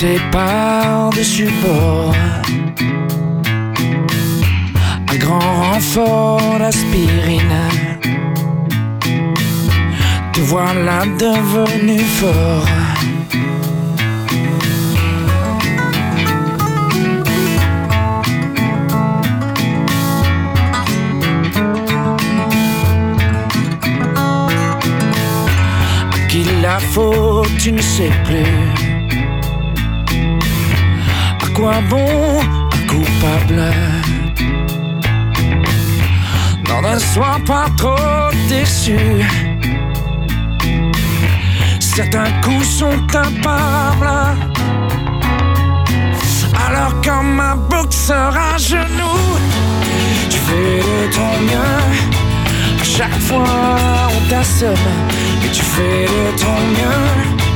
Jeté 0.00 0.20
par-dessus 0.30 1.50
bord. 1.60 2.14
Un 5.10 5.16
grand 5.16 5.72
renfort 5.72 6.58
d'aspirine. 6.60 7.62
Te 10.32 10.40
voilà 10.40 11.04
devenu 11.18 11.98
fort. 11.98 12.68
À 26.12 26.18
qui 26.28 26.44
la 26.62 26.78
faute, 26.78 27.48
tu 27.58 27.72
ne 27.72 27.82
sais 27.82 28.12
plus. 28.24 28.77
Quoi 31.58 31.80
bon 31.90 32.38
coupable? 32.86 33.64
Non, 36.68 36.82
ne 36.82 36.98
sois 37.00 37.40
pas 37.44 37.66
trop 37.76 38.30
déçu. 38.48 38.96
Certains 41.80 42.30
coups 42.44 42.64
sont 42.64 43.02
imparables. 43.12 44.38
Alors 46.64 46.94
quand 47.04 47.24
ma 47.24 47.56
boucle 47.56 47.92
sera 47.92 48.54
à 48.54 48.56
genoux, 48.56 49.26
tu 50.30 50.38
fais 50.38 50.78
de 50.78 51.12
ton 51.12 51.40
mieux. 51.40 52.80
À 52.80 52.84
chaque 52.84 53.18
fois 53.18 54.08
on 54.14 54.28
t'assomme, 54.30 54.92
et 55.44 55.50
tu 55.50 55.62
fais 55.62 56.04
de 56.04 56.38
ton 56.38 56.56
mieux. 56.70 57.47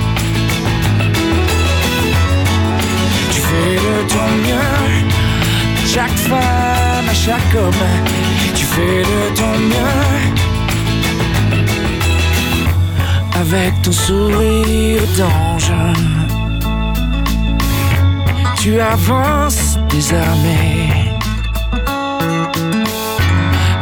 Ton 4.13 4.31
mieux. 4.47 4.83
Chaque 5.95 6.19
femme, 6.31 7.09
à 7.11 7.15
chaque 7.15 7.55
homme, 7.55 7.85
tu 8.55 8.65
fais 8.65 9.03
de 9.03 9.21
ton 9.39 9.55
mieux. 9.73 10.43
Avec 13.43 13.73
ton 13.83 13.93
sourire 13.93 15.03
d'ange, 15.19 15.73
tu 18.61 18.81
avances 18.81 19.79
désarmé. 19.91 20.91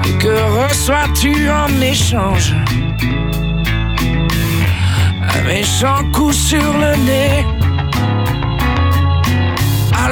Et 0.07 0.15
que 0.23 0.35
reçois-tu 0.59 1.51
en 1.51 1.70
échange? 1.81 2.55
Un 5.35 5.43
méchant 5.47 6.02
coup 6.12 6.32
sur 6.32 6.73
le 6.82 6.97
nez. 7.05 7.60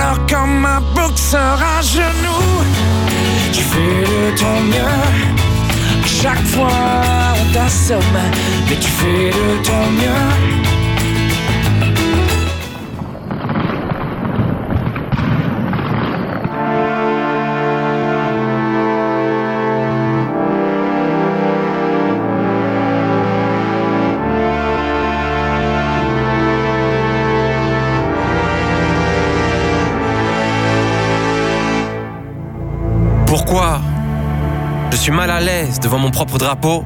Alors 0.09 0.27
quand 0.27 0.47
ma 0.47 0.81
boucle 0.81 1.19
sera 1.19 1.81
à 1.81 1.83
genoux, 1.83 2.65
tu 3.53 3.61
fais 3.61 4.05
de 4.11 4.39
ton 4.39 4.61
mieux. 4.63 5.03
À 6.03 6.07
chaque 6.07 6.47
fois 6.47 6.71
on 7.39 7.53
t'assomme, 7.53 8.01
mais 8.71 8.77
tu 8.77 8.89
fais 8.89 9.29
de 9.29 9.63
ton 9.63 9.91
mieux. 9.91 10.58
Je 34.91 34.97
suis 34.97 35.13
mal 35.13 35.31
à 35.31 35.41
l'aise 35.41 35.81
devant 35.81 35.99
mon 35.99 36.11
propre 36.11 36.39
drapeau 36.39 36.85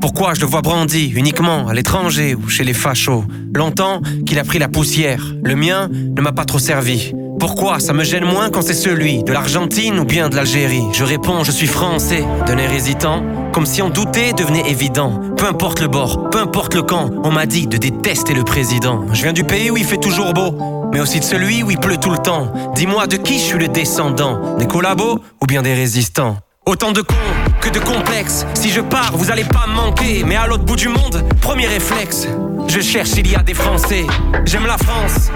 Pourquoi 0.00 0.34
je 0.34 0.40
le 0.40 0.46
vois 0.46 0.62
brandi 0.62 1.12
uniquement 1.14 1.68
à 1.68 1.74
l'étranger 1.74 2.34
ou 2.34 2.48
chez 2.48 2.64
les 2.64 2.74
fachos? 2.74 3.24
Longtemps 3.54 4.00
qu'il 4.26 4.38
a 4.38 4.44
pris 4.44 4.58
la 4.58 4.68
poussière, 4.68 5.34
le 5.42 5.54
mien 5.54 5.88
ne 5.90 6.20
m'a 6.20 6.32
pas 6.32 6.44
trop 6.44 6.58
servi. 6.58 7.12
Pourquoi 7.38 7.80
ça 7.80 7.92
me 7.92 8.04
gêne 8.04 8.24
moins 8.24 8.50
quand 8.50 8.62
c'est 8.62 8.74
celui 8.74 9.22
de 9.22 9.32
l'Argentine 9.32 9.98
ou 9.98 10.04
bien 10.04 10.28
de 10.28 10.36
l'Algérie? 10.36 10.84
Je 10.92 11.04
réponds, 11.04 11.44
je 11.44 11.50
suis 11.50 11.66
français, 11.66 12.24
d'un 12.46 12.56
air 12.58 12.72
hésitant, 12.72 13.22
comme 13.52 13.66
si 13.66 13.82
en 13.82 13.90
douter 13.90 14.32
devenait 14.32 14.70
évident. 14.70 15.20
Peu 15.36 15.46
importe 15.46 15.80
le 15.80 15.88
bord, 15.88 16.30
peu 16.30 16.38
importe 16.38 16.74
le 16.74 16.82
camp, 16.82 17.10
on 17.24 17.30
m'a 17.30 17.46
dit 17.46 17.66
de 17.66 17.76
détester 17.76 18.34
le 18.34 18.44
président. 18.44 19.04
Je 19.12 19.22
viens 19.22 19.32
du 19.32 19.44
pays 19.44 19.70
où 19.70 19.76
il 19.76 19.84
fait 19.84 19.98
toujours 19.98 20.32
beau, 20.32 20.88
mais 20.92 21.00
aussi 21.00 21.20
de 21.20 21.24
celui 21.24 21.62
où 21.62 21.70
il 21.70 21.78
pleut 21.78 21.98
tout 21.98 22.10
le 22.10 22.18
temps. 22.18 22.52
Dis-moi 22.74 23.06
de 23.06 23.16
qui 23.16 23.34
je 23.34 23.44
suis 23.44 23.58
le 23.58 23.68
descendant? 23.68 24.56
Des 24.56 24.66
collabos 24.66 25.20
ou 25.42 25.46
bien 25.46 25.62
des 25.62 25.74
résistants? 25.74 26.38
Autant 26.66 26.92
de 26.92 27.02
cons 27.02 27.14
que 27.60 27.68
de 27.68 27.78
complexe. 27.78 28.46
Si 28.54 28.70
je 28.70 28.80
pars, 28.80 29.14
vous 29.18 29.30
allez 29.30 29.44
pas 29.44 29.66
me 29.68 29.74
manquer. 29.74 30.24
Mais 30.24 30.36
à 30.36 30.46
l'autre 30.46 30.64
bout 30.64 30.76
du 30.76 30.88
monde, 30.88 31.22
premier 31.42 31.66
réflexe. 31.66 32.26
Je 32.68 32.80
cherche 32.80 33.10
s'il 33.10 33.30
y 33.30 33.36
a 33.36 33.42
des 33.42 33.52
Français. 33.52 34.06
J'aime 34.46 34.66
la 34.66 34.78
France. 34.78 35.30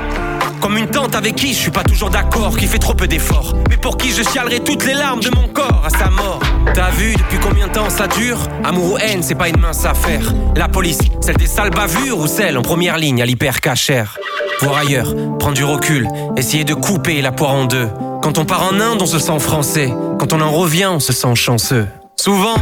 Comme 0.63 0.79
une 0.79 0.87
tante 0.87 1.15
avec 1.15 1.35
qui 1.35 1.49
je 1.49 1.59
suis 1.59 1.71
pas 1.71 1.83
toujours 1.83 2.09
d'accord, 2.09 2.57
qui 2.57 2.67
fait 2.67 2.79
trop 2.79 2.95
peu 2.95 3.07
d'efforts. 3.07 3.55
Mais 3.69 3.77
pour 3.77 3.99
qui 3.99 4.11
je 4.11 4.23
chialerai 4.23 4.61
toutes 4.61 4.87
les 4.87 4.95
larmes 4.95 5.21
de 5.21 5.29
mon 5.37 5.49
corps 5.49 5.83
à 5.85 5.91
sa 5.91 6.09
mort. 6.09 6.41
T'as 6.73 6.91
vu 6.93 7.15
depuis 7.15 7.39
combien 7.39 7.67
de 7.67 7.73
temps 7.73 7.91
ça 7.91 8.07
dure? 8.07 8.39
Amour 8.65 8.93
ou 8.93 8.99
haine, 8.99 9.23
c'est 9.23 9.35
pas 9.35 9.51
une 9.51 9.61
mince 9.61 9.85
affaire. 9.85 10.33
La 10.57 10.69
police, 10.69 11.01
celle 11.21 11.37
des 11.37 11.47
sales 11.47 11.71
bavures 11.71 12.19
ou 12.19 12.27
celle 12.27 12.57
en 12.57 12.63
première 12.63 12.97
ligne 12.97 13.21
à 13.21 13.27
l'hyper 13.27 13.61
cachère. 13.61 14.17
Voir 14.63 14.79
ailleurs, 14.79 15.15
prendre 15.39 15.55
du 15.55 15.65
recul, 15.65 16.09
essayer 16.39 16.65
de 16.65 16.75
couper 16.75 17.21
la 17.21 17.33
poire 17.33 17.53
en 17.53 17.67
deux. 17.67 17.91
Quand 18.23 18.39
on 18.39 18.45
part 18.45 18.65
en 18.65 18.81
Inde, 18.81 19.01
on 19.01 19.07
se 19.07 19.19
sent 19.19 19.39
français. 19.39 19.93
Quand 20.19 20.33
on 20.33 20.41
en 20.41 20.51
revient, 20.51 20.87
on 20.87 21.01
se 21.01 21.13
sent 21.13 21.35
chanceux. 21.35 21.87
Souvent, 22.17 22.57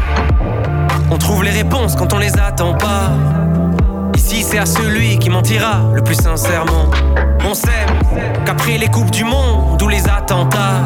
on 1.11 1.16
trouve 1.19 1.45
les 1.45 1.51
réponses 1.51 1.97
quand 1.97 2.12
on 2.12 2.19
les 2.19 2.37
attend 2.39 2.74
pas. 2.74 3.11
Ici, 4.15 4.43
c'est 4.43 4.59
à 4.59 4.66
celui 4.66 5.19
qui 5.19 5.31
mentira 5.31 5.83
le 5.95 6.03
plus 6.03 6.15
sincèrement. 6.15 6.91
On 7.49 7.55
sait 7.55 7.87
qu'après 8.45 8.78
les 8.78 8.89
coupes 8.89 9.11
du 9.11 9.24
monde 9.24 9.81
ou 9.83 9.89
les 9.89 10.07
attentats, 10.09 10.83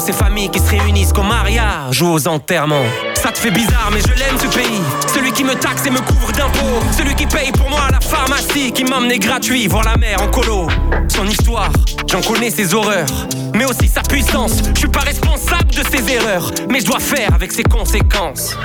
ces 0.00 0.12
familles 0.12 0.50
qui 0.50 0.58
se 0.58 0.70
réunissent 0.70 1.12
qu'au 1.12 1.22
mariage 1.22 2.02
ou 2.02 2.08
aux 2.08 2.28
enterrements. 2.28 2.84
Ça 3.14 3.30
te 3.30 3.38
fait 3.38 3.50
bizarre, 3.50 3.90
mais 3.92 4.00
je 4.00 4.18
l'aime 4.18 4.38
ce 4.38 4.46
pays. 4.46 4.80
Celui 5.12 5.32
qui 5.32 5.44
me 5.44 5.54
taxe 5.54 5.86
et 5.86 5.90
me 5.90 5.98
couvre 5.98 6.32
d'impôts. 6.32 6.80
Celui 6.96 7.14
qui 7.14 7.26
paye 7.26 7.52
pour 7.52 7.68
moi 7.68 7.80
la 7.90 8.00
pharmacie, 8.00 8.72
qui 8.72 8.84
m'emmenait 8.84 9.18
gratuit 9.18 9.66
voir 9.66 9.84
la 9.84 9.96
mer 9.96 10.22
en 10.22 10.28
colo. 10.28 10.68
Son 11.08 11.26
histoire, 11.26 11.70
j'en 12.10 12.22
connais 12.22 12.50
ses 12.50 12.74
horreurs, 12.74 13.06
mais 13.54 13.66
aussi 13.66 13.88
sa 13.88 14.00
puissance. 14.02 14.62
Je 14.74 14.78
suis 14.80 14.88
pas 14.88 15.00
responsable 15.00 15.70
de 15.70 15.82
ses 15.90 16.12
erreurs, 16.12 16.50
mais 16.70 16.80
je 16.80 16.86
dois 16.86 17.00
faire 17.00 17.34
avec 17.34 17.52
ses 17.52 17.64
conséquences. 17.64 18.56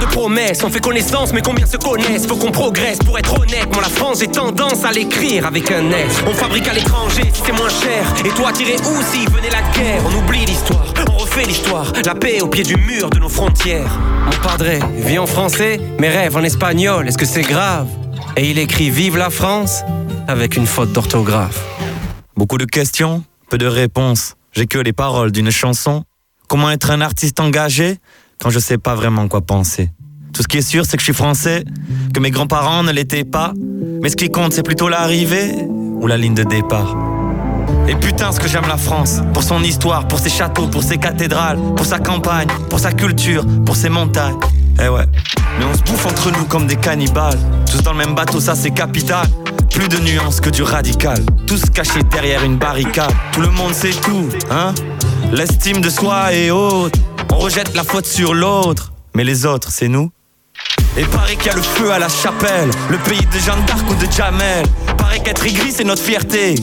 De 0.00 0.04
promesses, 0.04 0.62
on 0.62 0.70
fait 0.70 0.80
connaissance, 0.80 1.32
mais 1.32 1.40
combien 1.40 1.64
se 1.64 1.78
connaissent? 1.78 2.26
Faut 2.26 2.36
qu'on 2.36 2.50
progresse 2.50 2.98
pour 2.98 3.18
être 3.18 3.40
honnête. 3.40 3.66
Moi, 3.72 3.80
la 3.80 3.88
France, 3.88 4.20
j'ai 4.20 4.26
tendance 4.26 4.84
à 4.84 4.92
l'écrire 4.92 5.46
avec 5.46 5.70
un 5.70 5.90
S. 5.90 6.22
On 6.26 6.34
fabrique 6.34 6.68
à 6.68 6.74
l'étranger 6.74 7.22
c'est 7.46 7.52
moins 7.52 7.68
cher. 7.68 8.04
Et 8.24 8.28
toi, 8.30 8.52
tirer 8.52 8.76
où 8.76 9.02
si 9.02 9.24
venait 9.26 9.50
la 9.50 9.62
guerre? 9.72 10.02
On 10.04 10.18
oublie 10.18 10.44
l'histoire, 10.44 10.92
on 11.08 11.18
refait 11.18 11.44
l'histoire. 11.44 11.92
La 12.04 12.14
paix 12.14 12.40
au 12.40 12.48
pied 12.48 12.64
du 12.64 12.76
mur 12.76 13.08
de 13.10 13.18
nos 13.18 13.28
frontières. 13.28 13.98
Mon 14.24 14.36
padre 14.42 14.66
vit 14.96 15.18
en 15.18 15.26
français, 15.26 15.80
mes 15.98 16.08
rêves 16.08 16.36
en 16.36 16.42
espagnol. 16.42 17.06
Est-ce 17.06 17.18
que 17.18 17.26
c'est 17.26 17.42
grave? 17.42 17.88
Et 18.36 18.50
il 18.50 18.58
écrit 18.58 18.90
Vive 18.90 19.16
la 19.16 19.30
France 19.30 19.82
avec 20.26 20.56
une 20.56 20.66
faute 20.66 20.92
d'orthographe. 20.92 21.62
Beaucoup 22.36 22.58
de 22.58 22.64
questions, 22.64 23.22
peu 23.48 23.58
de 23.58 23.66
réponses. 23.66 24.34
J'ai 24.52 24.66
que 24.66 24.78
les 24.78 24.92
paroles 24.92 25.30
d'une 25.30 25.50
chanson. 25.50 26.04
Comment 26.48 26.70
être 26.70 26.90
un 26.90 27.00
artiste 27.00 27.40
engagé? 27.40 27.98
Quand 28.40 28.50
je 28.50 28.58
sais 28.58 28.78
pas 28.78 28.94
vraiment 28.94 29.28
quoi 29.28 29.40
penser 29.40 29.90
Tout 30.32 30.42
ce 30.42 30.48
qui 30.48 30.58
est 30.58 30.62
sûr, 30.62 30.84
c'est 30.84 30.96
que 30.96 31.00
je 31.00 31.06
suis 31.06 31.14
français, 31.14 31.64
que 32.12 32.20
mes 32.20 32.30
grands-parents 32.30 32.82
ne 32.82 32.92
l'étaient 32.92 33.24
pas. 33.24 33.52
Mais 34.02 34.08
ce 34.08 34.16
qui 34.16 34.30
compte, 34.30 34.52
c'est 34.52 34.62
plutôt 34.62 34.88
l'arrivée 34.88 35.52
ou 35.68 36.06
la 36.06 36.16
ligne 36.16 36.34
de 36.34 36.44
départ. 36.44 36.96
Et 37.88 37.94
putain, 37.94 38.32
ce 38.32 38.40
que 38.40 38.48
j'aime 38.48 38.66
la 38.68 38.76
France, 38.76 39.20
pour 39.32 39.42
son 39.42 39.62
histoire, 39.62 40.06
pour 40.08 40.18
ses 40.18 40.30
châteaux, 40.30 40.66
pour 40.66 40.82
ses 40.82 40.98
cathédrales, 40.98 41.58
pour 41.76 41.86
sa 41.86 41.98
campagne, 41.98 42.48
pour 42.68 42.78
sa 42.78 42.92
culture, 42.92 43.44
pour 43.64 43.76
ses 43.76 43.88
montagnes. 43.88 44.36
Eh 44.82 44.88
ouais, 44.88 45.06
mais 45.58 45.64
on 45.64 45.74
se 45.74 45.82
bouffe 45.82 46.04
entre 46.06 46.30
nous 46.30 46.44
comme 46.44 46.66
des 46.66 46.76
cannibales. 46.76 47.38
Tous 47.70 47.82
dans 47.82 47.92
le 47.92 47.98
même 47.98 48.14
bateau, 48.14 48.40
ça 48.40 48.54
c'est 48.54 48.72
capital. 48.72 49.26
Plus 49.70 49.88
de 49.88 49.98
nuances 49.98 50.40
que 50.40 50.50
du 50.50 50.62
radical. 50.62 51.18
Tous 51.46 51.62
cachés 51.70 52.02
derrière 52.10 52.44
une 52.44 52.56
barricade. 52.56 53.12
Tout 53.32 53.40
le 53.40 53.50
monde 53.50 53.72
sait 53.72 53.90
tout, 53.90 54.28
hein 54.50 54.74
L'estime 55.32 55.80
de 55.80 55.88
soi 55.88 56.32
est 56.32 56.50
haute. 56.50 56.94
On 57.36 57.40
rejette 57.40 57.76
la 57.76 57.84
faute 57.84 58.06
sur 58.06 58.32
l'autre. 58.32 58.92
Mais 59.14 59.22
les 59.22 59.44
autres, 59.44 59.68
c'est 59.70 59.88
nous. 59.88 60.10
Et 60.96 61.04
paraît 61.04 61.36
qu'il 61.36 61.48
y 61.48 61.50
a 61.50 61.54
le 61.54 61.60
feu 61.60 61.92
à 61.92 61.98
la 61.98 62.08
chapelle, 62.08 62.70
le 62.88 62.96
pays 62.96 63.26
de 63.26 63.38
Jeanne 63.38 63.62
d'Arc 63.66 63.84
ou 63.90 63.94
de 63.94 64.10
Jamel. 64.10 64.64
Paraît 64.96 65.20
qu'être 65.20 65.44
aigri, 65.44 65.70
c'est 65.70 65.84
notre 65.84 66.02
fierté. 66.02 66.54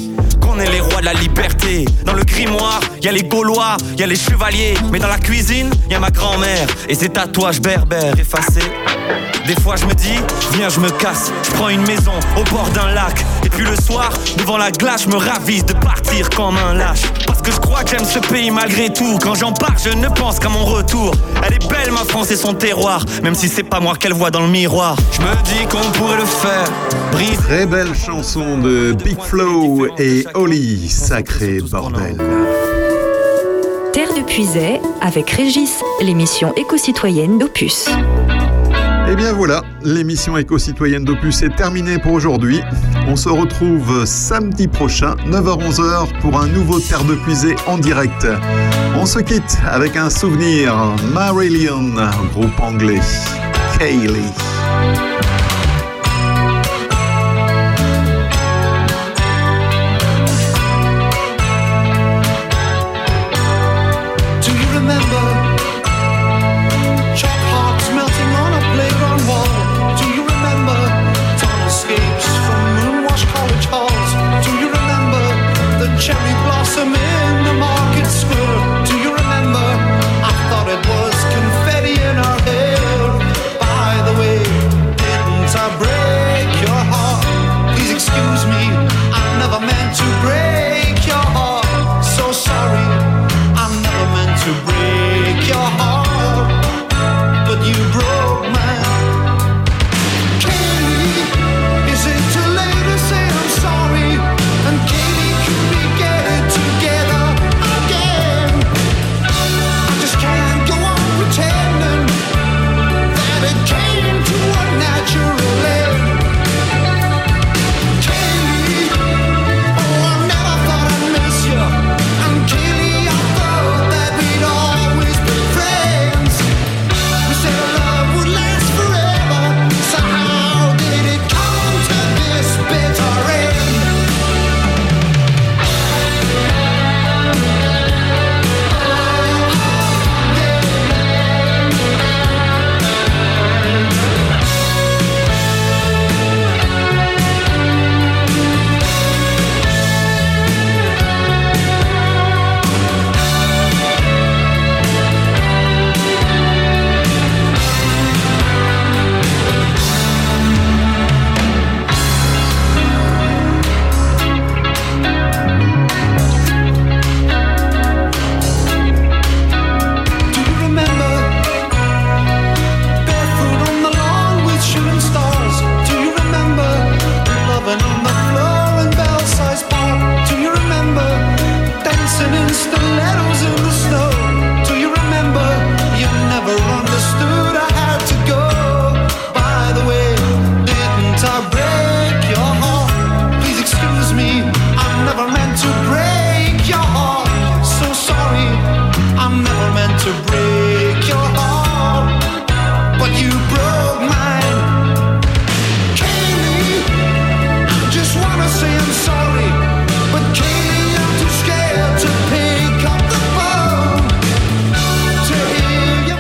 Qu'on 0.42 0.60
est 0.60 0.70
les 0.72 0.80
rois 0.80 1.00
de 1.00 1.06
la 1.06 1.14
liberté. 1.14 1.86
Dans 2.06 2.14
le 2.14 2.24
grimoire, 2.24 2.82
il 2.98 3.06
y 3.06 3.08
a 3.08 3.12
les 3.12 3.22
Gaulois, 3.22 3.78
il 3.94 4.00
y 4.00 4.04
a 4.04 4.08
les 4.08 4.16
chevaliers. 4.16 4.74
Mais 4.92 4.98
dans 4.98 5.08
la 5.08 5.20
cuisine, 5.20 5.70
il 5.86 5.92
y 5.92 5.96
a 5.96 6.00
ma 6.00 6.10
grand-mère. 6.10 6.68
Et 6.90 6.96
ses 6.96 7.10
tatouages 7.10 7.62
berbères 7.62 8.18
effacés. 8.18 8.72
Des 9.46 9.60
fois 9.62 9.76
je 9.76 9.86
me 9.86 9.94
dis, 9.94 10.18
viens 10.54 10.70
je 10.70 10.80
me 10.80 10.90
casse, 10.90 11.32
je 11.44 11.52
prends 11.52 11.68
une 11.68 11.86
maison 11.86 12.14
au 12.38 12.44
bord 12.50 12.70
d'un 12.70 12.88
lac 12.94 13.26
Et 13.46 13.50
puis 13.50 13.66
le 13.66 13.76
soir, 13.76 14.12
devant 14.38 14.58
la 14.58 14.72
glace, 14.72 15.04
je 15.04 15.10
me 15.10 15.18
ravise 15.18 15.66
de 15.66 15.74
partir 15.74 16.30
comme 16.30 16.58
un 16.58 16.74
lâche. 16.74 17.04
Parce 17.26 17.42
que 17.42 17.52
je 17.52 17.60
crois 17.60 17.84
que 17.84 17.92
j'aime 17.92 18.06
ce 18.06 18.20
pays 18.20 18.52
malgré 18.52 18.92
tout. 18.92 19.18
Quand 19.22 19.36
j'en 19.36 19.52
pars, 19.52 19.76
je 19.84 19.90
ne 19.90 20.08
pense 20.08 20.40
qu'à 20.40 20.50
mon 20.50 20.66
retour. 20.66 21.14
Elle 21.46 21.54
est 21.54 21.70
belle 21.70 21.92
ma 21.92 22.06
France 22.06 22.32
et 22.32 22.36
son 22.36 22.54
terroir. 22.54 23.06
Même 23.22 23.36
si 23.36 23.50
c'est 23.50 23.64
pas 23.64 23.80
moi 23.80 23.96
qu'elle 23.96 24.14
voit 24.14 24.32
dans 24.32 24.42
le 24.42 24.48
miroir. 24.48 24.96
Je 25.12 25.22
me 25.22 25.44
dis 25.44 25.66
qu'on 25.70 25.92
pourrait 25.92 26.18
le 26.18 26.26
faire. 26.26 26.66
Brise. 27.12 27.40
Très 27.44 27.66
belle 27.66 27.94
chanson 27.94 28.58
de 28.58 28.94
Big 28.94 29.20
Flow 29.22 29.88
et 29.98 30.26
Oli, 30.34 30.90
sacré 30.90 31.60
bordel. 31.60 32.18
Terre 33.92 34.14
de 34.16 34.22
Puisay 34.22 34.82
avec 35.02 35.30
Régis, 35.30 35.82
l'émission 36.02 36.54
éco-citoyenne 36.56 37.38
d'Opus. 37.38 37.90
Et 39.10 39.16
bien 39.16 39.34
voilà, 39.34 39.62
l'émission 39.84 40.38
éco-citoyenne 40.38 41.04
d'Opus 41.04 41.44
est 41.44 41.56
terminée 41.56 42.00
pour 42.00 42.14
aujourd'hui. 42.14 42.62
On 43.08 43.16
se 43.16 43.28
retrouve 43.28 44.06
samedi 44.06 44.68
prochain, 44.68 45.16
9h-11h, 45.28 46.20
pour 46.22 46.40
un 46.40 46.48
nouveau 46.48 46.80
Terre 46.80 47.04
de 47.04 47.16
Puisée 47.16 47.56
en 47.68 47.78
direct. 47.78 48.26
On 48.96 49.06
se 49.06 49.20
quitte 49.20 49.58
avec 49.70 49.98
un 49.98 50.10
souvenir, 50.10 50.74
Marillion, 51.14 51.92
groupe 52.34 52.60
anglais, 52.60 53.02
Kaylee. 53.78 54.63